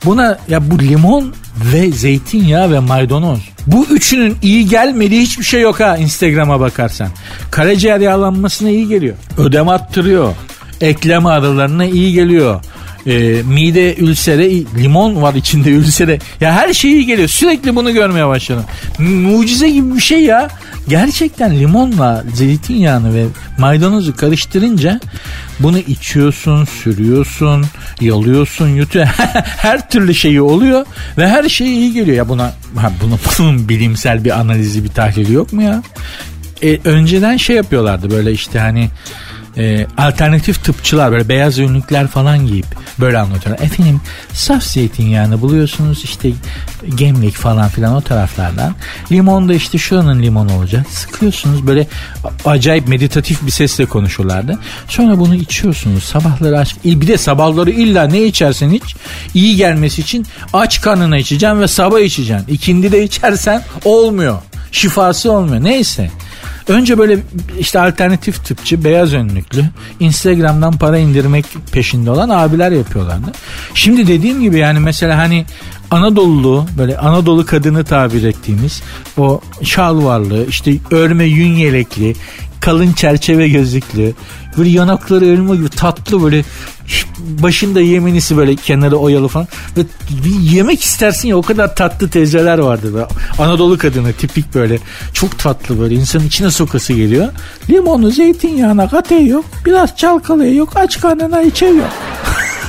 Buna 0.05 0.39
ya 0.49 0.71
bu 0.71 0.79
limon 0.79 1.35
ve 1.73 1.93
zeytinyağı 1.93 2.73
ve 2.73 2.79
maydanoz. 2.79 3.41
Bu 3.67 3.87
üçünün 3.87 4.37
iyi 4.43 4.69
gelmediği 4.69 5.23
hiçbir 5.23 5.45
şey 5.45 5.61
yok 5.61 5.81
ha 5.81 5.97
Instagram'a 5.97 6.61
bakarsan. 6.61 7.09
Karaciğer 7.51 8.01
yağlanmasına 8.01 8.71
iyi 8.71 8.89
geliyor. 8.89 9.17
Ödem 9.39 9.69
attırıyor. 9.69 10.35
Eklem 10.81 11.27
ağrılarına 11.27 11.85
iyi 11.85 12.13
geliyor. 12.13 12.61
E, 13.07 13.43
mide 13.43 13.95
ülsere 13.95 14.51
limon 14.51 15.23
var 15.23 15.35
içinde 15.35 15.71
ülsere. 15.71 16.19
Ya 16.41 16.53
her 16.53 16.75
şey 16.75 16.93
iyi 16.93 17.07
geliyor. 17.07 17.29
Sürekli 17.29 17.77
bunu 17.77 17.93
görmeye 17.93 18.27
başladım. 18.27 18.65
Mucize 18.99 19.71
gibi 19.71 19.95
bir 19.95 20.01
şey 20.01 20.25
ya. 20.25 20.49
Gerçekten 20.89 21.61
limonla 21.61 22.25
zeytinyağını 22.35 23.15
ve 23.15 23.25
maydanozu 23.59 24.17
karıştırınca 24.17 25.01
bunu 25.61 25.79
içiyorsun, 25.79 26.65
sürüyorsun, 26.65 27.65
yalıyorsun, 28.01 28.69
yutuyor. 28.69 29.07
her 29.57 29.91
türlü 29.91 30.15
şeyi 30.15 30.41
oluyor 30.41 30.87
ve 31.19 31.29
her 31.29 31.49
şey 31.49 31.67
iyi 31.67 31.93
geliyor. 31.93 32.17
Ya 32.17 32.29
buna 32.29 32.53
ha, 32.77 32.93
bunun, 33.03 33.19
bunun 33.39 33.69
bilimsel 33.69 34.25
bir 34.25 34.41
analizi, 34.41 34.85
bir 34.85 34.89
tahlili 34.89 35.33
yok 35.33 35.53
mu 35.53 35.63
ya? 35.63 35.83
E, 36.63 36.79
önceden 36.85 37.37
şey 37.37 37.57
yapıyorlardı 37.57 38.11
böyle 38.11 38.33
işte 38.33 38.59
hani 38.59 38.89
e, 39.59 39.87
alternatif 39.99 40.65
tıpçılar 40.65 41.13
böyle 41.13 41.29
beyaz 41.29 41.59
önlükler 41.59 42.07
falan 42.07 42.47
giyip 42.47 42.67
böyle 43.01 43.19
anlatıyorlar. 43.19 43.65
Efendim 43.65 44.01
saf 44.33 44.63
zeytinyağını 44.63 45.41
buluyorsunuz 45.41 46.05
işte 46.05 46.31
gemlik 46.95 47.35
falan 47.35 47.69
filan 47.69 47.95
o 47.95 48.01
taraflardan. 48.01 48.75
Limon 49.13 49.49
da 49.49 49.55
işte 49.55 49.79
şuranın 49.79 50.23
limon 50.23 50.49
olacak. 50.49 50.87
Sıkıyorsunuz 50.91 51.67
böyle 51.67 51.87
acayip 52.45 52.89
meditatif 52.89 53.47
bir 53.47 53.51
sesle 53.51 53.87
konuşurlardı. 53.87 54.59
Sonra 54.89 55.19
bunu 55.19 55.35
içiyorsunuz 55.35 56.05
sabahları 56.05 56.59
aç. 56.59 56.77
Bir 56.85 57.07
de 57.07 57.19
sabahları 57.19 57.71
illa 57.71 58.05
ne 58.05 58.23
içersen 58.23 58.71
iç 58.71 58.97
iyi 59.35 59.57
gelmesi 59.57 60.01
için 60.01 60.27
aç 60.53 60.81
karnına 60.81 61.19
içeceksin 61.19 61.61
ve 61.61 61.69
sabah 61.69 62.01
içeceksin. 62.01 62.47
İkindi 62.49 62.93
de 62.93 63.05
içersen 63.05 63.63
olmuyor. 63.85 64.39
Şifası 64.73 65.33
olmuyor. 65.33 65.65
Neyse. 65.65 66.11
Önce 66.69 66.99
böyle 66.99 67.19
işte 67.59 67.81
alternatif 67.81 68.45
tıpçı 68.45 68.85
beyaz 68.85 69.15
önlüklü 69.15 69.65
Instagram'dan 70.01 70.73
para 70.73 70.99
indirmek 70.99 71.47
peşinde 71.73 72.11
olan 72.11 72.29
abiler 72.29 72.73
yapıyorlardı. 72.73 73.33
Şimdi 73.75 74.07
dediğim 74.07 74.41
gibi 74.41 74.59
yani 74.59 74.79
mesela 74.81 75.19
hani 75.19 75.45
Anadolu 75.91 76.67
böyle 76.79 76.99
Anadolu 76.99 77.47
kadını 77.47 77.85
tabir 77.85 78.23
ettiğimiz 78.23 78.83
o 79.19 79.41
şalvarlı 79.63 80.47
işte 80.49 80.75
örme 80.91 81.25
yün 81.25 81.55
yelekli 81.55 82.15
kalın 82.61 82.93
çerçeve 82.93 83.49
gözlüklü 83.49 84.15
böyle 84.59 84.71
yanakları 84.71 85.27
elma 85.27 85.55
gibi 85.55 85.69
tatlı 85.69 86.23
böyle 86.23 86.45
başında 87.19 87.81
yemenisi 87.81 88.37
böyle 88.37 88.57
kenarı 88.57 88.97
oyalı 88.97 89.29
falan. 89.29 89.49
Ve 89.77 89.81
bir 90.25 90.51
yemek 90.51 90.83
istersin 90.83 91.29
ya 91.29 91.37
o 91.37 91.43
kadar 91.43 91.77
tatlı 91.77 92.11
teyzeler 92.11 92.59
vardı 92.59 92.95
böyle. 92.95 93.07
Anadolu 93.39 93.79
kadını 93.79 94.13
tipik 94.13 94.55
böyle. 94.55 94.79
Çok 95.13 95.39
tatlı 95.39 95.81
böyle 95.81 95.95
insanın 95.95 96.27
içine 96.27 96.51
sokası 96.51 96.93
geliyor. 96.93 97.29
Limonu 97.71 98.11
zeytinyağına 98.11 98.89
katıyor 98.89 99.21
yok 99.21 99.45
biraz 99.67 99.97
çalkalıyor 99.97 100.53
yok 100.53 100.73
aç 100.75 101.01
karnına 101.01 101.43
içiyor 101.43 101.75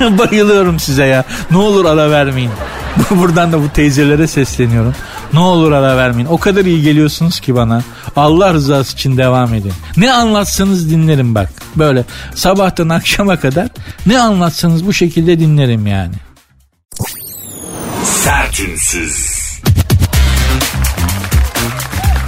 bayılıyorum 0.00 0.80
size 0.80 1.04
ya. 1.04 1.24
Ne 1.50 1.56
olur 1.56 1.84
ara 1.84 2.10
vermeyin. 2.10 2.50
Buradan 3.10 3.52
da 3.52 3.62
bu 3.62 3.68
teyzelere 3.68 4.26
sesleniyorum. 4.26 4.94
Ne 5.32 5.38
olur 5.38 5.72
ara 5.72 5.96
vermeyin. 5.96 6.28
O 6.28 6.38
kadar 6.38 6.64
iyi 6.64 6.82
geliyorsunuz 6.82 7.40
ki 7.40 7.54
bana. 7.54 7.82
Allah 8.16 8.54
rızası 8.54 8.94
için 8.94 9.16
devam 9.16 9.54
edin. 9.54 9.72
Ne 9.96 10.12
anlatsanız 10.12 10.90
dinlerim 10.90 11.34
bak. 11.34 11.50
Böyle 11.76 12.04
sabahtan 12.34 12.88
akşama 12.88 13.36
kadar 13.36 13.68
ne 14.06 14.20
anlatsanız 14.20 14.86
bu 14.86 14.92
şekilde 14.92 15.40
dinlerim 15.40 15.86
yani. 15.86 16.14
Sertünsüz. 18.04 19.38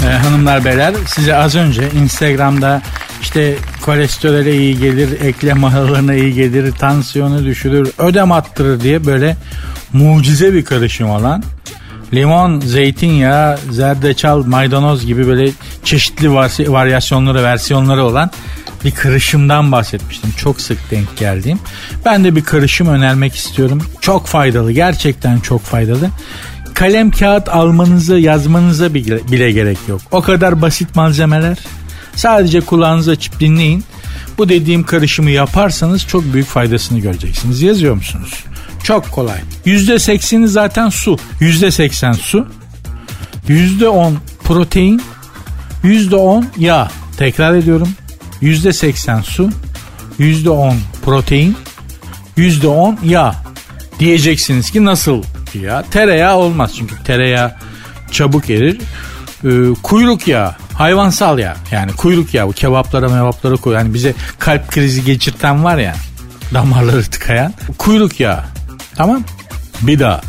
Ee, 0.06 0.12
hanımlar 0.12 0.64
beyler 0.64 0.94
size 1.06 1.36
az 1.36 1.54
önce 1.54 1.90
Instagram'da 1.90 2.82
işte 3.22 3.56
kolesterole 3.82 4.56
iyi 4.56 4.78
gelir, 4.78 5.20
eklem 5.20 5.64
ağrılarına 5.64 6.14
iyi 6.14 6.34
gelir, 6.34 6.72
tansiyonu 6.72 7.44
düşürür, 7.44 7.90
ödem 7.98 8.32
attırır 8.32 8.80
diye 8.80 9.06
böyle 9.06 9.36
mucize 9.92 10.52
bir 10.54 10.64
karışım 10.64 11.10
olan 11.10 11.42
limon, 12.14 12.60
zeytinyağı, 12.60 13.58
zerdeçal, 13.70 14.46
maydanoz 14.46 15.06
gibi 15.06 15.26
böyle 15.26 15.50
çeşitli 15.84 16.34
varyasyonları, 16.72 17.42
versiyonları 17.42 18.04
olan 18.04 18.30
bir 18.84 18.90
karışımdan 18.90 19.72
bahsetmiştim. 19.72 20.30
Çok 20.36 20.60
sık 20.60 20.90
denk 20.90 21.16
geldiğim. 21.16 21.58
Ben 22.04 22.24
de 22.24 22.36
bir 22.36 22.44
karışım 22.44 22.88
önermek 22.88 23.34
istiyorum. 23.34 23.82
Çok 24.00 24.26
faydalı, 24.26 24.72
gerçekten 24.72 25.40
çok 25.40 25.62
faydalı. 25.62 26.10
Kalem 26.74 27.10
kağıt 27.10 27.48
almanıza, 27.48 28.18
yazmanıza 28.18 28.94
bile 28.94 29.52
gerek 29.52 29.78
yok. 29.88 30.00
O 30.10 30.20
kadar 30.20 30.62
basit 30.62 30.96
malzemeler. 30.96 31.58
Sadece 32.14 32.60
kulağınızı 32.60 33.10
açıp 33.10 33.40
dinleyin. 33.40 33.84
Bu 34.38 34.48
dediğim 34.48 34.82
karışımı 34.82 35.30
yaparsanız 35.30 36.06
çok 36.06 36.32
büyük 36.32 36.46
faydasını 36.46 36.98
göreceksiniz. 36.98 37.62
Yazıyor 37.62 37.94
musunuz? 37.94 38.44
Çok 38.82 39.12
kolay. 39.12 39.38
Yüzde 39.64 39.98
sekseni 39.98 40.48
zaten 40.48 40.88
su. 40.88 41.18
Yüzde 41.40 41.70
seksen 41.70 42.12
su. 42.12 42.48
Yüzde 43.48 43.88
on 43.88 44.18
protein. 44.44 45.02
Yüzde 45.82 46.16
on 46.16 46.46
yağ. 46.58 46.90
Tekrar 47.16 47.54
ediyorum. 47.54 47.88
Yüzde 48.40 48.72
seksen 48.72 49.20
su. 49.20 49.50
Yüzde 50.18 50.50
on 50.50 50.76
protein. 51.04 51.56
Yüzde 52.36 52.68
on 52.68 52.98
yağ. 53.04 53.34
Diyeceksiniz 53.98 54.70
ki 54.70 54.84
nasıl 54.84 55.22
ya? 55.54 55.84
Tereyağı 55.90 56.36
olmaz 56.36 56.72
çünkü 56.78 57.04
tereyağı 57.04 57.52
çabuk 58.10 58.50
erir. 58.50 58.80
Ee, 59.44 59.48
kuyruk 59.82 60.28
yağı 60.28 60.54
hayvansal 60.74 61.38
yağ 61.38 61.56
yani 61.70 61.92
kuyruk 61.92 62.34
yağı 62.34 62.48
bu 62.48 62.52
kebaplara 62.52 63.08
mevaplara 63.08 63.56
koy 63.56 63.74
yani 63.74 63.94
bize 63.94 64.14
kalp 64.38 64.68
krizi 64.70 65.04
geçirten 65.04 65.64
var 65.64 65.78
ya 65.78 65.94
damarları 66.54 67.02
tıkayan 67.02 67.54
kuyruk 67.78 68.20
yağı 68.20 68.40
Tamam. 69.00 69.24
Bir 69.82 69.98
daha. 69.98 70.20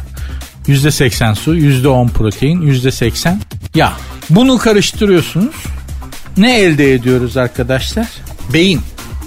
%80 0.68 1.36
su, 1.36 1.56
%10 1.56 2.10
protein, 2.10 2.62
%80 2.62 3.38
yağ. 3.76 3.94
Bunu 4.30 4.58
karıştırıyorsunuz. 4.58 5.56
Ne 6.38 6.60
elde 6.60 6.94
ediyoruz 6.94 7.38
arkadaşlar? 7.38 8.08
Beyin. 8.54 8.82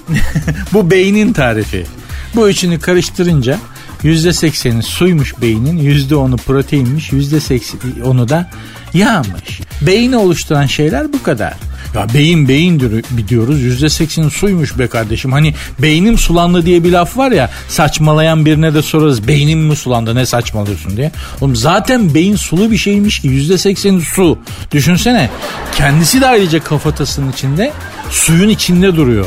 Bu 0.72 0.90
beynin 0.90 1.32
tarifi. 1.32 1.86
Bu 2.34 2.48
üçünü 2.48 2.80
karıştırınca 2.80 3.58
%80'i 4.02 4.82
suymuş 4.82 5.40
beynin, 5.40 5.78
%10'u 5.78 6.36
proteinmiş, 6.36 7.12
%10'u 7.12 8.28
da 8.28 8.50
yağmış. 8.94 9.60
Beyni 9.82 10.16
oluşturan 10.16 10.66
şeyler 10.66 11.12
bu 11.12 11.22
kadar. 11.22 11.54
Ya 11.94 12.06
beyin 12.14 12.48
beyin 12.48 13.02
diyoruz 13.28 13.62
yüzde 13.62 13.88
seksen 13.88 14.28
suymuş 14.28 14.78
be 14.78 14.86
kardeşim. 14.86 15.32
Hani 15.32 15.54
beynim 15.78 16.18
sulandı 16.18 16.66
diye 16.66 16.84
bir 16.84 16.92
laf 16.92 17.16
var 17.16 17.32
ya 17.32 17.50
saçmalayan 17.68 18.46
birine 18.46 18.74
de 18.74 18.82
sorarız 18.82 19.28
beynim 19.28 19.58
mi 19.58 19.76
sulandı 19.76 20.14
ne 20.14 20.26
saçmalıyorsun 20.26 20.96
diye. 20.96 21.12
Oğlum 21.40 21.56
zaten 21.56 22.14
beyin 22.14 22.36
sulu 22.36 22.70
bir 22.70 22.76
şeymiş 22.76 23.20
ki 23.20 23.28
yüzde 23.28 23.58
sekseni 23.58 24.00
su. 24.00 24.38
Düşünsene 24.72 25.30
kendisi 25.76 26.20
de 26.20 26.26
ayrıca 26.26 26.60
kafatasının 26.60 27.32
içinde 27.32 27.72
suyun 28.10 28.48
içinde 28.48 28.96
duruyor. 28.96 29.26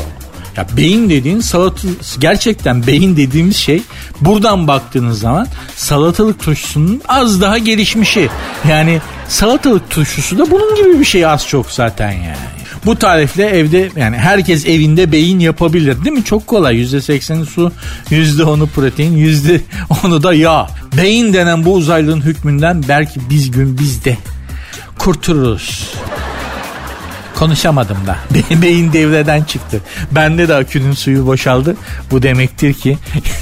Ya 0.58 0.66
beyin 0.76 1.10
dediğin 1.10 1.40
salata 1.40 1.88
gerçekten 2.18 2.86
beyin 2.86 3.16
dediğimiz 3.16 3.56
şey 3.56 3.82
buradan 4.20 4.68
baktığınız 4.68 5.20
zaman 5.20 5.48
salatalık 5.76 6.42
turşusunun 6.42 7.02
az 7.08 7.40
daha 7.40 7.58
gelişmişi. 7.58 8.28
Yani 8.68 9.00
salatalık 9.28 9.90
turşusu 9.90 10.38
da 10.38 10.50
bunun 10.50 10.76
gibi 10.76 11.00
bir 11.00 11.04
şey 11.04 11.26
az 11.26 11.46
çok 11.46 11.70
zaten 11.70 12.10
yani. 12.10 12.58
Bu 12.86 12.96
tarifle 12.96 13.46
evde 13.46 13.90
yani 13.96 14.16
herkes 14.16 14.66
evinde 14.66 15.12
beyin 15.12 15.38
yapabilir 15.38 16.04
değil 16.04 16.16
mi? 16.16 16.24
Çok 16.24 16.46
kolay. 16.46 16.82
%80'i 16.82 17.46
su, 17.46 17.72
%10'u 18.10 18.66
protein, 18.66 19.16
%10'u 19.16 20.22
da 20.22 20.34
yağ. 20.34 20.68
Beyin 20.96 21.32
denen 21.32 21.64
bu 21.64 21.74
uzaylının 21.74 22.20
hükmünden 22.20 22.84
belki 22.88 23.20
biz 23.30 23.50
gün 23.50 23.78
bizde 23.78 24.16
kurtuluruz. 24.98 25.92
Konuşamadım 27.38 27.96
da. 28.06 28.16
Beyin 28.62 28.92
devreden 28.92 29.42
çıktı. 29.42 29.80
Bende 30.10 30.48
de 30.48 30.54
akünün 30.54 30.92
suyu 30.92 31.26
boşaldı. 31.26 31.76
Bu 32.10 32.22
demektir 32.22 32.74
ki 32.74 32.98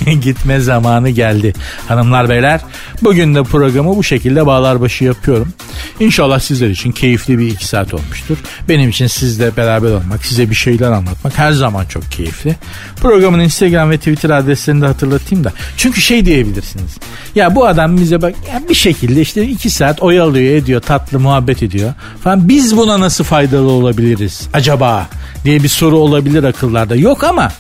gitme 0.21 0.61
zamanı 0.61 1.11
geldi. 1.11 1.53
Hanımlar 1.89 2.29
beyler 2.29 2.61
bugün 3.03 3.35
de 3.35 3.43
programı 3.43 3.97
bu 3.97 4.05
şekilde 4.05 4.47
bağlar 4.47 4.81
başı 4.81 5.05
yapıyorum. 5.05 5.49
İnşallah 6.01 6.41
sizler 6.41 6.71
için 6.71 6.93
keyifli 6.93 7.39
bir 7.39 7.47
iki 7.47 7.67
saat 7.67 7.95
olmuştur. 7.95 8.37
Benim 8.69 8.91
için 8.91 9.07
sizle 9.07 9.57
beraber 9.57 9.91
olmak, 9.91 10.25
size 10.25 10.51
bir 10.51 10.55
şeyler 10.55 10.93
anlatmak 10.93 11.39
her 11.39 11.53
zaman 11.53 11.85
çok 11.85 12.13
keyifli. 12.13 12.57
Programın 12.97 13.41
Instagram 13.41 13.91
ve 13.91 13.99
Twitter 13.99 14.31
adreslerini 14.31 14.83
de 14.83 14.87
hatırlatayım 14.87 15.45
da. 15.45 15.53
Çünkü 15.77 16.01
şey 16.01 16.27
diyebilirsiniz. 16.27 16.97
Ya 17.35 17.55
bu 17.55 17.67
adam 17.67 17.97
bize 17.97 18.23
bak 18.23 18.35
ya 18.53 18.63
bir 18.69 18.75
şekilde 18.75 19.21
işte 19.21 19.47
iki 19.47 19.71
saat 19.71 20.03
oyalıyor 20.03 20.55
ediyor 20.55 20.81
tatlı 20.81 21.21
muhabbet 21.21 21.63
ediyor 21.63 21.93
falan. 22.25 22.49
Biz 22.49 22.77
buna 22.77 23.01
nasıl 23.01 23.25
faydalı 23.25 23.71
olabiliriz 23.71 23.86
acaba 24.53 25.07
diye 25.45 25.63
bir 25.63 25.69
soru 25.69 25.99
olabilir 25.99 26.45
akıllarda. 26.45 26.97
Yok 26.97 27.25
ama 27.25 27.53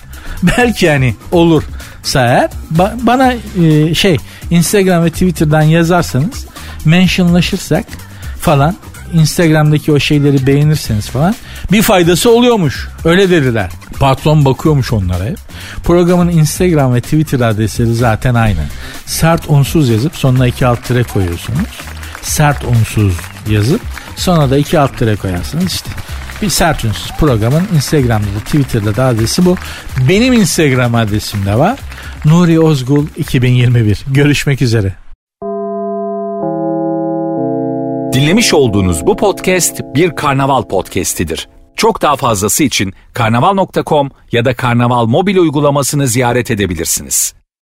belki 0.42 0.86
yani 0.86 1.14
olur 1.32 1.62
eğer 2.14 2.50
ba- 2.76 3.06
bana 3.06 3.34
e, 3.64 3.94
şey 3.94 4.16
Instagram 4.50 5.04
ve 5.04 5.10
Twitter'dan 5.10 5.62
yazarsanız 5.62 6.46
mentionlaşırsak 6.84 7.84
falan 8.40 8.76
Instagram'daki 9.12 9.92
o 9.92 9.98
şeyleri 9.98 10.46
beğenirseniz 10.46 11.08
falan 11.08 11.34
bir 11.72 11.82
faydası 11.82 12.30
oluyormuş. 12.30 12.88
Öyle 13.04 13.30
dediler. 13.30 13.70
Patron 14.00 14.44
bakıyormuş 14.44 14.92
onlara 14.92 15.24
hep. 15.24 15.38
Programın 15.84 16.28
Instagram 16.28 16.94
ve 16.94 17.00
Twitter 17.00 17.40
adresleri 17.40 17.94
zaten 17.94 18.34
aynı. 18.34 18.60
Sert 19.06 19.42
unsuz 19.48 19.88
yazıp 19.88 20.16
sonuna 20.16 20.46
iki 20.46 20.66
alt 20.66 20.84
tire 20.84 21.02
koyuyorsunuz. 21.02 21.68
Sert 22.22 22.64
unsuz 22.64 23.14
yazıp 23.50 23.80
sonra 24.16 24.50
da 24.50 24.58
iki 24.58 24.78
alt 24.78 24.98
tire 24.98 25.16
koyarsınız 25.16 25.72
işte. 25.74 25.90
Bir 26.42 26.50
sert 26.50 26.84
unsuz 26.84 27.12
programın 27.18 27.62
Instagram'da 27.74 28.26
da 28.26 28.44
Twitter'da 28.44 28.96
da 28.96 29.04
adresi 29.04 29.44
bu. 29.44 29.56
Benim 30.08 30.32
Instagram 30.32 30.94
adresim 30.94 31.46
de 31.46 31.58
var. 31.58 31.78
Nuri 32.24 32.60
Ozgul 32.60 33.06
2021. 33.16 34.04
Görüşmek 34.06 34.62
üzere. 34.62 34.94
Dinlemiş 38.12 38.54
olduğunuz 38.54 39.06
bu 39.06 39.16
podcast 39.16 39.80
bir 39.94 40.16
karnaval 40.16 40.62
podcastidir. 40.62 41.48
Çok 41.76 42.02
daha 42.02 42.16
fazlası 42.16 42.64
için 42.64 42.94
karnaval.com 43.12 44.10
ya 44.32 44.44
da 44.44 44.54
karnaval 44.54 45.06
mobil 45.06 45.36
uygulamasını 45.36 46.06
ziyaret 46.06 46.50
edebilirsiniz. 46.50 47.34